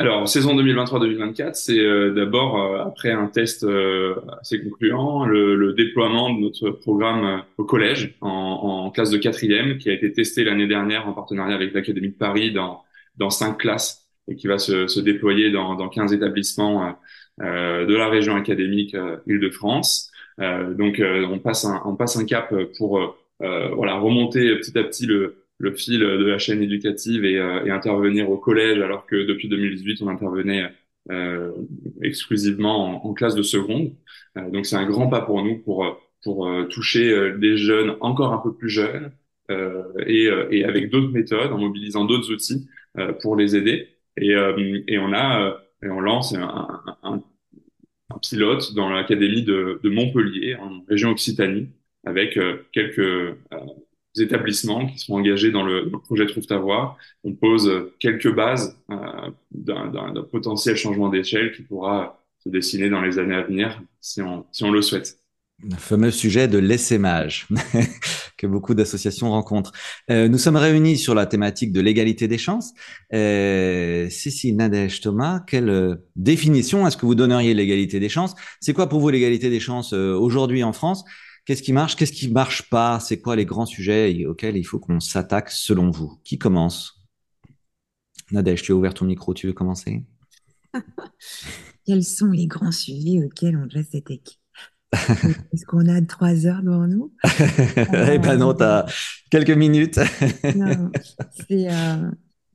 Alors, 0.00 0.28
saison 0.28 0.54
2023-2024, 0.54 1.54
c'est 1.54 1.76
euh, 1.80 2.12
d'abord, 2.14 2.62
euh, 2.62 2.84
après 2.84 3.10
un 3.10 3.26
test 3.26 3.64
euh, 3.64 4.14
assez 4.40 4.62
concluant, 4.62 5.24
le, 5.24 5.56
le, 5.56 5.72
déploiement 5.72 6.32
de 6.32 6.38
notre 6.38 6.70
programme 6.70 7.42
au 7.56 7.64
collège 7.64 8.14
en, 8.20 8.28
en, 8.28 8.90
classe 8.92 9.10
de 9.10 9.18
quatrième, 9.18 9.76
qui 9.78 9.90
a 9.90 9.92
été 9.92 10.12
testé 10.12 10.44
l'année 10.44 10.68
dernière 10.68 11.08
en 11.08 11.12
partenariat 11.14 11.56
avec 11.56 11.74
l'Académie 11.74 12.10
de 12.10 12.14
Paris 12.14 12.52
dans, 12.52 12.84
dans 13.16 13.30
cinq 13.30 13.58
classes 13.58 14.06
et 14.28 14.36
qui 14.36 14.46
va 14.46 14.58
se, 14.58 14.86
se 14.86 15.00
déployer 15.00 15.50
dans, 15.50 15.74
dans 15.74 15.88
15 15.88 16.12
établissements 16.12 16.96
de 17.40 17.94
la 17.94 18.08
région 18.08 18.36
académique 18.36 18.94
Île-de-France. 19.26 20.12
donc, 20.38 21.00
on, 21.02 21.38
passe 21.38 21.64
un, 21.64 21.82
on 21.86 21.96
passe 21.96 22.16
un 22.16 22.24
cap 22.24 22.54
pour 22.76 23.00
voilà 23.38 23.98
remonter 23.98 24.54
petit 24.56 24.78
à 24.78 24.84
petit 24.84 25.06
le, 25.06 25.47
le 25.58 25.72
fil 25.74 26.00
de 26.00 26.24
la 26.24 26.38
chaîne 26.38 26.62
éducative 26.62 27.24
et, 27.24 27.38
euh, 27.38 27.64
et, 27.64 27.70
intervenir 27.70 28.30
au 28.30 28.38
collège 28.38 28.78
alors 28.80 29.06
que 29.06 29.16
depuis 29.26 29.48
2018 29.48 30.02
on 30.02 30.08
intervenait 30.08 30.70
euh, 31.10 31.52
exclusivement 32.02 33.04
en, 33.04 33.12
classe 33.14 33.34
de 33.34 33.42
seconde. 33.42 33.92
Euh, 34.36 34.50
donc 34.50 34.66
c'est 34.66 34.76
un 34.76 34.86
grand 34.86 35.08
pas 35.08 35.20
pour 35.20 35.42
nous 35.42 35.58
pour 35.58 36.00
pour 36.24 36.50
toucher 36.68 37.32
des 37.38 37.56
jeunes 37.56 37.94
encore 38.00 38.32
un 38.32 38.38
peu 38.38 38.52
plus 38.52 38.68
jeunes 38.68 39.12
et, 40.04 40.28
et, 40.50 40.64
avec 40.64 40.90
d'autres 40.90 41.12
méthodes, 41.12 41.52
en 41.52 41.58
mobilisant 41.58 42.04
d'autres 42.04 42.32
outils 42.32 42.68
pour 43.22 43.36
les 43.36 43.54
aider. 43.54 43.88
Et, 44.16 44.34
et 44.88 44.98
on 44.98 45.12
a 45.12 45.62
et 45.80 45.88
on 45.88 46.00
lance 46.00 46.34
un, 46.34 46.80
un, 47.04 47.22
un 48.10 48.18
pilote 48.18 48.74
dans 48.74 48.90
l'académie 48.90 49.44
de, 49.44 49.80
de, 49.80 49.90
Montpellier 49.90 50.56
en 50.56 50.82
région 50.88 51.10
Occitanie 51.10 51.68
avec 52.04 52.36
quelques 52.72 53.36
établissements 54.22 54.86
qui 54.86 54.98
sont 54.98 55.14
engagés 55.14 55.50
dans 55.50 55.62
le, 55.62 55.90
projet 55.90 56.26
Trouve 56.26 56.46
ta 56.46 56.58
voix. 56.58 56.96
On 57.24 57.32
pose 57.32 57.70
quelques 58.00 58.34
bases 58.34 58.78
euh, 58.90 58.96
d'un 59.50 60.22
potentiel 60.30 60.76
changement 60.76 61.08
d'échelle 61.08 61.52
qui 61.52 61.62
pourra 61.62 62.22
se 62.42 62.48
dessiner 62.48 62.88
dans 62.88 63.00
les 63.00 63.18
années 63.18 63.34
à 63.34 63.42
venir 63.42 63.80
si 64.00 64.20
on, 64.22 64.70
le 64.70 64.82
souhaite. 64.82 65.18
Le 65.62 65.76
fameux 65.76 66.10
sujet 66.10 66.46
de 66.46 66.58
l'essaimage 66.58 67.48
que 68.38 68.46
beaucoup 68.46 68.74
d'associations 68.74 69.30
rencontrent. 69.30 69.72
Euh, 70.10 70.28
nous 70.28 70.38
sommes 70.38 70.56
réunis 70.56 70.96
sur 70.96 71.14
la 71.14 71.26
thématique 71.26 71.72
de 71.72 71.80
l'égalité 71.80 72.28
des 72.28 72.38
chances. 72.38 72.72
Euh, 73.12 74.08
Sissi, 74.08 74.52
Nadège, 74.52 75.00
Thomas, 75.00 75.40
quelle 75.46 75.98
définition 76.14 76.86
est-ce 76.86 76.96
que 76.96 77.06
vous 77.06 77.16
donneriez 77.16 77.54
l'égalité 77.54 77.98
des 77.98 78.08
chances? 78.08 78.34
C'est 78.60 78.72
quoi 78.72 78.88
pour 78.88 79.00
vous 79.00 79.08
l'égalité 79.08 79.50
des 79.50 79.60
chances 79.60 79.92
aujourd'hui 79.92 80.62
en 80.62 80.72
France? 80.72 81.04
Qu'est-ce 81.48 81.62
qui 81.62 81.72
marche 81.72 81.96
Qu'est-ce 81.96 82.12
qui 82.12 82.28
marche 82.28 82.68
pas 82.68 83.00
C'est 83.00 83.22
quoi 83.22 83.34
les 83.34 83.46
grands 83.46 83.64
sujets 83.64 84.26
auxquels 84.26 84.58
il 84.58 84.64
faut 84.64 84.78
qu'on 84.78 85.00
s'attaque 85.00 85.50
selon 85.50 85.90
vous. 85.90 86.20
Qui 86.22 86.36
commence? 86.36 87.02
Nadège, 88.30 88.60
tu 88.60 88.72
as 88.72 88.74
ouvert 88.74 88.92
ton 88.92 89.06
micro, 89.06 89.32
tu 89.32 89.46
veux 89.46 89.54
commencer? 89.54 90.04
Quels 91.86 92.04
sont 92.04 92.32
les 92.32 92.46
grands 92.46 92.70
sujets 92.70 93.24
auxquels 93.24 93.56
on 93.56 93.64
doit 93.64 93.82
s'attaquer 93.82 94.36
Est-ce 94.92 95.64
qu'on 95.64 95.88
a 95.88 96.02
trois 96.02 96.44
heures 96.44 96.62
devant 96.62 96.86
nous? 96.86 97.14
Eh 97.24 98.18
ben 98.18 98.36
non, 98.36 98.52
tu 98.52 98.64
as 98.64 98.84
quelques 99.30 99.48
minutes. 99.48 99.98
non, 100.54 100.90
euh, 101.50 102.10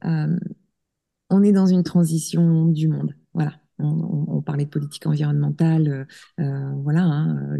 euh, 0.06 0.40
on 1.32 1.42
est 1.42 1.52
dans 1.52 1.66
une 1.66 1.82
transition 1.82 2.68
du 2.68 2.90
monde. 2.90 3.16
Voilà 3.34 3.54
on, 3.84 4.42
parlait 4.42 4.66
de 4.66 4.70
politique 4.70 5.06
environnementale, 5.06 5.88
euh, 5.88 6.44
euh, 6.44 6.72
voilà, 6.82 7.04
hein, 7.04 7.58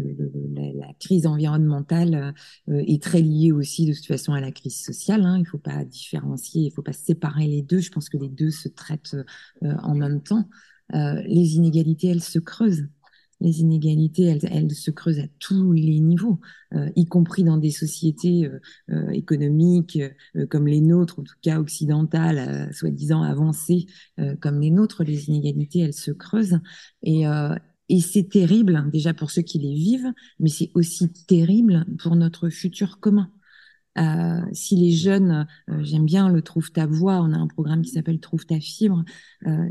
la, 0.54 0.92
crise 1.00 1.26
environnementale 1.26 2.34
euh, 2.68 2.82
est 2.86 3.02
très 3.02 3.20
liée 3.20 3.52
aussi 3.52 3.86
de 3.86 3.94
toute 3.94 4.28
à 4.34 4.40
la 4.40 4.52
crise 4.52 4.82
sociale. 4.82 5.22
Hein, 5.24 5.36
il 5.36 5.42
ne 5.42 5.46
faut 5.46 5.58
pas 5.58 5.84
différencier, 5.84 6.62
il 6.62 6.68
ne 6.68 6.72
faut 6.72 6.82
pas 6.82 6.92
séparer 6.92 7.46
les 7.46 7.62
deux. 7.62 7.80
Je 7.80 7.90
pense 7.90 8.08
que 8.08 8.16
les 8.16 8.28
deux 8.28 8.50
se 8.50 8.68
traitent 8.68 9.16
en 9.62 9.94
même 9.94 10.22
temps. 10.22 10.48
les 10.92 11.56
inégalités, 11.56 12.08
elles 12.08 12.22
se 12.22 12.38
creusent 12.38 12.86
les 13.40 13.60
inégalités, 13.60 14.24
elles, 14.24 14.70
se 14.72 14.90
creusent 14.90 15.20
à 15.20 15.28
tous 15.38 15.72
les 15.72 16.00
niveaux, 16.00 16.40
euh, 16.74 16.90
y 16.96 17.06
compris 17.06 17.44
dans 17.44 17.58
des 17.58 17.70
sociétés 17.70 18.46
euh, 18.46 18.58
euh, 18.90 19.10
économiques 19.10 19.98
comme 20.50 20.66
les 20.66 20.80
nôtres, 20.80 21.20
en 21.20 21.22
tout 21.22 21.34
cas 21.42 21.60
occidentales, 21.60 22.72
soi-disant 22.72 23.22
avancées 23.22 23.86
comme 24.40 24.60
les 24.60 24.70
nôtres. 24.70 25.04
Les 25.04 25.28
inégalités, 25.28 25.80
elles 25.80 25.94
se 25.94 26.10
creusent. 26.10 26.58
Et, 27.02 27.24
c'est 28.00 28.28
terrible, 28.28 28.76
hein, 28.76 28.88
déjà 28.90 29.14
pour 29.14 29.30
ceux 29.30 29.42
qui 29.42 29.58
les 29.58 29.74
vivent, 29.74 30.12
mais 30.40 30.48
c'est 30.48 30.70
aussi 30.74 31.12
terrible 31.26 31.86
pour 31.98 32.16
notre 32.16 32.48
futur 32.48 32.98
commun. 32.98 33.30
Si 34.52 34.76
les 34.76 34.92
jeunes, 34.92 35.46
j'aime 35.82 36.04
bien 36.04 36.28
le 36.28 36.42
Trouve 36.42 36.72
ta 36.72 36.86
voix, 36.86 37.20
on 37.20 37.32
a 37.32 37.36
un 37.36 37.46
programme 37.46 37.82
qui 37.82 37.90
s'appelle 37.90 38.20
Trouve 38.20 38.46
ta 38.46 38.58
fibre, 38.58 39.04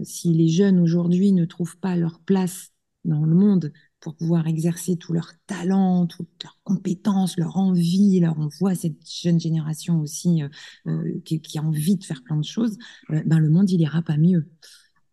si 0.04 0.34
les 0.34 0.48
jeunes 0.48 0.80
aujourd'hui 0.80 1.34
ne 1.34 1.46
trouvent 1.46 1.78
pas 1.78 1.96
leur 1.96 2.20
place 2.20 2.73
dans 3.06 3.26
le 3.26 3.36
monde 3.36 3.72
pour 4.00 4.16
pouvoir 4.16 4.48
exercer 4.48 4.98
tout 4.98 5.14
leur 5.14 5.32
talent, 5.48 6.08
toutes 6.08 6.44
leurs 6.44 6.60
compétences, 6.64 7.38
leur 7.38 7.58
envie. 7.58 8.20
Là, 8.20 8.34
on 8.38 8.50
voit 8.60 8.76
cette 8.76 8.98
jeune 9.10 9.40
génération 9.40 10.02
aussi 10.02 10.44
euh, 10.44 10.50
euh, 10.88 11.22
qui, 11.24 11.42
qui, 11.42 11.58
a 11.58 11.64
envie 11.64 11.96
de 11.96 12.04
faire 12.04 12.22
plein 12.24 12.38
de 12.38 12.44
choses. 12.44 12.78
Euh, 13.12 13.22
ben, 13.26 13.40
le 13.40 13.50
monde, 13.50 13.70
il 13.70 13.80
ira 13.80 14.02
pas 14.02 14.18
mieux. 14.18 14.50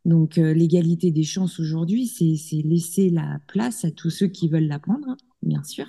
Donc, 0.05 0.37
l'égalité 0.37 1.11
des 1.11 1.25
chances 1.25 1.61
aujourd'hui, 1.61 2.07
c'est 2.07 2.63
laisser 2.63 3.11
la 3.11 3.39
place 3.47 3.85
à 3.85 3.91
tous 3.91 4.11
ceux 4.11 4.29
qui 4.29 4.49
veulent 4.49 4.67
l'apprendre, 4.67 5.17
bien 5.43 5.63
sûr, 5.63 5.87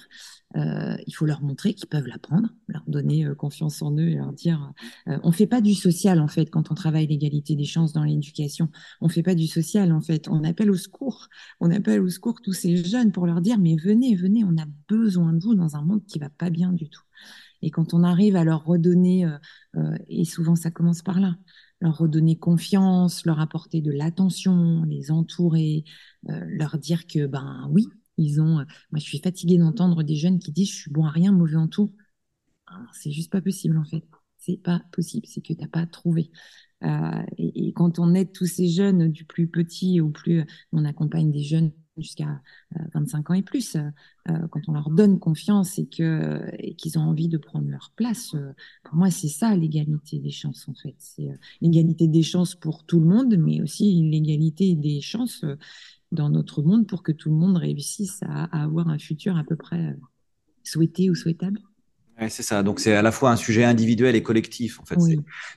euh, 0.58 0.96
il 1.08 1.14
faut 1.14 1.26
leur 1.26 1.42
montrer 1.42 1.74
qu'ils 1.74 1.88
peuvent 1.88 2.08
l'apprendre, 2.08 2.50
leur 2.68 2.84
donner 2.88 3.26
euh, 3.26 3.36
confiance 3.36 3.82
en 3.82 3.96
eux 3.98 4.10
et 4.10 4.16
leur 4.16 4.34
dire. 4.34 4.72
Euh, 5.08 5.18
on 5.24 5.32
fait 5.32 5.48
pas 5.48 5.62
du 5.62 5.74
social 5.74 6.20
en 6.20 6.28
fait 6.28 6.50
quand 6.50 6.72
on 6.72 6.76
travaille 6.76 7.08
l'égalité 7.08 7.56
des 7.56 7.66
chances 7.66 7.94
dans 7.94 8.04
l'éducation. 8.04 8.70
On 9.02 9.10
fait 9.10 9.24
pas 9.24 9.36
du 9.36 9.48
social 9.48 9.92
en 9.92 10.02
fait. 10.02 10.28
On 10.30 10.44
appelle 10.44 10.72
au 10.72 10.76
secours. 10.76 11.28
On 11.60 11.72
appelle 11.72 12.02
au 12.02 12.10
secours 12.10 12.42
tous 12.42 12.54
ces 12.54 12.84
jeunes 12.84 13.12
pour 13.12 13.28
leur 13.28 13.42
dire 13.42 13.58
mais 13.60 13.76
venez, 13.76 14.16
venez, 14.16 14.44
on 14.44 14.58
a 14.58 14.66
besoin 14.88 15.34
de 15.34 15.40
vous 15.42 15.56
dans 15.56 15.76
un 15.76 15.84
monde 15.84 16.06
qui 16.06 16.20
va 16.20 16.30
pas 16.30 16.50
bien 16.50 16.72
du 16.74 16.90
tout. 16.90 17.04
Et 17.62 17.70
quand 17.70 17.94
on 17.94 18.04
arrive 18.04 18.36
à 18.36 18.44
leur 18.44 18.66
redonner, 18.66 19.30
et 20.08 20.26
souvent 20.26 20.56
ça 20.56 20.72
commence 20.72 21.04
par 21.04 21.20
là, 21.20 21.36
leur 21.82 21.98
redonner 21.98 22.38
confiance, 22.38 23.26
leur 23.26 23.40
apporter 23.40 23.82
de 23.82 23.92
l'attention, 23.92 24.84
les 24.84 25.12
entourer, 25.12 25.84
leur 26.24 26.78
dire 26.78 27.08
que 27.08 27.26
ben 27.26 27.68
oui, 27.72 27.88
ils 28.22 28.42
ont, 28.42 28.60
euh, 28.60 28.66
moi, 28.92 29.00
je 29.00 29.04
suis 29.04 29.20
fatiguée 29.20 29.58
d'entendre 29.58 30.04
des 30.04 30.16
jeunes 30.16 30.40
qui 30.40 30.52
disent 30.52 30.70
je 30.70 30.76
suis 30.76 30.92
bon 30.92 31.06
à 31.06 31.12
rien, 31.12 31.32
mauvais 31.32 31.56
en 31.56 31.68
tout. 31.68 31.94
c'est 32.94 33.12
juste 33.12 33.32
pas 33.32 33.42
possible 33.42 33.78
en 33.78 33.86
fait. 33.86 34.04
C'est 34.38 34.58
pas 34.58 34.82
possible, 34.92 35.28
c'est 35.28 35.42
que 35.42 35.54
tu 35.54 35.62
n'as 35.62 35.68
pas 35.68 35.86
trouvé. 35.86 36.32
Euh, 36.84 37.24
et, 37.38 37.74
quand 37.74 38.00
on 38.00 38.16
aide 38.16 38.32
tous 38.32 38.48
ces 38.48 38.68
jeunes, 38.70 39.12
du 39.12 39.26
plus 39.26 39.48
petit 39.48 40.02
au 40.02 40.10
plus, 40.10 40.44
on 40.72 40.86
accompagne 40.86 41.32
des 41.32 41.44
jeunes 41.44 41.72
jusqu'à 42.02 42.42
25 42.94 43.30
ans 43.30 43.34
et 43.34 43.42
plus, 43.42 43.78
quand 44.26 44.62
on 44.68 44.74
leur 44.74 44.90
donne 44.90 45.20
confiance 45.20 45.78
et 45.80 45.88
que 45.88 46.42
qu'ils 46.76 46.98
ont 46.98 47.04
envie 47.04 47.28
de 47.28 47.38
prendre 47.38 47.68
leur 47.70 47.92
place, 47.96 48.36
pour 48.84 48.96
moi 48.96 49.12
c'est 49.12 49.28
ça 49.28 49.56
l'égalité 49.56 50.20
des 50.20 50.32
chances 50.32 50.68
en 50.68 50.74
fait. 50.74 50.96
C'est 50.98 51.30
l'égalité 51.62 52.08
des 52.08 52.24
chances 52.24 52.56
pour 52.56 52.86
tout 52.86 53.00
le 53.00 53.06
monde, 53.06 53.36
mais 53.38 53.62
aussi 53.62 54.02
l'égalité 54.10 54.76
des 54.76 55.02
chances 55.02 55.46
dans 56.12 56.30
notre 56.30 56.62
monde 56.62 56.88
pour 56.88 57.04
que 57.04 57.12
tout 57.12 57.30
le 57.30 57.36
monde 57.36 57.58
réussisse 57.58 58.22
à, 58.24 58.64
avoir 58.64 58.90
un 58.90 59.00
futur 59.00 59.38
à 59.38 59.44
peu 59.44 59.56
près 59.56 59.92
euh, 59.92 59.96
souhaité 60.64 61.10
ou 61.10 61.16
souhaitable. 61.16 61.60
C'est 62.30 62.44
ça. 62.44 62.64
Donc 62.64 62.80
c'est 62.80 62.94
à 62.94 63.02
la 63.02 63.12
fois 63.12 63.32
un 63.32 63.36
sujet 63.36 63.64
individuel 63.64 64.16
et 64.16 64.24
collectif. 64.24 64.80
En 64.80 64.86
fait, 64.86 64.98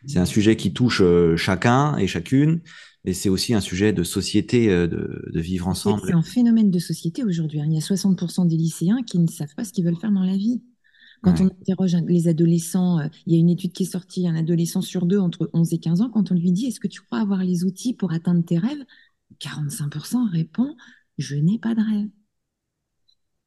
c'est 0.06 0.18
un 0.18 0.24
sujet 0.24 0.56
qui 0.56 0.72
touche 0.72 1.00
euh, 1.02 1.36
chacun 1.36 1.96
et 1.96 2.06
chacune, 2.06 2.60
et 3.04 3.12
c'est 3.12 3.28
aussi 3.28 3.54
un 3.54 3.60
sujet 3.60 3.92
de 3.92 4.02
société, 4.02 4.70
euh, 4.70 4.86
de, 4.86 5.40
vivre 5.40 5.68
ensemble. 5.68 6.02
C'est 6.06 6.12
un 6.12 6.22
phénomène 6.22 6.70
de 6.70 6.78
société 6.78 7.24
aujourd'hui. 7.24 7.60
Hein. 7.60 7.66
Il 7.68 7.74
y 7.74 7.78
a 7.78 7.80
60% 7.80 8.46
des 8.48 8.56
lycéens 8.56 9.02
qui 9.06 9.18
ne 9.18 9.28
savent 9.28 9.54
pas 9.56 9.64
ce 9.64 9.72
qu'ils 9.72 9.84
veulent 9.84 9.98
faire 10.00 10.12
dans 10.12 10.24
la 10.24 10.36
vie. 10.36 10.62
Quand 11.22 11.40
on 11.40 11.46
interroge 11.46 11.96
les 12.06 12.28
adolescents, 12.28 13.00
il 13.26 13.32
y 13.32 13.36
a 13.36 13.38
une 13.38 13.48
étude 13.48 13.72
qui 13.72 13.84
est 13.84 13.86
sortie, 13.90 14.28
un 14.28 14.36
adolescent 14.36 14.82
sur 14.82 15.06
deux 15.06 15.18
entre 15.18 15.48
11 15.54 15.72
et 15.72 15.78
15 15.78 16.02
ans, 16.02 16.10
quand 16.10 16.30
on 16.30 16.34
lui 16.34 16.52
dit 16.52 16.66
est-ce 16.66 16.80
que 16.80 16.86
tu 16.86 17.00
crois 17.00 17.18
avoir 17.18 17.42
les 17.42 17.64
outils 17.64 17.94
pour 17.94 18.12
atteindre 18.12 18.44
tes 18.44 18.58
rêves? 18.58 18.84
45% 19.40 20.30
répond 20.30 20.76
je 21.18 21.36
n'ai 21.36 21.58
pas 21.58 21.74
de 21.74 21.80
rêve. 21.80 22.08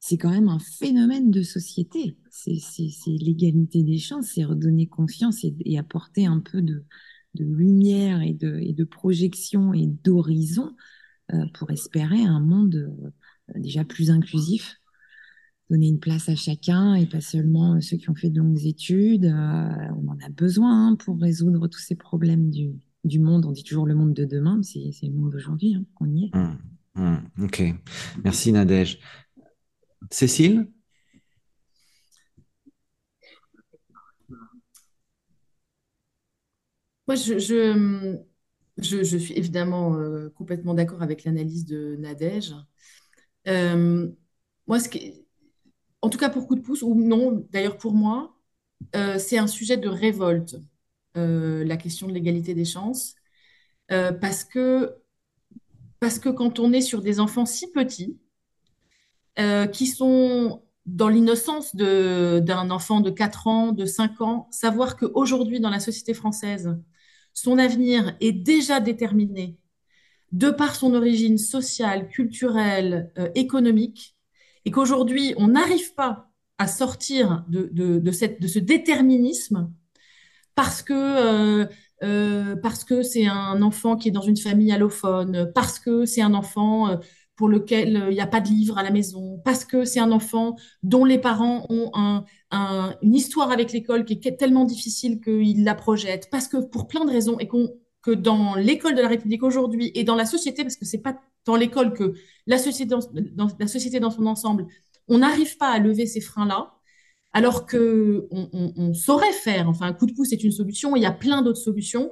C'est 0.07 0.17
quand 0.17 0.31
même 0.31 0.47
un 0.47 0.59
phénomène 0.59 1.31
de 1.31 1.41
société. 1.41 2.15
C'est 2.29 2.61
l'égalité 3.07 3.83
des 3.83 3.97
chances, 3.97 4.27
c'est 4.27 4.45
redonner 4.45 4.87
confiance 4.87 5.43
et, 5.43 5.77
apporter 5.77 6.25
un 6.25 6.39
peu 6.39 6.61
de, 6.61 6.85
lumière 7.37 8.21
et 8.21 8.31
de, 8.33 8.83
projection 8.85 9.73
et 9.73 9.85
d'horizon 9.85 10.73
euh, 11.33 11.43
pour 11.53 11.71
espérer 11.71 12.23
un 12.23 12.39
monde 12.39 12.75
euh, 12.75 13.59
déjà 13.59 13.83
plus 13.83 14.09
inclusif. 14.09 14.77
Donner 15.69 15.89
une 15.89 15.99
place 15.99 16.29
à 16.29 16.37
chacun 16.37 16.95
et 16.95 17.05
pas 17.05 17.19
seulement 17.19 17.81
ceux 17.81 17.97
qui 17.97 18.09
ont 18.09 18.15
fait 18.15 18.29
de 18.29 18.39
longues 18.39 18.65
études. 18.65 19.25
Euh, 19.25 19.91
on 19.97 20.07
en 20.07 20.17
a 20.25 20.29
besoin 20.29 20.95
pour 20.95 21.19
résoudre 21.19 21.67
tous 21.67 21.81
ces 21.81 21.95
problèmes 21.95 22.49
du, 22.49 23.19
monde. 23.19 23.45
On 23.45 23.51
dit 23.51 23.65
toujours 23.65 23.85
le 23.85 23.95
monde 23.95 24.13
de 24.13 24.23
demain, 24.23 24.55
mais 24.55 24.91
c'est 24.93 25.07
le 25.07 25.13
monde 25.13 25.33
d'aujourd'hui 25.33 25.75
hein, 25.75 25.83
qu'on 25.95 26.09
y 26.09 26.27
est. 26.27 26.29
Hum, 26.33 26.57
hum, 26.95 27.21
ok. 27.43 27.75
Merci 28.23 28.53
Nadège. 28.53 29.01
Cécile? 30.12 30.67
Moi, 37.07 37.15
je, 37.15 39.17
suis 39.17 39.33
évidemment 39.33 39.95
euh, 39.95 40.29
complètement 40.31 40.73
d'accord 40.73 41.01
avec 41.01 41.23
l'analyse 41.23 41.65
de 41.65 41.95
Nadège. 41.97 42.53
Euh, 43.47 44.10
en 46.01 46.10
tout 46.10 46.17
cas 46.17 46.29
pour 46.29 46.47
coup 46.47 46.55
de 46.55 46.62
pouce, 46.62 46.81
ou 46.81 46.95
non, 46.95 47.45
d'ailleurs 47.51 47.77
pour 47.77 47.93
moi, 47.93 48.36
euh, 48.95 49.19
c'est 49.19 49.38
un 49.38 49.47
sujet 49.47 49.77
de 49.77 49.89
révolte. 49.89 50.57
La 51.15 51.77
question 51.77 52.07
de 52.07 52.13
l'égalité 52.13 52.53
des 52.53 52.63
chances, 52.63 53.15
parce, 53.88 54.43
que, 54.43 54.95
parce 55.99 56.19
que 56.19 56.29
quand 56.29 56.60
on 56.60 56.73
est 56.73 56.81
sur 56.81 57.01
des 57.01 57.19
enfants 57.19 57.47
si 57.47 57.71
petits, 57.71 58.19
euh, 59.39 59.67
qui 59.67 59.88
sont 59.88 60.63
dans 60.86 61.10
l'innocence 61.10 61.76
d'un 61.76 62.69
enfant 62.69 63.02
de 63.02 63.10
4 63.10 63.47
ans, 63.47 63.71
de 63.73 63.86
5 63.86 64.21
ans, 64.21 64.47
savoir 64.52 64.95
qu'aujourd'hui, 64.95 65.60
dans 65.60 65.69
la 65.69 65.82
société 65.82 66.13
française, 66.13 66.78
son 67.34 67.58
avenir 67.58 68.15
est 68.21 68.32
déjà 68.32 68.80
déterminé 68.80 69.58
de 70.32 70.50
par 70.50 70.76
son 70.76 70.93
origine 70.93 71.38
sociale, 71.38 72.08
culturelle, 72.08 73.12
économique, 73.36 74.17
et 74.63 74.71
qu'aujourd'hui, 74.71 75.34
on 75.38 75.50
n'arrive 75.50 75.93
pas 75.93 76.28
à 76.58 76.67
sortir 76.67 77.45
de, 77.47 78.12
ce 78.12 78.60
déterminisme 78.60 79.71
parce 80.56 80.82
que 80.82 80.93
euh, 80.93 81.65
euh, 82.04 82.56
parce 82.56 82.84
que 82.84 83.02
c'est 83.02 83.28
un 83.28 83.62
enfant 83.62 83.95
qui 83.95 84.10
est 84.10 84.12
dans 84.12 84.21
une 84.21 84.38
famille 84.38 84.71
allophone, 84.71 85.52
parce 85.54 85.80
que 85.80 86.06
c'est 86.06 86.21
un 86.21 86.34
enfant 86.34 86.89
euh, 86.89 86.97
pour 87.38 87.47
lequel 87.47 88.08
il 88.10 88.15
n'y 88.15 88.19
a 88.19 88.28
pas 88.28 88.41
de 88.41 88.50
livre 88.50 88.78
à 88.78 88.84
la 88.84 88.91
maison, 88.91 89.39
parce 89.45 89.63
que 89.63 89.86
c'est 89.86 90.00
un 90.00 90.12
enfant 90.12 90.58
dont 90.84 91.06
les 91.06 91.19
parents 91.19 91.65
ont 91.69 92.23
une 92.52 93.15
histoire 93.15 93.52
avec 93.52 93.71
l'école 93.71 94.04
qui 94.04 94.19
est 94.26 94.38
tellement 94.38 94.65
difficile 94.65 95.21
qu'ils 95.21 95.63
la 95.63 95.76
projettent, 95.76 96.30
parce 96.30 96.47
que 96.47 96.58
pour 96.58 96.88
plein 96.88 97.06
de 97.06 97.12
raisons, 97.12 97.39
et 97.39 97.47
que 97.47 98.12
dans 98.12 98.56
l'école 98.56 98.95
de 98.95 99.02
la 99.02 99.08
République 99.08 99.43
aujourd'hui 99.43 99.91
et 99.95 100.04
dans 100.04 100.15
la 100.15 100.26
société, 100.26 100.63
parce 100.63 100.76
que 100.76 100.86
c'est 100.86 101.02
pas 101.02 101.21
dans 101.45 101.56
l'école 101.56 101.93
que 101.93 102.13
la 102.47 102.58
société 102.58 102.89
dans, 102.89 103.47
la 103.60 103.67
société 103.67 104.00
dans 104.00 104.12
son 104.12 104.26
ensemble, 104.26 104.67
on 105.08 105.19
n'arrive 105.19 105.58
pas 105.58 105.69
à 105.69 105.80
lever 105.80 106.06
ces 106.06 106.21
freins-là, 106.21 106.73
alors 107.34 107.65
que 107.65 108.28
on, 108.32 108.93
saurait 108.93 109.32
faire. 109.32 109.69
Enfin, 109.69 109.86
un 109.86 109.93
coup 109.93 110.08
de 110.08 110.13
pouce 110.13 110.32
est 110.32 110.43
une 110.43 110.52
solution. 110.52 110.95
Il 110.95 111.04
y 111.04 111.06
a 111.06 111.12
plein 111.12 111.43
d'autres 111.43 111.60
solutions. 111.60 112.12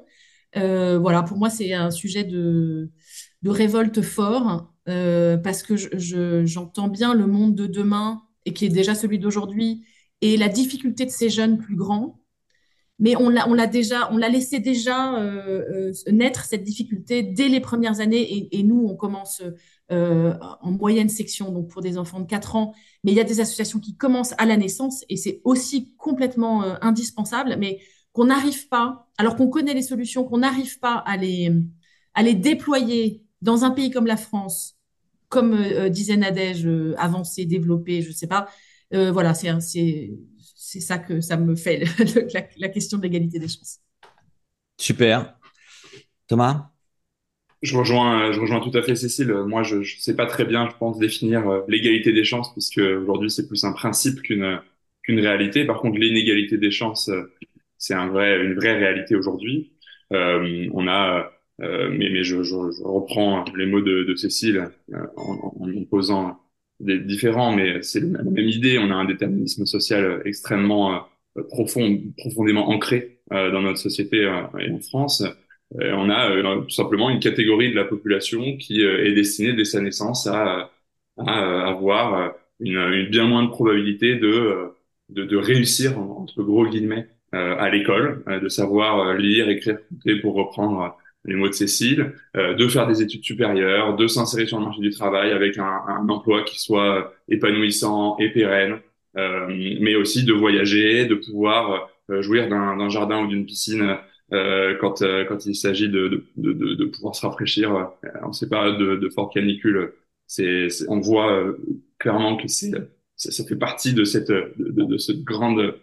Euh, 0.57 0.97
voilà, 0.99 1.23
pour 1.23 1.37
moi, 1.37 1.49
c'est 1.49 1.73
un 1.73 1.91
sujet 1.91 2.23
de, 2.23 2.91
révolte 3.45 4.01
fort 4.01 4.73
euh, 4.87 5.37
parce 5.37 5.63
que 5.63 5.75
j'entends 6.45 6.87
bien 6.87 7.13
le 7.13 7.27
monde 7.27 7.55
de 7.55 7.67
demain 7.67 8.23
et 8.45 8.53
qui 8.53 8.65
est 8.65 8.69
déjà 8.69 8.95
celui 8.95 9.19
d'aujourd'hui 9.19 9.85
et 10.21 10.37
la 10.37 10.49
difficulté 10.49 11.05
de 11.05 11.11
ces 11.11 11.29
jeunes 11.29 11.57
plus 11.57 11.75
grands. 11.75 12.21
Mais 12.97 13.15
on 13.17 13.29
l'a 13.29 13.67
déjà, 13.67 14.09
on 14.13 14.17
l'a 14.17 14.29
laissé 14.29 14.59
déjà 14.59 15.19
euh, 15.19 15.91
naître 16.09 16.45
cette 16.45 16.63
difficulté 16.63 17.23
dès 17.23 17.49
les 17.49 17.59
premières 17.59 17.99
années 17.99 18.47
et, 18.55 18.63
nous, 18.63 18.87
on 18.87 18.95
commence 18.95 19.43
en 19.89 20.71
moyenne 20.71 21.09
section, 21.09 21.51
donc 21.51 21.67
pour 21.67 21.81
des 21.81 21.97
enfants 21.97 22.21
de 22.21 22.25
4 22.25 22.55
ans. 22.55 22.73
Mais 23.03 23.11
il 23.11 23.15
y 23.15 23.19
a 23.19 23.25
des 23.25 23.41
associations 23.41 23.79
qui 23.79 23.97
commencent 23.97 24.33
à 24.37 24.45
la 24.45 24.55
naissance 24.55 25.03
et 25.09 25.17
c'est 25.17 25.41
aussi 25.43 25.93
complètement 25.97 26.63
indispensable, 26.81 27.57
mais 27.59 27.79
qu'on 28.15 28.25
n'arrive 28.25 28.67
pas, 28.69 29.07
alors 29.17 29.35
qu'on 29.35 29.49
connaît 29.49 29.73
les 29.73 29.81
solutions, 29.81 30.23
qu'on 30.23 30.39
n'arrive 30.39 30.79
pas 30.79 30.95
à 31.05 31.17
les, 31.17 31.51
à 32.13 32.23
les 32.23 32.33
déployer 32.33 33.23
dans 33.41 33.65
un 33.65 33.71
pays 33.71 33.91
comme 33.91 34.07
la 34.07 34.17
France, 34.17 34.77
comme 35.29 35.53
euh, 35.53 35.89
disait 35.89 36.17
Nadège, 36.17 36.67
avancé, 36.97 37.45
développé, 37.45 38.01
je 38.01 38.09
ne 38.09 38.13
sais 38.13 38.27
pas. 38.27 38.47
voilà, 38.91 39.33
c'est 39.33 39.51
c'est 40.57 40.79
ça 40.79 40.97
que 40.97 41.21
ça 41.21 41.37
me 41.37 41.55
fait, 41.55 41.83
la, 42.33 42.47
la 42.57 42.69
question 42.69 42.97
de 42.97 43.03
l'égalité 43.03 43.37
des 43.39 43.47
chances. 43.47 43.79
Super. 44.79 45.37
Thomas? 46.27 46.71
Je 47.61 47.75
rejoins, 47.77 48.31
je 48.31 48.39
rejoins 48.39 48.59
tout 48.59 48.75
à 48.77 48.81
fait 48.81 48.95
Cécile. 48.95 49.33
Moi, 49.47 49.63
je 49.63 49.77
ne 49.77 49.83
sais 49.83 50.15
pas 50.15 50.25
très 50.25 50.45
bien, 50.45 50.69
je 50.69 50.75
pense, 50.77 50.99
définir 50.99 51.47
euh, 51.49 51.61
l'égalité 51.67 52.11
des 52.13 52.23
chances, 52.23 52.51
puisque 52.53 52.77
aujourd'hui, 52.77 53.29
c'est 53.31 53.47
plus 53.47 53.63
un 53.63 53.73
principe 53.73 54.21
qu'une 54.21 54.61
qu'une 55.03 55.19
réalité. 55.19 55.65
Par 55.65 55.79
contre, 55.81 55.97
l'inégalité 55.97 56.57
des 56.57 56.71
chances, 56.71 57.09
euh, 57.09 57.31
c'est 57.77 57.93
un 57.93 58.07
vrai, 58.07 58.43
une 58.43 58.55
vraie 58.55 58.77
réalité 58.77 59.15
aujourd'hui. 59.15 59.73
Euh, 60.13 60.67
on 60.73 60.87
a, 60.87 61.31
euh, 61.61 61.89
mais, 61.89 62.09
mais 62.09 62.23
je, 62.23 62.43
je, 62.43 62.49
je, 62.71 62.83
reprends 62.83 63.45
les 63.55 63.65
mots 63.65 63.81
de, 63.81 64.03
de 64.03 64.15
Cécile 64.15 64.69
en, 65.17 65.53
en, 65.59 65.83
posant 65.89 66.39
des 66.79 66.99
différents, 66.99 67.55
mais 67.55 67.81
c'est 67.81 68.01
la 68.01 68.23
même 68.23 68.49
idée. 68.49 68.77
On 68.79 68.91
a 68.91 68.95
un 68.95 69.05
déterminisme 69.05 69.65
social 69.65 70.21
extrêmement 70.25 71.07
profond, 71.49 72.01
profondément 72.17 72.69
ancré 72.69 73.19
dans 73.31 73.61
notre 73.61 73.79
société 73.79 74.23
et 74.59 74.71
en 74.71 74.79
France. 74.79 75.23
Euh, 75.81 75.93
on 75.93 76.09
a 76.09 76.29
euh, 76.29 76.61
tout 76.61 76.69
simplement 76.69 77.09
une 77.09 77.19
catégorie 77.19 77.71
de 77.71 77.75
la 77.75 77.85
population 77.85 78.57
qui 78.57 78.83
euh, 78.83 79.05
est 79.05 79.13
destinée 79.13 79.53
dès 79.53 79.65
sa 79.65 79.81
naissance 79.81 80.27
à, 80.27 80.71
avoir 81.17 82.33
une, 82.59 83.07
bien 83.09 83.25
moindre 83.25 83.49
probabilité 83.49 84.15
de, 84.15 84.69
de, 85.09 85.37
réussir, 85.37 85.97
entre 85.97 86.43
gros 86.43 86.67
guillemets, 86.67 87.07
à 87.35 87.69
l'école, 87.69 88.23
de 88.41 88.47
savoir 88.47 89.13
lire, 89.13 89.49
écrire, 89.49 89.77
compter, 89.89 90.15
pour 90.21 90.35
reprendre 90.35 90.97
les 91.25 91.35
mots 91.35 91.47
de 91.49 91.53
Cécile, 91.53 92.13
de 92.35 92.67
faire 92.67 92.87
des 92.87 93.01
études 93.01 93.23
supérieures, 93.23 93.95
de 93.95 94.07
s'insérer 94.07 94.45
sur 94.45 94.59
le 94.59 94.65
marché 94.65 94.81
du 94.81 94.91
travail 94.91 95.31
avec 95.31 95.57
un, 95.57 96.07
emploi 96.07 96.43
qui 96.43 96.59
soit 96.59 97.13
épanouissant 97.27 98.17
et 98.19 98.29
pérenne, 98.29 98.79
mais 99.15 99.95
aussi 99.95 100.23
de 100.23 100.33
voyager, 100.33 101.05
de 101.05 101.15
pouvoir 101.15 101.89
jouir 102.21 102.47
d'un 102.47 102.89
jardin 102.89 103.23
ou 103.23 103.27
d'une 103.27 103.45
piscine 103.45 103.97
euh, 104.33 104.75
quand 104.81 105.03
euh, 105.03 105.23
quand 105.25 105.45
il 105.45 105.55
s'agit 105.55 105.87
de, 105.87 106.25
de, 106.35 106.51
de, 106.53 106.73
de, 106.73 106.85
pouvoir 106.85 107.13
se 107.13 107.23
rafraîchir 107.23 107.75
euh, 107.75 107.85
en 108.23 108.33
ces 108.33 108.49
périodes 108.49 108.79
de, 108.79 108.95
de 108.95 109.09
forte 109.09 109.33
canicule. 109.33 109.93
C'est, 110.25 110.67
on 110.87 110.99
voit 110.99 111.45
clairement 111.99 112.35
que 112.35 112.47
c'est 112.47 112.71
ça, 113.15 113.43
fait 113.45 113.55
partie 113.55 113.93
de 113.93 114.03
cette 114.03 114.31
de, 114.31 114.47
de 114.57 114.97
cette 114.97 115.23
grande 115.23 115.75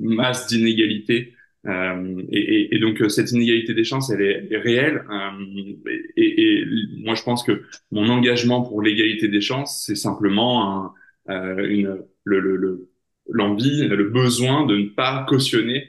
masse 0.00 0.46
d'inégalités 0.46 1.34
euh, 1.66 2.22
et, 2.30 2.74
et, 2.74 2.78
donc 2.78 3.02
cette 3.10 3.32
inégalité 3.32 3.74
des 3.74 3.84
chances, 3.84 4.10
elle 4.10 4.22
est, 4.22 4.56
réelle. 4.56 5.04
Euh, 5.10 5.74
et, 6.16 6.60
et, 6.60 6.64
moi, 6.98 7.14
je 7.14 7.22
pense 7.22 7.42
que 7.42 7.62
mon 7.90 8.08
engagement 8.08 8.62
pour 8.62 8.80
l'égalité 8.82 9.28
des 9.28 9.40
chances, 9.40 9.84
c'est 9.86 9.94
simplement 9.94 10.94
un, 11.28 11.58
une, 11.58 11.98
le, 12.24 12.40
le, 12.40 12.56
le 12.56 12.88
l'envie, 13.28 13.86
le 13.86 14.08
besoin 14.08 14.66
de 14.66 14.76
ne 14.76 14.88
pas 14.88 15.24
cautionner 15.28 15.88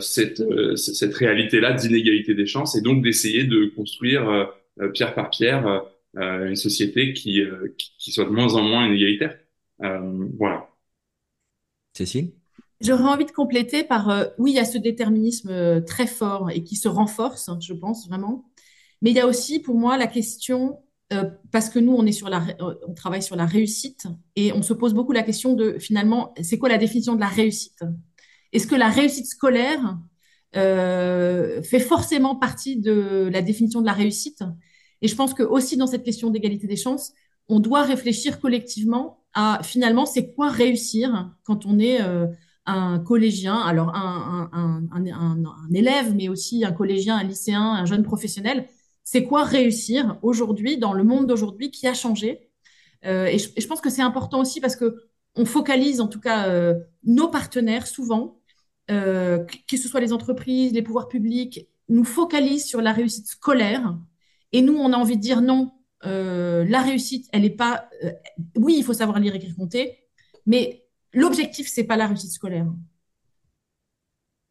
cette, 0.00 0.42
cette 0.76 1.14
réalité-là 1.14 1.72
d'inégalité 1.74 2.34
des 2.34 2.46
chances 2.46 2.76
et 2.76 2.82
donc 2.82 3.04
d'essayer 3.04 3.44
de 3.44 3.66
construire 3.66 4.50
pierre 4.92 5.14
par 5.14 5.30
pierre 5.30 5.82
une 6.16 6.56
société 6.56 7.12
qui, 7.12 7.40
qui, 7.78 8.10
soit 8.10 8.24
de 8.24 8.30
moins 8.30 8.54
en 8.54 8.62
moins 8.62 8.88
inégalitaire. 8.88 9.38
voilà. 9.78 10.68
Cécile? 11.96 12.32
J'aurais 12.80 13.04
envie 13.04 13.24
de 13.24 13.30
compléter 13.30 13.84
par, 13.84 14.10
euh, 14.10 14.26
oui, 14.38 14.52
il 14.52 14.56
y 14.56 14.58
a 14.58 14.64
ce 14.64 14.76
déterminisme 14.76 15.48
euh, 15.50 15.80
très 15.80 16.06
fort 16.06 16.50
et 16.50 16.62
qui 16.62 16.76
se 16.76 16.88
renforce, 16.88 17.50
je 17.60 17.72
pense 17.72 18.06
vraiment. 18.06 18.44
Mais 19.00 19.10
il 19.10 19.16
y 19.16 19.20
a 19.20 19.26
aussi 19.26 19.60
pour 19.60 19.76
moi 19.76 19.96
la 19.96 20.06
question, 20.06 20.78
euh, 21.12 21.24
parce 21.52 21.70
que 21.70 21.78
nous, 21.78 21.94
on, 21.94 22.04
est 22.04 22.12
sur 22.12 22.28
la, 22.28 22.44
on 22.86 22.92
travaille 22.92 23.22
sur 23.22 23.36
la 23.36 23.46
réussite 23.46 24.06
et 24.34 24.52
on 24.52 24.62
se 24.62 24.74
pose 24.74 24.92
beaucoup 24.92 25.12
la 25.12 25.22
question 25.22 25.54
de 25.54 25.78
finalement, 25.78 26.34
c'est 26.42 26.58
quoi 26.58 26.68
la 26.68 26.78
définition 26.78 27.14
de 27.14 27.20
la 27.20 27.28
réussite? 27.28 27.82
Est-ce 28.52 28.66
que 28.66 28.74
la 28.74 28.88
réussite 28.88 29.26
scolaire 29.26 29.98
fait 30.52 31.80
forcément 31.80 32.36
partie 32.36 32.78
de 32.80 33.28
la 33.30 33.42
définition 33.42 33.80
de 33.80 33.86
la 33.86 33.92
réussite? 33.92 34.42
Et 35.02 35.08
je 35.08 35.14
pense 35.14 35.34
que 35.34 35.42
aussi 35.42 35.76
dans 35.76 35.86
cette 35.86 36.04
question 36.04 36.30
d'égalité 36.30 36.66
des 36.66 36.76
chances, 36.76 37.12
on 37.48 37.60
doit 37.60 37.82
réfléchir 37.82 38.40
collectivement 38.40 39.25
à 39.36 39.60
finalement, 39.62 40.06
c'est 40.06 40.32
quoi 40.32 40.48
réussir 40.48 41.30
quand 41.44 41.66
on 41.66 41.78
est 41.78 42.00
un 42.66 42.98
collégien, 42.98 43.56
alors 43.56 43.94
un, 43.94 44.88
élève, 45.72 46.14
mais 46.14 46.28
aussi 46.28 46.64
un 46.64 46.72
collégien, 46.72 47.16
un 47.16 47.22
lycéen, 47.22 47.62
un 47.62 47.84
jeune 47.84 48.02
professionnel. 48.02 48.66
C'est 49.04 49.24
quoi 49.24 49.44
réussir 49.44 50.18
aujourd'hui, 50.22 50.78
dans 50.78 50.92
le 50.92 51.04
monde 51.04 51.26
d'aujourd'hui 51.26 51.70
qui 51.70 51.86
a 51.86 51.94
changé? 51.94 52.50
Euh, 53.04 53.26
et, 53.26 53.38
je, 53.38 53.66
pense 53.68 53.80
que 53.80 53.90
c'est 53.90 54.02
important 54.02 54.40
aussi 54.40 54.60
parce 54.60 54.74
que 54.74 54.96
on 55.36 55.44
focalise, 55.44 56.00
en 56.00 56.08
tout 56.08 56.18
cas, 56.18 56.48
euh, 56.48 56.74
nos 57.04 57.28
partenaires 57.28 57.86
souvent, 57.86 58.40
euh, 58.90 59.44
que 59.68 59.76
ce 59.76 59.88
soit 59.88 60.00
les 60.00 60.12
entreprises, 60.12 60.72
les 60.72 60.82
pouvoirs 60.82 61.08
publics, 61.08 61.68
nous 61.88 62.04
focalisent 62.04 62.66
sur 62.66 62.80
la 62.80 62.92
réussite 62.92 63.28
scolaire. 63.28 63.96
Et 64.52 64.62
nous, 64.62 64.74
on 64.74 64.92
a 64.92 64.96
envie 64.96 65.16
de 65.16 65.22
dire 65.22 65.42
non, 65.42 65.72
la 66.06 66.82
réussite, 66.82 67.28
elle 67.32 67.42
n'est 67.42 67.50
pas. 67.50 67.88
oui, 68.56 68.76
il 68.78 68.84
faut 68.84 68.94
savoir 68.94 69.18
lire, 69.18 69.34
écrire, 69.34 69.54
compter, 69.56 69.98
mais 70.46 70.84
l'objectif, 71.12 71.68
c'est 71.68 71.84
pas 71.84 71.96
la 71.96 72.06
réussite 72.06 72.32
scolaire. 72.32 72.66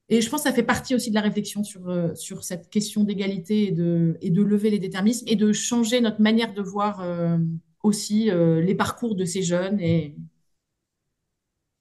Et 0.09 0.21
je 0.21 0.29
pense 0.29 0.43
que 0.43 0.49
ça 0.49 0.55
fait 0.55 0.63
partie 0.63 0.93
aussi 0.93 1.09
de 1.09 1.15
la 1.15 1.21
réflexion 1.21 1.63
sur, 1.63 1.89
euh, 1.89 2.13
cette 2.13 2.69
question 2.69 3.03
d'égalité 3.03 3.67
et 3.67 3.71
de, 3.71 4.17
et 4.21 4.29
de 4.29 4.43
lever 4.43 4.69
les 4.69 4.77
déterminismes 4.77 5.25
et 5.27 5.35
de 5.35 5.51
changer 5.51 5.99
notre 5.99 6.21
manière 6.21 6.53
de 6.53 6.61
voir 6.61 7.01
euh, 7.01 7.37
aussi 7.81 8.29
euh, 8.29 8.61
les 8.61 8.75
parcours 8.75 9.15
de 9.15 9.25
ces 9.25 9.41
jeunes. 9.41 9.79
Et... 9.79 10.15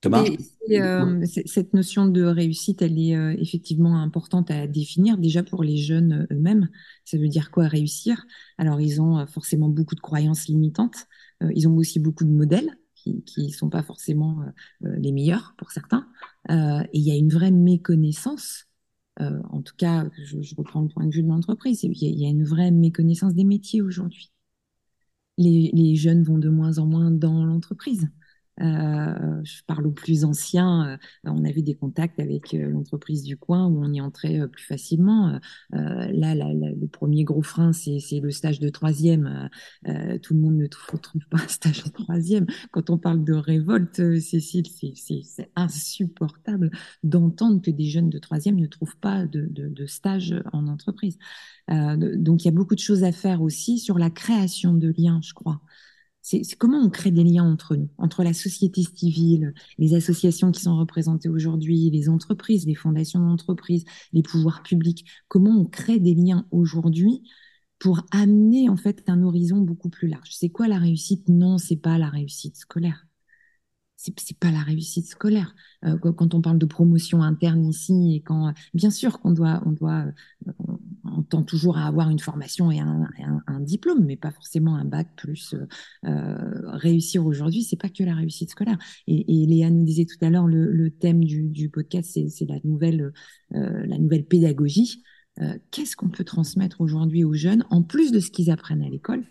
Thomas 0.05 0.25
Cette 1.47 1.75
notion 1.75 2.07
de 2.07 2.23
réussite, 2.23 2.83
elle 2.83 2.99
est 2.99 3.17
effectivement 3.41 4.01
importante 4.01 4.51
à 4.51 4.67
définir 4.67 5.19
déjà 5.19 5.43
pour 5.43 5.65
les 5.65 5.77
jeunes 5.77 6.27
eux-mêmes. 6.31 6.69
Ça 7.05 7.19
veut 7.19 7.29
dire 7.29 7.51
quoi 7.51 7.67
réussir? 7.67 8.25
Alors, 8.59 8.81
ils 8.81 9.01
ont 9.01 9.27
forcément 9.27 9.69
beaucoup 9.69 9.95
de 9.97 10.01
croyances 10.01 10.47
limitantes. 10.47 11.07
ils 11.55 11.67
ont 11.67 11.77
aussi 11.77 11.99
beaucoup 11.99 12.25
de 12.25 12.31
modèles 12.31 12.71
qui 13.27 13.47
ne 13.47 13.53
sont 13.53 13.69
pas 13.69 13.83
forcément 13.83 14.43
euh, 14.43 14.89
euh, 14.89 14.97
les 14.97 15.13
meilleurs 15.13 15.55
pour 15.59 15.71
certains. 15.71 16.09
Euh, 16.51 16.83
et 16.93 16.99
il 16.99 17.05
y 17.05 17.11
a 17.11 17.17
une 17.17 17.31
vraie 17.31 17.51
méconnaissance, 17.51 18.67
en 19.21 19.63
tout 19.63 19.77
cas, 19.77 20.09
je, 20.25 20.57
reprends 20.57 20.83
le 20.83 20.89
point 20.89 21.07
de 21.07 21.15
vue 21.15 21.23
de 21.23 21.29
l'entreprise, 21.29 21.85
il 21.85 21.95
y, 21.95 22.27
a 22.27 22.29
une 22.29 22.43
vraie 22.43 22.73
méconnaissance 22.73 23.33
des 23.33 23.45
métiers 23.45 23.81
aujourd'hui. 23.81 24.33
Les, 25.39 25.71
les, 25.73 25.95
jeunes 25.95 26.25
vont 26.25 26.39
de 26.39 26.49
moins 26.49 26.79
en 26.79 26.87
moins 26.87 27.13
dans 27.13 27.45
l'entreprise. 27.45 28.09
Euh, 28.61 29.41
je 29.43 29.63
parle 29.67 29.87
aux 29.87 29.93
plus 29.93 30.25
anciens. 30.25 30.87
Euh, 30.87 30.97
on 31.25 31.45
avait 31.45 31.63
des 31.63 31.75
contacts 31.75 32.21
avec 32.21 32.55
euh, 32.55 32.69
l'entreprise 32.69 33.23
du 33.23 33.37
coin 33.37 33.67
où 33.67 33.85
on 33.85 33.93
y 33.93 34.01
entrait 34.01 34.47
plus 34.49 34.65
facilement. 34.65 35.41
là, 35.71 36.35
le 36.35 36.87
premier 36.87 37.25
gros 37.25 37.43
frein, 37.43 37.73
c'est 37.73 38.21
le 38.21 38.31
stage 38.31 38.61
de 38.61 38.69
troisième. 38.69 39.49
tout 40.23 40.35
le 40.35 40.41
monde 40.41 40.57
ne 40.57 40.67
trouve, 40.67 41.01
pas 41.31 41.39
un 41.39 41.49
stage 41.49 41.85
de 41.85 41.91
troisième. 41.91 42.47
Quand 42.71 42.91
on 42.91 42.99
parle 42.99 43.25
de 43.25 43.35
révolte, 43.35 44.21
Cécile, 44.21 44.67
c'est 44.95 45.51
insupportable 45.57 46.71
d'entendre 47.03 47.61
que 47.61 47.71
des 47.71 47.87
jeunes 47.87 48.11
de 48.11 48.19
troisième 48.19 48.57
ne 48.57 48.67
trouvent 48.67 48.97
pas 48.97 49.27
de, 49.27 49.47
de 49.51 49.87
stage 49.87 50.35
en 50.53 50.67
entreprise. 50.69 51.19
donc, 51.69 52.43
il 52.43 52.47
y 52.47 52.49
a 52.49 52.53
beaucoup 52.53 52.75
de 52.75 52.81
choses 52.81 53.05
à 53.05 53.13
faire 53.13 53.43
aussi 53.43 53.79
sur 53.79 53.99
la 53.99 54.11
création 54.11 54.75
de 54.75 54.93
liens, 54.97 55.21
je 55.23 55.35
crois 55.35 55.61
c'est 56.25 56.43
comment 56.57 56.79
on 56.79 56.89
crée 56.89 57.11
des 57.11 57.23
liens 57.23 57.45
entre 57.45 57.77
nous, 57.77 57.91
entre 57.99 58.25
la 58.25 58.33
société 58.33 58.83
civile, 58.83 59.53
les 59.77 59.95
associations 59.95 60.51
qui 60.53 60.63
sont 60.63 60.75
représentées 60.79 61.29
aujourd'hui, 61.29 61.91
les 61.91 62.09
entreprises, 62.09 62.67
les 62.67 62.75
fondations 62.75 63.21
d'entreprises, 63.21 63.85
les 64.15 64.23
pouvoirs 64.23 64.63
publics. 64.63 65.05
Comment 65.29 65.51
on 65.61 65.67
crée 65.67 66.01
des 66.01 66.15
liens 66.15 66.47
aujourd'hui 66.51 67.23
pour 67.79 68.07
amener 68.11 68.71
en 68.71 68.77
fait 68.79 69.05
un 69.07 69.23
horizon 69.23 69.59
beaucoup 69.59 69.91
plus 69.91 70.09
large? 70.09 70.31
C'est 70.31 70.49
quoi 70.49 70.67
la 70.67 70.79
réussite? 70.79 71.29
Non, 71.29 71.59
c'est 71.59 71.77
pas 71.77 71.99
la 71.99 72.09
réussite 72.09 72.57
scolaire 72.57 73.07
c'est 73.97 74.39
pas 74.39 74.51
la 74.51 74.61
réussite 74.61 75.07
scolaire. 75.07 75.55
Euh, 75.85 75.97
quand 75.99 76.35
on 76.35 76.41
parle 76.41 76.59
de 76.59 76.67
promotion 76.67 77.23
interne 77.23 77.65
ici 77.65 78.17
et 78.17 78.23
quand, 78.23 78.53
bien 78.75 78.91
sûr 78.91 79.21
qu'on 79.21 79.33
doit, 79.33 79.63
on 79.65 79.73
doit, 79.73 80.05
euh, 80.49 80.53
on, 81.17 81.23
tend 81.23 81.43
toujours 81.43 81.79
à 81.79 81.87
avoir 81.87 82.11
une 82.11 82.19
formation 82.19 82.71
et 82.71 82.81
un, 82.81 83.61
diplôme, 83.61 84.05
mais 84.05 84.17
pas 84.17 84.31
forcément 84.31 84.77
un 84.77 84.85
bac 84.85 85.09
plus 85.17 85.55
euh, 86.05 86.37
réussir 86.73 87.25
aujourd'hui. 87.25 87.63
C'est 87.63 87.81
pas 87.81 87.89
que 87.89 88.03
la 88.03 88.15
réussite 88.15 88.51
scolaire. 88.51 88.79
Et, 89.07 89.47
Léa 89.47 89.71
nous 89.71 89.85
disait 89.85 90.05
tout 90.05 90.23
à 90.25 90.31
l'heure, 90.31 90.47
le, 90.47 90.91
thème 90.91 91.25
du, 91.25 91.71
podcast, 91.71 92.19
c'est 92.29 92.47
nouvelle, 92.65 93.13
la 93.51 93.99
nouvelle 93.99 94.25
pédagogie. 94.25 95.03
Qu'est-ce 95.71 95.97
qu'on 95.97 96.11
peut 96.11 96.25
transmettre 96.25 96.81
aujourd'hui 96.81 97.25
aux 97.25 97.35
jeunes 97.35 97.65
en 97.71 97.83
plus 97.83 98.13
de 98.13 98.21
ce 98.21 98.31
qu'ils 98.31 98.51
apprennent 98.51 98.83
à 98.83 98.89
l'école? 98.89 99.25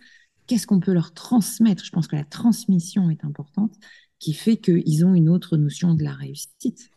Qu'est-ce 0.47 0.67
qu'on 0.67 0.79
peut 0.79 0.93
leur 0.93 1.13
transmettre? 1.13 1.86
Je 1.86 1.91
pense 1.91 2.07
que 2.07 2.15
la 2.15 2.25
transmission 2.25 3.09
est 3.09 3.23
importante 3.23 3.75
qui 4.19 4.34
fait 4.34 4.57
qu'ils 4.57 5.05
ont 5.05 5.13
une 5.13 5.29
autre 5.29 5.57
notion 5.57 5.93
de 5.93 6.03
la 6.03 6.13
réussite 6.13 6.89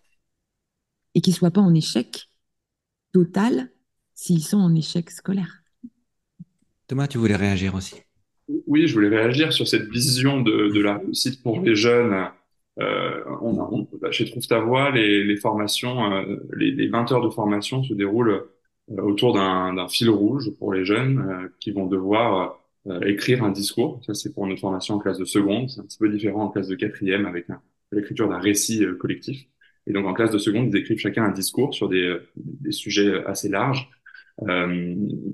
et 1.14 1.20
qu'ils 1.20 1.34
soient 1.34 1.50
pas 1.50 1.60
en 1.60 1.74
échec 1.74 2.28
total 3.12 3.70
s'ils 4.16 4.42
sont 4.42 4.58
en 4.58 4.74
échec 4.74 5.10
scolaire. 5.10 5.62
Thomas, 6.88 7.06
tu 7.06 7.18
voulais 7.18 7.36
réagir 7.36 7.76
aussi 7.76 7.94
Oui, 8.66 8.88
je 8.88 8.94
voulais 8.94 9.08
réagir 9.08 9.52
sur 9.52 9.68
cette 9.68 9.88
vision 9.88 10.40
de, 10.40 10.80
la 10.80 10.98
réussite 10.98 11.40
pour 11.44 11.60
les 11.60 11.76
jeunes. 11.76 12.28
Euh, 12.80 13.22
on, 13.40 13.86
bah, 14.00 14.10
chez 14.10 14.28
Trouve 14.28 14.44
ta 14.48 14.58
voix, 14.58 14.90
les, 14.90 15.36
formations, 15.36 16.12
euh, 16.12 16.36
les, 16.56 16.88
20 16.88 17.12
heures 17.12 17.24
de 17.24 17.30
formation 17.30 17.84
se 17.84 17.94
déroulent 17.94 18.48
euh, 18.90 19.02
autour 19.02 19.34
d'un 19.34 19.88
fil 19.88 20.10
rouge 20.10 20.50
pour 20.58 20.72
les 20.72 20.84
jeunes 20.84 21.50
qui 21.60 21.70
vont 21.70 21.86
devoir 21.86 22.60
euh, 22.88 23.00
écrire 23.00 23.42
un 23.42 23.50
discours. 23.50 24.00
Ça, 24.06 24.14
c'est 24.14 24.32
pour 24.32 24.46
notre 24.46 24.60
formation 24.60 24.94
en 24.94 24.98
classe 24.98 25.18
de 25.18 25.24
seconde. 25.24 25.68
C'est 25.70 25.80
un 25.80 25.84
petit 25.84 25.98
peu 25.98 26.08
différent 26.08 26.44
en 26.44 26.48
classe 26.50 26.68
de 26.68 26.76
quatrième 26.76 27.26
avec 27.26 27.46
l'écriture 27.90 28.28
d'un 28.28 28.38
récit 28.38 28.84
euh, 28.84 28.94
collectif. 28.94 29.46
Et 29.88 29.92
donc, 29.92 30.06
en 30.06 30.14
classe 30.14 30.30
de 30.30 30.38
seconde, 30.38 30.68
ils 30.72 30.76
écrivent 30.76 30.98
chacun 30.98 31.24
un 31.24 31.32
discours 31.32 31.74
sur 31.74 31.88
des, 31.88 32.02
euh, 32.02 32.28
des 32.36 32.72
sujets 32.72 33.24
assez 33.24 33.48
larges, 33.48 33.88
euh, 33.90 33.95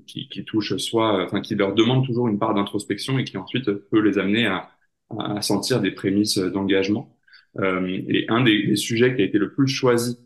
qui, 0.07 0.29
qui 0.29 0.45
touchent 0.45 0.77
soit, 0.77 1.25
enfin, 1.25 1.41
qui 1.41 1.55
leur 1.55 1.75
demandent 1.75 2.07
toujours 2.07 2.29
une 2.29 2.39
part 2.39 2.55
d'introspection 2.55 3.19
et 3.19 3.25
qui 3.25 3.37
ensuite 3.37 3.71
peut 3.71 4.01
les 4.01 4.19
amener 4.19 4.47
à, 4.47 4.71
à 5.19 5.43
sentir 5.43 5.81
des 5.81 5.91
prémices 5.91 6.39
d'engagement. 6.39 7.17
Euh, 7.59 8.01
et 8.09 8.27
un 8.29 8.43
des, 8.43 8.67
des, 8.67 8.77
sujets 8.77 9.15
qui 9.15 9.23
a 9.23 9.25
été 9.25 9.39
le 9.39 9.53
plus 9.53 9.69
choisi 9.69 10.19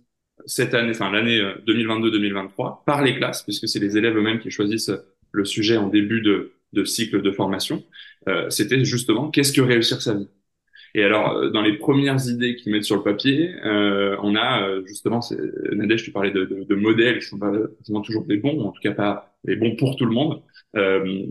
cette 0.44 0.74
année, 0.74 0.90
enfin 0.90 1.10
l'année 1.10 1.40
2022-2023, 1.66 2.84
par 2.84 3.02
les 3.02 3.16
classes, 3.16 3.42
puisque 3.42 3.66
c'est 3.66 3.80
les 3.80 3.96
élèves 3.96 4.16
eux-mêmes 4.16 4.38
qui 4.38 4.50
choisissent 4.50 4.92
le 5.32 5.44
sujet 5.44 5.76
en 5.76 5.88
début 5.88 6.20
de, 6.20 6.52
de 6.72 6.84
cycle 6.84 7.22
de 7.22 7.30
formation, 7.32 7.84
euh, 8.28 8.48
c'était 8.50 8.84
justement 8.84 9.30
qu'est-ce 9.30 9.52
que 9.52 9.60
réussir 9.60 10.00
sa 10.02 10.14
vie? 10.14 10.28
Et 10.96 11.04
alors, 11.04 11.36
euh, 11.36 11.50
dans 11.50 11.60
les 11.60 11.74
premières 11.76 12.26
idées 12.26 12.56
qu'ils 12.56 12.72
mettent 12.72 12.84
sur 12.84 12.96
le 12.96 13.02
papier, 13.02 13.54
euh, 13.66 14.16
on 14.22 14.34
a 14.34 14.66
euh, 14.66 14.82
justement, 14.86 15.20
Nadège, 15.72 16.04
tu 16.04 16.10
parlais 16.10 16.30
de, 16.30 16.46
de, 16.46 16.64
de, 16.64 16.74
modèles 16.74 17.18
qui 17.18 17.26
sont 17.26 17.38
pas 17.38 17.52
forcément 17.76 18.00
toujours 18.00 18.24
des 18.24 18.38
bons, 18.38 18.62
en 18.62 18.72
tout 18.72 18.80
cas 18.80 18.92
pas 18.92 19.36
les 19.44 19.56
bons 19.56 19.76
pour 19.76 19.96
tout 19.96 20.06
le 20.06 20.12
monde, 20.12 20.42
euh, 20.74 21.26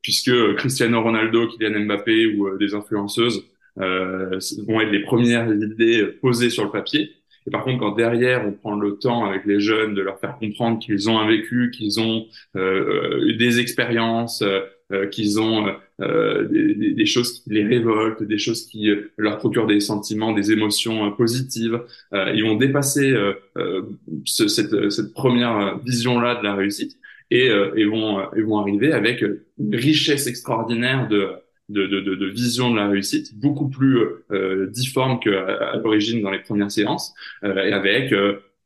puisque 0.00 0.32
Cristiano 0.56 1.02
Ronaldo, 1.02 1.48
Kylian 1.48 1.84
Mbappé 1.84 2.34
ou 2.34 2.56
des 2.56 2.74
influenceuses 2.74 3.44
vont 3.76 4.80
être 4.80 4.90
les 4.90 5.02
premières 5.02 5.52
idées 5.52 6.06
posées 6.22 6.48
sur 6.48 6.64
le 6.64 6.70
papier. 6.70 7.10
Et 7.46 7.50
par 7.50 7.64
contre, 7.64 7.80
quand 7.80 7.92
derrière, 7.92 8.46
on 8.46 8.52
prend 8.52 8.74
le 8.74 8.96
temps 8.96 9.26
avec 9.26 9.44
les 9.44 9.60
jeunes 9.60 9.94
de 9.94 10.00
leur 10.00 10.18
faire 10.18 10.38
comprendre 10.38 10.78
qu'ils 10.78 11.10
ont 11.10 11.18
un 11.18 11.28
vécu, 11.28 11.70
qu'ils 11.70 12.00
ont 12.00 12.26
euh, 12.56 13.36
des 13.36 13.60
expériences, 13.60 14.42
euh, 14.42 15.06
qu'ils 15.08 15.40
ont 15.40 15.74
euh, 16.00 16.48
des, 16.48 16.92
des, 16.92 17.06
choses 17.06 17.40
qui 17.40 17.50
les 17.50 17.64
révoltent, 17.64 18.22
des 18.22 18.38
choses 18.38 18.66
qui 18.66 18.90
leur 19.16 19.38
procurent 19.38 19.66
des 19.66 19.80
sentiments, 19.80 20.32
des 20.32 20.52
émotions 20.52 21.12
positives, 21.12 21.80
ils 22.12 22.42
vont 22.42 22.56
dépasser 22.56 23.14
ce, 24.24 24.48
cette, 24.48 24.90
cette, 24.90 25.12
première 25.12 25.78
vision-là 25.80 26.36
de 26.36 26.44
la 26.44 26.54
réussite 26.54 26.98
et, 27.30 27.46
et 27.46 27.84
vont, 27.84 28.22
vont 28.44 28.58
arriver 28.58 28.92
avec 28.92 29.22
une 29.22 29.76
richesse 29.76 30.26
extraordinaire 30.26 31.08
de 31.08 31.30
de, 31.70 31.86
de, 31.86 32.00
de, 32.00 32.26
vision 32.26 32.70
de 32.70 32.76
la 32.76 32.88
réussite, 32.88 33.40
beaucoup 33.40 33.70
plus 33.70 33.98
euh, 34.30 34.66
difforme 34.66 35.18
qu'à 35.18 35.76
l'origine 35.82 36.20
dans 36.20 36.30
les 36.30 36.40
premières 36.40 36.70
séances, 36.70 37.14
et 37.42 37.72
avec 37.72 38.12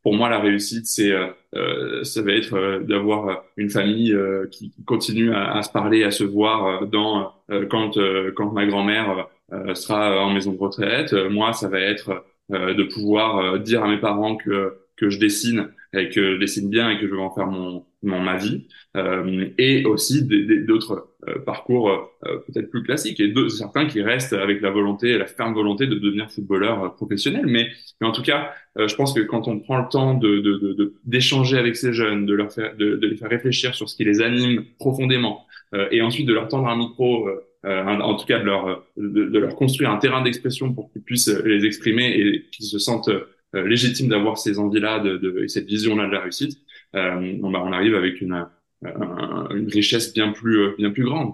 pour 0.03 0.13
moi, 0.13 0.29
la 0.29 0.39
réussite, 0.39 0.85
c'est 0.85 1.11
euh, 1.11 1.27
ça 1.53 2.21
va 2.21 2.31
être 2.33 2.83
d'avoir 2.83 3.43
une 3.57 3.69
famille 3.69 4.15
qui 4.51 4.71
continue 4.85 5.33
à, 5.33 5.55
à, 5.55 5.63
se 5.63 5.71
parler, 5.71 6.03
à 6.03 6.11
se 6.11 6.23
voir 6.23 6.85
dans 6.87 7.33
quand 7.69 7.97
quand 8.35 8.51
ma 8.51 8.65
grand-mère 8.65 9.27
sera 9.73 10.23
en 10.23 10.31
maison 10.31 10.53
de 10.53 10.59
retraite. 10.59 11.13
moi, 11.13 11.53
ça 11.53 11.67
va 11.67 11.79
être 11.79 12.23
de 12.49 12.83
pouvoir 12.83 13.59
dire 13.59 13.83
à 13.83 13.87
mes 13.87 13.97
parents 13.97 14.35
que 14.35 14.77
que 14.95 15.09
je 15.09 15.19
dessine 15.19 15.69
et 15.93 16.09
que 16.09 16.35
je 16.35 16.39
dessine 16.39 16.69
bien 16.69 16.89
et 16.91 16.99
que 16.99 17.07
je 17.07 17.13
vais 17.13 17.21
en 17.21 17.33
faire 17.33 17.47
mon, 17.47 17.85
mon 18.03 18.19
ma 18.19 18.37
vie 18.37 18.67
euh, 18.95 19.47
et 19.57 19.85
aussi 19.85 20.23
d'autres 20.23 21.09
euh, 21.27 21.39
parcours 21.39 21.89
euh, 21.89 22.37
peut-être 22.47 22.69
plus 22.69 22.83
classiques. 22.83 23.19
Et 23.19 23.33
certains 23.49 23.87
qui 23.87 24.01
restent 24.01 24.33
avec 24.33 24.61
la 24.61 24.69
volonté 24.69 25.17
la 25.17 25.25
ferme 25.25 25.53
volonté 25.53 25.87
de 25.87 25.95
devenir 25.95 26.29
footballeur 26.29 26.95
professionnel. 26.95 27.45
Mais 27.45 27.69
mais 28.01 28.07
en 28.07 28.11
tout 28.11 28.23
cas 28.23 28.51
je 28.77 28.93
pense 28.95 29.13
que 29.13 29.21
quand 29.21 29.47
on 29.47 29.59
prend 29.59 29.79
le 29.79 29.89
temps 29.89 30.13
de 30.13 30.93
d'échanger 31.05 31.55
de, 31.55 31.59
avec 31.59 31.75
ces 31.75 31.91
jeunes 31.91 32.25
de 32.25 32.33
leur 32.33 32.51
faire 32.51 32.75
de, 32.77 32.95
de, 32.95 33.07
les 33.07 33.17
faire 33.17 33.29
réfléchir 33.29 33.75
sur 33.75 33.89
ce 33.89 33.95
qui 33.95 34.05
les 34.05 34.21
anime 34.21 34.63
profondément 34.77 35.45
et 35.91 36.01
ensuite 36.01 36.27
de 36.27 36.33
leur 36.33 36.47
tendre 36.47 36.67
un 36.67 36.77
micro 36.77 37.27
en 37.63 38.15
tout 38.15 38.25
cas 38.25 38.39
de 38.39 38.45
leur 38.45 38.83
de, 38.95 39.37
leur 39.37 39.55
construire 39.55 39.91
un 39.91 39.97
terrain 39.97 40.21
d'expression 40.21 40.73
pour 40.73 40.91
qu'ils 40.91 41.01
puissent 41.01 41.33
les 41.43 41.65
exprimer 41.65 42.09
et 42.11 42.45
qu'ils 42.51 42.65
se 42.65 42.79
sentent 42.79 43.09
euh, 43.09 43.25
légitime 43.53 44.09
d'avoir 44.09 44.37
ces 44.37 44.59
envies-là 44.59 45.03
et 45.43 45.47
cette 45.47 45.67
vision-là 45.67 46.07
de 46.07 46.11
la 46.11 46.21
réussite, 46.21 46.59
euh, 46.95 47.37
on, 47.41 47.51
bah, 47.51 47.61
on 47.63 47.71
arrive 47.71 47.95
avec 47.95 48.21
une, 48.21 48.45
une 48.81 49.67
richesse 49.67 50.13
bien 50.13 50.31
plus, 50.31 50.57
euh, 50.57 50.93
grande. 50.97 51.33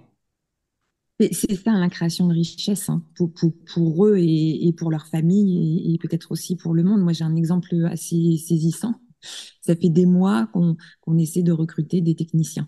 C'est 1.32 1.56
ça 1.56 1.72
la 1.80 1.90
création 1.90 2.28
de 2.28 2.34
richesse 2.34 2.90
hein, 2.90 3.02
pour, 3.16 4.06
eux 4.06 4.18
et, 4.18 4.74
pour 4.78 4.92
leur 4.92 5.08
famille 5.08 5.94
et, 5.94 5.98
peut-être 5.98 6.32
aussi 6.32 6.58
pour 6.58 6.74
le 6.74 6.84
monde. 6.84 7.02
Moi, 7.02 7.14
j'ai 7.14 7.24
un 7.24 7.38
exemple 7.38 7.74
assez 7.86 8.36
saisissant. 8.38 8.96
Ça 9.62 9.76
fait 9.76 9.90
des 9.90 10.06
mois 10.06 10.50
qu'on 10.52 11.18
essaie 11.18 11.42
de 11.42 11.54
recruter 11.54 12.02
des 12.02 12.16
techniciens. 12.16 12.68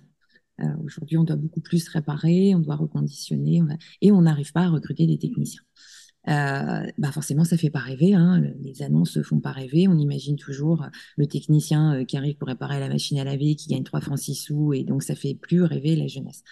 Euh, 0.62 0.66
Aujourd'hui, 0.84 1.18
on 1.18 1.26
doit 1.26 1.36
beaucoup 1.36 1.60
plus 1.60 1.88
réparer, 1.90 2.56
on 2.56 2.60
doit 2.60 2.78
reconditionner 2.78 3.62
et 4.02 4.12
on 4.14 4.22
n'arrive 4.22 4.54
pas 4.54 4.62
à 4.62 4.70
recruter 4.70 5.06
des 5.06 5.20
techniciens 5.20 5.62
euh, 5.62 5.97
bah 6.28 7.12
forcément, 7.12 7.44
ça 7.44 7.58
fait 7.58 7.70
pas 7.70 7.80
rêver. 7.80 8.14
Hein. 8.14 8.44
Les 8.62 8.82
annonces 8.82 9.22
font 9.22 9.40
pas 9.40 9.52
rêver. 9.52 9.88
On 9.88 9.98
imagine 9.98 10.36
toujours 10.36 10.86
le 11.16 11.28
technicien 11.28 12.02
euh, 12.02 12.04
qui 12.06 12.18
arrive 12.18 12.38
pour 12.38 12.48
réparer 12.48 12.80
la 12.80 12.90
machine 12.90 13.18
à 13.20 13.24
laver, 13.24 13.56
qui 13.56 13.70
gagne 13.70 13.84
3 13.84 14.02
francs 14.02 14.20
6 14.20 14.36
sous, 14.36 14.74
et 14.74 14.84
donc 14.84 15.04
ça 15.04 15.16
fait 15.16 15.36
plus 15.36 15.64
rêver 15.64 15.96
la 15.96 16.08
jeunesse. 16.08 16.44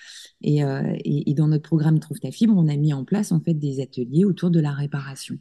Et, 0.42 0.64
euh, 0.64 0.96
dans 1.36 1.48
notre 1.48 1.64
programme 1.64 2.00
Trouve 2.00 2.20
ta 2.20 2.32
fibre, 2.32 2.54
on 2.56 2.68
a 2.68 2.76
mis 2.78 2.94
en 2.94 3.04
place 3.04 3.32
en 3.32 3.40
fait 3.40 3.56
des 3.56 3.82
ateliers 3.82 4.26
autour 4.26 4.52
de 4.52 4.60
la 4.60 4.72
réparation. 4.72 5.38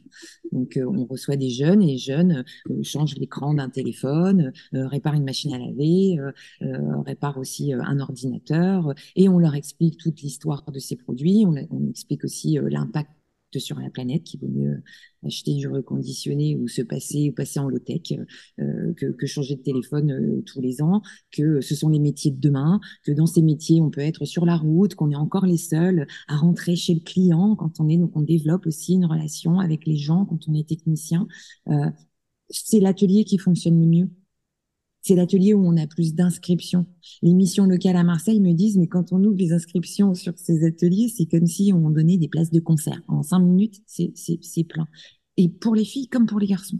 Donc 0.51 0.77
euh, 0.77 0.85
on 0.85 1.05
reçoit 1.05 1.35
des 1.35 1.49
jeunes 1.49 1.81
et 1.83 1.87
les 1.87 1.97
jeunes 1.97 2.43
euh, 2.69 2.83
changent 2.83 3.15
l'écran 3.15 3.53
d'un 3.53 3.69
téléphone, 3.69 4.51
réparent 4.73 5.15
une 5.15 5.23
machine 5.23 5.53
à 5.53 5.59
laver, 5.59 6.17
réparent 7.05 7.37
aussi 7.37 7.73
un 7.73 7.99
ordinateur, 7.99 8.93
et 9.15 9.29
on 9.29 9.37
leur 9.37 9.55
explique 9.55 9.97
toute 9.97 10.21
l'histoire 10.21 10.63
de 10.71 10.79
ces 10.79 10.95
produits. 10.95 11.45
On 11.45 11.89
explique 11.89 12.23
aussi 12.23 12.57
l'impact 12.61 13.11
sur 13.59 13.79
la 13.79 13.89
planète, 13.89 14.23
qu'il 14.23 14.39
vaut 14.39 14.47
mieux 14.47 14.83
acheter 15.25 15.53
du 15.55 15.67
reconditionné 15.67 16.55
ou 16.55 16.67
se 16.67 16.81
passer, 16.81 17.31
passer 17.31 17.59
en 17.59 17.67
low-tech 17.67 18.13
euh, 18.59 18.93
que, 18.95 19.07
que, 19.07 19.25
changer 19.25 19.55
de 19.55 19.61
téléphone 19.61 20.11
euh, 20.11 20.41
tous 20.45 20.61
les 20.61 20.81
ans, 20.81 21.01
que 21.31 21.61
ce 21.61 21.75
sont 21.75 21.89
les 21.89 21.99
métiers 21.99 22.31
de 22.31 22.39
demain, 22.39 22.79
que 23.03 23.11
dans 23.11 23.25
ces 23.25 23.41
métiers, 23.41 23.81
on 23.81 23.89
peut 23.89 24.01
être 24.01 24.25
sur 24.25 24.45
la 24.45 24.57
route, 24.57 24.95
qu'on 24.95 25.11
est 25.11 25.15
encore 25.15 25.45
les 25.45 25.57
seuls 25.57 26.07
à 26.27 26.37
rentrer 26.37 26.75
chez 26.75 26.93
le 26.93 27.01
client 27.01 27.55
quand 27.55 27.79
on 27.79 27.89
est, 27.89 27.97
donc 27.97 28.15
on 28.15 28.21
développe 28.21 28.65
aussi 28.67 28.93
une 28.93 29.05
relation 29.05 29.59
avec 29.59 29.85
les 29.85 29.97
gens 29.97 30.25
quand 30.25 30.47
on 30.47 30.53
est 30.53 30.67
technicien. 30.67 31.27
Euh, 31.69 31.89
c'est 32.49 32.79
l'atelier 32.79 33.25
qui 33.25 33.37
fonctionne 33.37 33.79
le 33.79 33.87
mieux 33.87 34.09
c'est 35.05 35.13
l'atelier 35.13 35.53
où 35.53 35.63
on 35.63 35.77
a 35.77 35.85
plus 35.85 36.15
d'inscriptions. 36.15 36.87
Les 37.21 37.35
missions 37.35 37.65
locales 37.65 37.95
à 37.95 38.03
Marseille 38.03 38.39
me 38.39 38.53
disent, 38.53 38.75
mais 38.75 38.87
quand 38.87 39.13
on 39.13 39.23
ouvre 39.23 39.37
les 39.37 39.53
inscriptions 39.53 40.15
sur 40.15 40.33
ces 40.35 40.65
ateliers, 40.65 41.13
c'est 41.15 41.27
comme 41.27 41.45
si 41.45 41.71
on 41.71 41.91
donnait 41.91 42.17
des 42.17 42.27
places 42.27 42.49
de 42.49 42.59
concert. 42.59 42.99
En 43.07 43.21
cinq 43.21 43.41
minutes, 43.41 43.83
c'est 43.85 44.63
plein. 44.63 44.87
Et 45.37 45.47
pour 45.47 45.75
les 45.75 45.85
filles 45.85 46.07
comme 46.07 46.25
pour 46.25 46.39
les 46.39 46.47
garçons. 46.47 46.79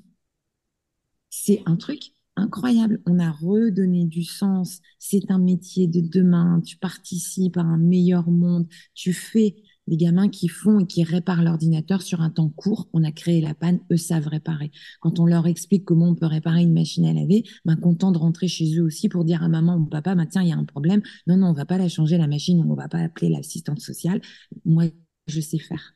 C'est 1.29 1.61
un 1.67 1.75
truc 1.75 2.13
incroyable. 2.35 2.99
On 3.05 3.19
a 3.19 3.29
redonné 3.31 4.05
du 4.05 4.23
sens. 4.23 4.79
C'est 4.97 5.29
un 5.29 5.37
métier 5.37 5.85
de 5.85 6.01
demain. 6.01 6.61
Tu 6.65 6.77
participes 6.77 7.57
à 7.57 7.61
un 7.61 7.77
meilleur 7.77 8.31
monde. 8.31 8.67
Tu 8.95 9.13
fais 9.13 9.55
les 9.87 9.97
gamins 9.97 10.29
qui 10.29 10.47
font 10.47 10.79
et 10.79 10.85
qui 10.85 11.03
réparent 11.03 11.43
l'ordinateur 11.43 12.01
sur 12.01 12.21
un 12.21 12.29
temps 12.29 12.49
court. 12.49 12.89
On 12.93 13.03
a 13.03 13.11
créé 13.11 13.41
la 13.41 13.53
panne, 13.53 13.79
eux 13.91 13.97
savent 13.97 14.27
réparer. 14.27 14.71
Quand 15.01 15.19
on 15.19 15.25
leur 15.25 15.47
explique 15.47 15.85
comment 15.85 16.09
on 16.09 16.15
peut 16.15 16.25
réparer 16.25 16.61
une 16.61 16.73
machine 16.73 17.05
à 17.05 17.13
laver, 17.13 17.43
ben, 17.65 17.75
content 17.75 18.11
de 18.11 18.17
rentrer 18.17 18.47
chez 18.47 18.77
eux 18.77 18.83
aussi 18.83 19.09
pour 19.09 19.25
dire 19.25 19.43
à 19.43 19.49
maman 19.49 19.75
ou 19.75 19.85
papa, 19.85 20.15
ben, 20.15 20.25
tiens, 20.25 20.41
il 20.41 20.49
y 20.49 20.53
a 20.53 20.57
un 20.57 20.65
problème. 20.65 21.01
Non, 21.27 21.37
non, 21.37 21.47
on 21.47 21.53
va 21.53 21.65
pas 21.65 21.77
la 21.77 21.89
changer, 21.89 22.17
la 22.17 22.27
machine, 22.27 22.63
on 22.67 22.75
va 22.75 22.87
pas 22.87 22.99
appeler 22.99 23.29
l'assistante 23.29 23.79
sociale. 23.79 24.21
Moi, 24.65 24.85
je 25.27 25.41
sais 25.41 25.59
faire. 25.59 25.95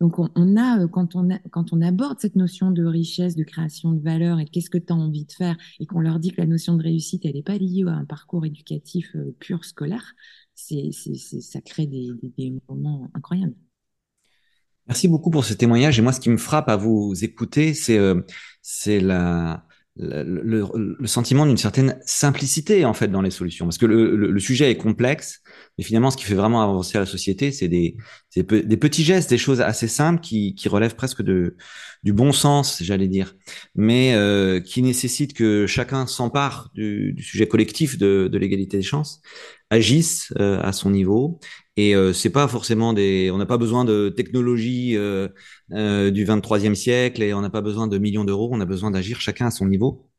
Donc, 0.00 0.18
on, 0.18 0.56
a, 0.56 0.80
euh, 0.80 0.88
quand 0.88 1.14
on, 1.14 1.30
a, 1.30 1.38
quand 1.50 1.74
on 1.74 1.82
aborde 1.82 2.18
cette 2.20 2.34
notion 2.34 2.70
de 2.70 2.84
richesse, 2.84 3.36
de 3.36 3.44
création 3.44 3.92
de 3.92 4.00
valeur 4.00 4.40
et 4.40 4.46
qu'est-ce 4.46 4.70
que 4.70 4.78
tu 4.78 4.92
as 4.92 4.96
envie 4.96 5.26
de 5.26 5.32
faire 5.32 5.56
et 5.78 5.84
qu'on 5.84 6.00
leur 6.00 6.18
dit 6.18 6.30
que 6.32 6.40
la 6.40 6.46
notion 6.46 6.74
de 6.74 6.82
réussite, 6.82 7.26
elle 7.26 7.34
n'est 7.34 7.42
pas 7.42 7.58
liée 7.58 7.84
à 7.86 7.92
un 7.92 8.06
parcours 8.06 8.46
éducatif 8.46 9.14
euh, 9.14 9.36
pur 9.40 9.62
scolaire, 9.66 10.14
ça 11.40 11.60
crée 11.60 11.86
des, 11.86 12.52
moments 12.68 13.10
incroyables. 13.14 13.54
Merci 14.86 15.08
beaucoup 15.08 15.30
pour 15.30 15.44
ce 15.44 15.54
témoignage. 15.54 15.98
Et 15.98 16.02
moi, 16.02 16.12
ce 16.12 16.20
qui 16.20 16.30
me 16.30 16.36
frappe 16.36 16.68
à 16.68 16.76
vous 16.76 17.14
écouter, 17.22 17.74
c'est 17.74 17.98
euh, 17.98 18.22
le, 19.96 21.06
sentiment 21.06 21.46
d'une 21.46 21.56
certaine 21.56 21.98
simplicité 22.06 22.84
en 22.84 22.94
fait 22.94 23.08
dans 23.08 23.22
les 23.22 23.30
solutions, 23.30 23.66
parce 23.66 23.78
que 23.78 23.86
le, 23.86 24.38
sujet 24.40 24.70
est 24.70 24.76
complexe, 24.76 25.42
mais 25.76 25.84
finalement, 25.84 26.10
ce 26.10 26.16
qui 26.16 26.24
fait 26.24 26.34
vraiment 26.34 26.62
avancer 26.62 26.98
la 26.98 27.06
société, 27.06 27.52
c'est 27.52 27.68
des, 27.68 27.96
petits 28.76 29.04
gestes, 29.04 29.30
des 29.30 29.38
choses 29.38 29.60
assez 29.60 29.88
simples 29.88 30.20
qui, 30.20 30.54
relèvent 30.68 30.96
presque 30.96 31.22
de 31.22 31.56
du 32.02 32.14
bon 32.14 32.32
sens, 32.32 32.82
j'allais 32.82 33.08
dire, 33.08 33.34
mais 33.74 34.14
euh, 34.14 34.60
qui 34.60 34.80
nécessitent 34.82 35.34
que 35.34 35.66
chacun 35.66 36.06
s'empare 36.06 36.70
du, 36.74 37.14
sujet 37.20 37.46
collectif 37.46 37.98
de 37.98 38.30
l'égalité 38.32 38.78
des 38.78 38.82
chances, 38.82 39.20
agisse 39.70 40.32
euh, 40.38 40.60
à 40.62 40.72
son 40.72 40.90
niveau. 40.90 41.40
Et 41.76 41.94
euh, 41.94 42.12
c'est 42.12 42.30
pas 42.30 42.48
forcément 42.48 42.92
des, 42.92 43.30
on 43.32 43.38
n'a 43.38 43.46
pas 43.46 43.56
besoin 43.56 43.84
de 43.84 44.10
technologie 44.10 44.96
euh, 44.96 45.28
euh 45.72 46.10
du 46.10 46.26
23e 46.26 46.74
siècle 46.74 47.22
et 47.22 47.32
on 47.32 47.40
n'a 47.40 47.50
pas 47.50 47.62
besoin 47.62 47.86
de 47.86 47.96
millions 47.98 48.24
d'euros. 48.24 48.50
On 48.52 48.60
a 48.60 48.66
besoin 48.66 48.90
d'agir 48.90 49.20
chacun 49.20 49.46
à 49.46 49.50
son 49.50 49.66
niveau. 49.66 50.09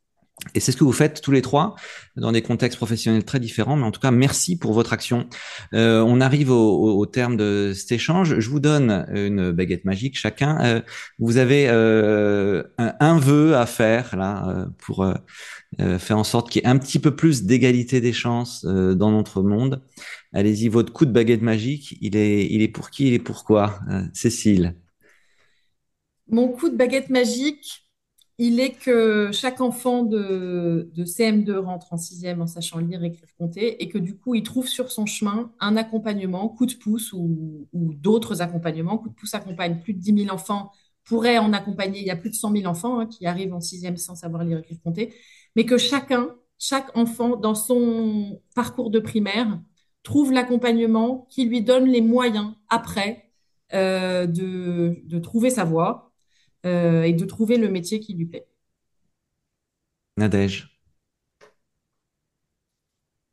Et 0.55 0.59
c'est 0.59 0.71
ce 0.71 0.77
que 0.77 0.83
vous 0.83 0.91
faites 0.91 1.21
tous 1.21 1.31
les 1.31 1.41
trois 1.41 1.75
dans 2.15 2.31
des 2.31 2.41
contextes 2.41 2.77
professionnels 2.77 3.23
très 3.23 3.39
différents. 3.39 3.75
Mais 3.75 3.85
en 3.85 3.91
tout 3.91 3.99
cas, 3.99 4.11
merci 4.11 4.57
pour 4.57 4.73
votre 4.73 4.91
action. 4.91 5.27
Euh, 5.73 6.01
on 6.01 6.19
arrive 6.19 6.49
au, 6.51 7.05
terme 7.05 7.37
de 7.37 7.73
cet 7.75 7.91
échange. 7.91 8.39
Je 8.39 8.49
vous 8.49 8.59
donne 8.59 9.05
une 9.13 9.51
baguette 9.51 9.85
magique 9.85 10.17
chacun. 10.17 10.59
Euh, 10.63 10.81
vous 11.19 11.37
avez 11.37 11.67
euh, 11.69 12.63
un, 12.77 12.93
un, 12.99 13.19
vœu 13.19 13.55
à 13.55 13.65
faire 13.65 14.15
là 14.17 14.67
pour 14.79 15.05
faire 15.77 16.17
en 16.17 16.23
sorte 16.23 16.49
qu'il 16.49 16.61
y 16.61 16.65
ait 16.65 16.67
un 16.67 16.77
petit 16.77 16.99
peu 16.99 17.15
plus 17.15 17.43
d'égalité 17.43 18.01
des 18.01 18.13
chances 18.13 18.65
dans 18.65 19.11
notre 19.11 19.43
monde. 19.43 19.83
Allez-y, 20.33 20.69
votre 20.69 20.91
coup 20.91 21.05
de 21.05 21.11
baguette 21.11 21.41
magique, 21.41 21.97
il 22.01 22.17
est, 22.17 22.47
il 22.47 22.61
est 22.61 22.67
pour 22.67 22.89
qui, 22.89 23.07
il 23.07 23.13
est 23.13 23.19
pourquoi 23.19 23.79
Cécile? 24.13 24.75
Mon 26.27 26.49
coup 26.49 26.69
de 26.69 26.75
baguette 26.75 27.09
magique, 27.09 27.85
il 28.37 28.59
est 28.59 28.71
que 28.71 29.31
chaque 29.31 29.61
enfant 29.61 30.03
de, 30.03 30.89
de, 30.93 31.05
CM2 31.05 31.57
rentre 31.57 31.93
en 31.93 31.97
sixième 31.97 32.41
en 32.41 32.47
sachant 32.47 32.79
lire, 32.79 33.03
écrire, 33.03 33.29
compter, 33.37 33.83
et 33.83 33.89
que 33.89 33.97
du 33.97 34.17
coup, 34.17 34.35
il 34.35 34.43
trouve 34.43 34.67
sur 34.67 34.91
son 34.91 35.05
chemin 35.05 35.51
un 35.59 35.77
accompagnement, 35.77 36.49
coup 36.49 36.65
de 36.65 36.73
pouce 36.73 37.13
ou, 37.13 37.67
d'autres 37.73 38.41
accompagnements. 38.41 38.97
Coup 38.97 39.09
de 39.09 39.13
pouce 39.13 39.33
accompagne 39.33 39.79
plus 39.81 39.93
de 39.93 39.99
10 39.99 40.23
000 40.25 40.33
enfants, 40.33 40.71
pourrait 41.03 41.37
en 41.37 41.53
accompagner, 41.53 41.99
il 41.99 42.05
y 42.05 42.11
a 42.11 42.15
plus 42.15 42.29
de 42.29 42.35
100 42.35 42.51
000 42.53 42.65
enfants 42.65 42.99
hein, 42.99 43.05
qui 43.07 43.25
arrivent 43.25 43.53
en 43.53 43.61
sixième 43.61 43.97
sans 43.97 44.15
savoir 44.15 44.43
lire, 44.43 44.59
écrire, 44.59 44.77
compter. 44.83 45.13
Mais 45.55 45.65
que 45.65 45.77
chacun, 45.77 46.29
chaque 46.57 46.95
enfant, 46.97 47.35
dans 47.35 47.55
son 47.55 48.41
parcours 48.55 48.91
de 48.91 48.99
primaire, 48.99 49.59
trouve 50.03 50.31
l'accompagnement 50.31 51.27
qui 51.29 51.45
lui 51.45 51.61
donne 51.61 51.85
les 51.85 52.01
moyens 52.01 52.53
après 52.69 53.31
euh, 53.73 54.25
de, 54.27 55.19
trouver 55.19 55.49
sa 55.49 55.63
voie 55.63 56.10
euh, 56.65 57.03
et 57.03 57.13
de 57.13 57.25
trouver 57.25 57.57
le 57.57 57.69
métier 57.69 57.99
qui 57.99 58.13
lui 58.13 58.25
plaît. 58.25 58.47
Nadège. 60.17 60.69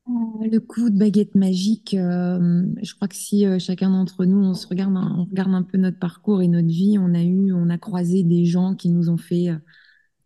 Euh, 0.08 0.48
le 0.50 0.58
coup 0.58 0.88
de 0.90 0.98
baguette 0.98 1.34
magique, 1.34 1.90
je 1.92 2.94
crois 2.94 3.08
que 3.08 3.16
si 3.16 3.44
chacun 3.60 3.90
d'entre 3.90 4.24
nous, 4.24 4.38
on 4.38 4.54
se 4.54 4.66
regarde, 4.66 4.94
on 4.96 5.24
regarde 5.24 5.54
un 5.54 5.62
peu 5.62 5.76
notre 5.76 5.98
parcours 5.98 6.40
et 6.42 6.48
notre 6.48 6.68
vie, 6.68 6.98
on 6.98 7.14
a 7.14 7.22
eu, 7.22 7.52
on 7.52 7.68
a 7.68 7.78
croisé 7.78 8.22
des 8.22 8.44
gens 8.46 8.74
qui 8.74 8.88
nous 8.88 9.10
ont 9.10 9.18
fait 9.18 9.50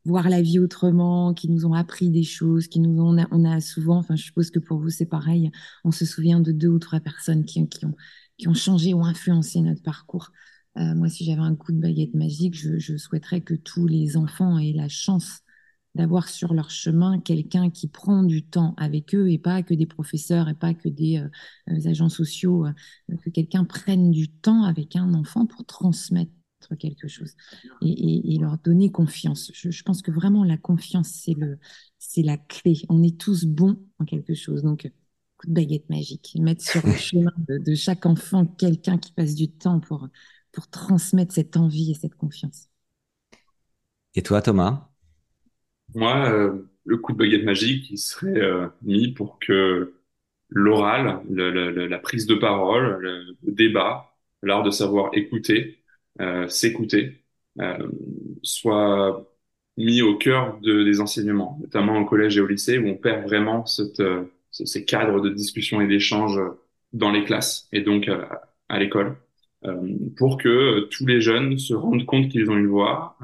voir 0.05 0.29
la 0.29 0.43
vie 0.43 0.59
autrement, 0.59 1.35
qui 1.35 1.49
nous 1.49 1.67
ont 1.67 1.75
appris 1.75 2.11
des 2.11 2.23
choses, 2.25 2.67
qui 2.67 2.81
nous 2.81 3.01
ont, 3.01 3.17
on 3.31 3.45
a, 3.45 3.61
souvent, 3.61 3.99
enfin 3.99 4.17
je 4.17 4.25
suppose 4.25 4.51
que 4.51 4.59
pour 4.59 4.79
vous 4.79 4.91
c'est 4.91 5.07
pareil, 5.07 5.51
on 5.85 5.93
se 5.93 6.05
souvient 6.05 6.41
de 6.41 6.53
deux 6.53 6.69
ou 6.69 6.79
trois 6.79 7.01
personnes 7.01 7.45
qui, 7.45 7.67
qui, 7.69 7.87
ont, 7.87 7.95
qui 8.39 8.49
ont 8.49 8.55
changé 8.55 8.95
ou 8.95 9.05
influencé 9.05 9.61
notre 9.61 9.83
parcours. 9.83 10.33
Moi, 10.77 11.09
si 11.09 11.25
j'avais 11.25 11.41
un 11.41 11.55
coup 11.55 11.73
de 11.73 11.81
baguette 11.81 12.15
magique, 12.15 12.55
je, 12.55 12.79
je, 12.79 12.97
souhaiterais 12.97 13.43
que 13.43 13.55
tous 13.55 13.87
les 13.87 14.17
enfants 14.17 14.59
aient 14.59 14.73
la 14.73 14.89
chance 14.89 15.43
d'avoir 15.95 16.29
sur 16.29 16.55
leur 16.55 16.71
chemin 16.71 17.21
quelqu'un 17.21 17.71
qui 17.71 17.89
prend 17.89 18.23
du 18.23 18.45
temps 18.45 18.75
avec 18.77 19.15
eux 19.15 19.31
et 19.31 19.39
pas 19.39 19.63
que 19.63 19.75
des 19.75 19.87
professeurs 19.87 20.49
et 20.49 20.55
pas 20.55 20.75
que 20.75 20.89
des 20.89 21.19
euh, 21.19 21.89
agents 21.89 22.09
sociaux, 22.09 22.67
euh, 22.67 23.17
que 23.23 23.31
quelqu'un 23.31 23.65
prenne 23.65 24.11
du 24.11 24.29
temps 24.29 24.65
avec 24.65 24.97
un 24.97 25.13
enfant 25.15 25.47
pour 25.47 25.65
transmettre 25.65 26.33
quelque 26.79 27.09
chose 27.09 27.35
et, 27.83 28.39
leur 28.41 28.57
donner 28.59 28.91
confiance. 28.91 29.51
Je, 29.53 29.83
pense 29.83 30.01
que 30.01 30.13
vraiment 30.13 30.45
la 30.45 30.57
confiance, 30.57 31.09
c'est 31.09 31.35
le, 31.35 31.59
c'est 31.99 32.23
la 32.23 32.39
clé. 32.39 32.83
On 32.89 33.03
est 33.03 33.21
tous 33.21 33.45
bons 33.45 33.77
en 33.99 34.05
quelque 34.05 34.35
chose. 34.35 34.63
Donc, 34.63 34.91
coup 35.39 35.49
de 35.49 35.53
baguette 35.53 35.91
magique, 35.91 36.37
mettre 36.41 36.63
sur 36.63 36.87
le 36.87 36.95
chemin 36.95 37.33
de, 37.49 37.59
de 37.59 37.75
chaque 37.75 38.07
enfant 38.07 38.47
quelqu'un 38.47 38.97
qui 38.97 39.13
passe 39.13 39.35
du 39.35 39.51
temps 39.51 39.81
pour, 39.81 40.09
pour 40.53 40.69
transmettre 40.69 41.33
cette 41.33 41.57
envie 41.57 41.91
et 41.91 41.95
cette 41.95 42.15
confiance. 42.15 42.69
Et 44.15 44.23
toi, 44.23 44.43
Thomas? 44.43 44.89
Moi, 45.95 46.31
euh, 46.31 46.71
le 46.85 46.97
coup 46.99 47.13
de 47.13 47.19
baguette 47.19 47.45
magique, 47.45 47.91
il 47.91 47.99
serait 47.99 48.41
euh, 48.41 48.69
mis 48.83 49.13
pour 49.13 49.39
que 49.39 49.95
l'oral, 50.49 51.23
la 51.31 51.99
prise 51.99 52.27
de 52.27 52.35
parole, 52.35 52.99
le, 53.01 53.37
débat, 53.53 54.15
l'art 54.43 54.63
de 54.63 54.71
savoir 54.71 55.11
écouter, 55.15 55.79
euh, 56.21 56.47
s'écouter, 56.49 57.25
soit 58.43 59.27
mis 59.79 60.03
au 60.03 60.19
cœur 60.19 60.59
de, 60.61 60.85
des 60.85 61.01
enseignements, 61.01 61.59
notamment 61.63 61.99
au 61.99 62.05
collège 62.05 62.37
et 62.37 62.41
au 62.43 62.47
lycée, 62.47 62.79
où 62.79 62.87
on 62.87 62.97
perd 62.97 63.25
vraiment 63.25 63.65
cette, 63.65 64.03
ces 64.51 64.85
cadres 64.85 65.21
de 65.21 65.31
discussion 65.31 65.81
et 65.81 65.87
d'échange 65.87 66.39
dans 66.93 67.11
les 67.11 67.25
classes 67.25 67.69
et 67.73 67.81
donc 67.81 68.11
à, 68.69 68.79
l'école, 68.79 69.17
pour 70.17 70.39
que 70.39 70.89
tous 70.91 71.07
les 71.07 71.21
jeunes 71.21 71.59
se 71.59 71.73
rendent 71.75 72.05
compte 72.05 72.29
qu'ils 72.29 72.51
ont 72.51 72.57
une 72.57 72.67
voix, 72.67 73.17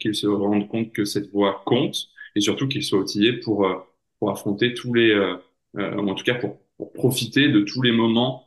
qu'ils 0.00 0.14
se 0.14 0.26
rendent 0.26 0.68
compte 0.68 0.92
que 0.92 1.04
cette 1.04 1.30
voix 1.30 1.62
compte 1.64 2.08
et 2.36 2.40
surtout 2.40 2.68
qu'ils 2.68 2.82
soient 2.82 3.00
outillés 3.00 3.34
pour 3.34 3.66
euh, 3.66 3.74
pour 4.18 4.30
affronter 4.30 4.74
tous 4.74 4.94
les, 4.94 5.10
euh, 5.10 5.34
euh, 5.76 5.96
ou 5.96 6.08
en 6.08 6.14
tout 6.14 6.24
cas 6.24 6.34
pour, 6.34 6.58
pour 6.76 6.92
profiter 6.92 7.48
de 7.48 7.60
tous 7.60 7.82
les 7.82 7.92
moments 7.92 8.42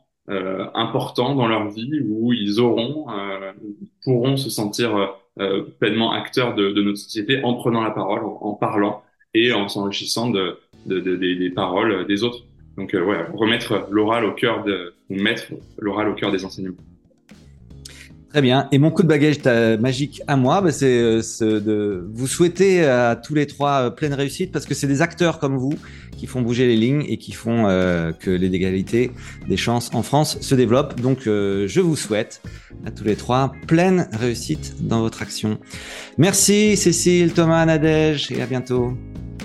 importants 0.74 1.34
dans 1.34 1.48
leur 1.48 1.70
vie 1.70 2.02
où 2.06 2.34
ils 2.34 2.60
auront, 2.60 3.06
pourront 4.04 4.36
se 4.36 4.50
sentir 4.50 5.14
pleinement 5.78 6.12
acteurs 6.12 6.54
de, 6.54 6.70
de, 6.70 6.82
notre 6.82 6.98
société 6.98 7.42
en 7.44 7.54
prenant 7.54 7.80
la 7.80 7.92
parole, 7.92 8.20
en, 8.22 8.52
parlant 8.52 9.02
et 9.32 9.54
en 9.54 9.68
s'enrichissant 9.68 10.28
de, 10.28 10.58
de, 10.84 11.00
des, 11.00 11.34
des, 11.34 11.48
paroles 11.48 12.06
des 12.06 12.24
autres. 12.24 12.44
Donc, 12.76 12.92
ouais, 12.92 13.24
remettre 13.32 13.88
l'oral 13.90 14.26
au 14.26 14.32
cœur 14.32 14.64
de, 14.64 14.92
mettre 15.08 15.54
l'oral 15.78 16.10
au 16.10 16.14
cœur 16.14 16.30
des 16.30 16.44
enseignements. 16.44 16.76
Très 18.30 18.42
bien. 18.42 18.68
Et 18.72 18.78
mon 18.78 18.90
coup 18.90 19.02
de 19.02 19.08
bagage 19.08 19.38
magique 19.80 20.22
à 20.26 20.36
moi, 20.36 20.60
bah, 20.60 20.70
c'est 20.70 20.86
euh, 20.86 21.22
de 21.40 22.06
vous 22.12 22.26
souhaiter 22.26 22.84
à 22.84 23.16
tous 23.16 23.34
les 23.34 23.46
trois 23.46 23.86
euh, 23.86 23.90
pleine 23.90 24.12
réussite 24.12 24.52
parce 24.52 24.66
que 24.66 24.74
c'est 24.74 24.86
des 24.86 25.00
acteurs 25.00 25.38
comme 25.38 25.56
vous 25.56 25.72
qui 26.16 26.26
font 26.26 26.42
bouger 26.42 26.66
les 26.66 26.76
lignes 26.76 27.04
et 27.08 27.16
qui 27.16 27.32
font 27.32 27.66
euh, 27.66 28.12
que 28.12 28.30
les 28.30 28.48
égalités 28.48 29.12
des 29.48 29.56
chances 29.56 29.90
en 29.94 30.02
France 30.02 30.38
se 30.42 30.54
développent. 30.54 31.00
Donc, 31.00 31.20
je 31.24 31.80
vous 31.80 31.96
souhaite 31.96 32.42
à 32.84 32.90
tous 32.90 33.04
les 33.04 33.16
trois 33.16 33.52
pleine 33.66 34.08
réussite 34.12 34.74
dans 34.80 35.00
votre 35.00 35.22
action. 35.22 35.58
Merci 36.18 36.76
Cécile, 36.76 37.32
Thomas, 37.32 37.64
Nadège 37.64 38.30
et 38.30 38.42
à 38.42 38.46
bientôt. 38.46 38.92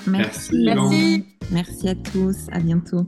Merci. 0.07 0.63
Merci. 0.65 1.25
Merci 1.51 1.89
à 1.89 1.95
tous. 1.95 2.35
À 2.51 2.59
bientôt. 2.59 3.07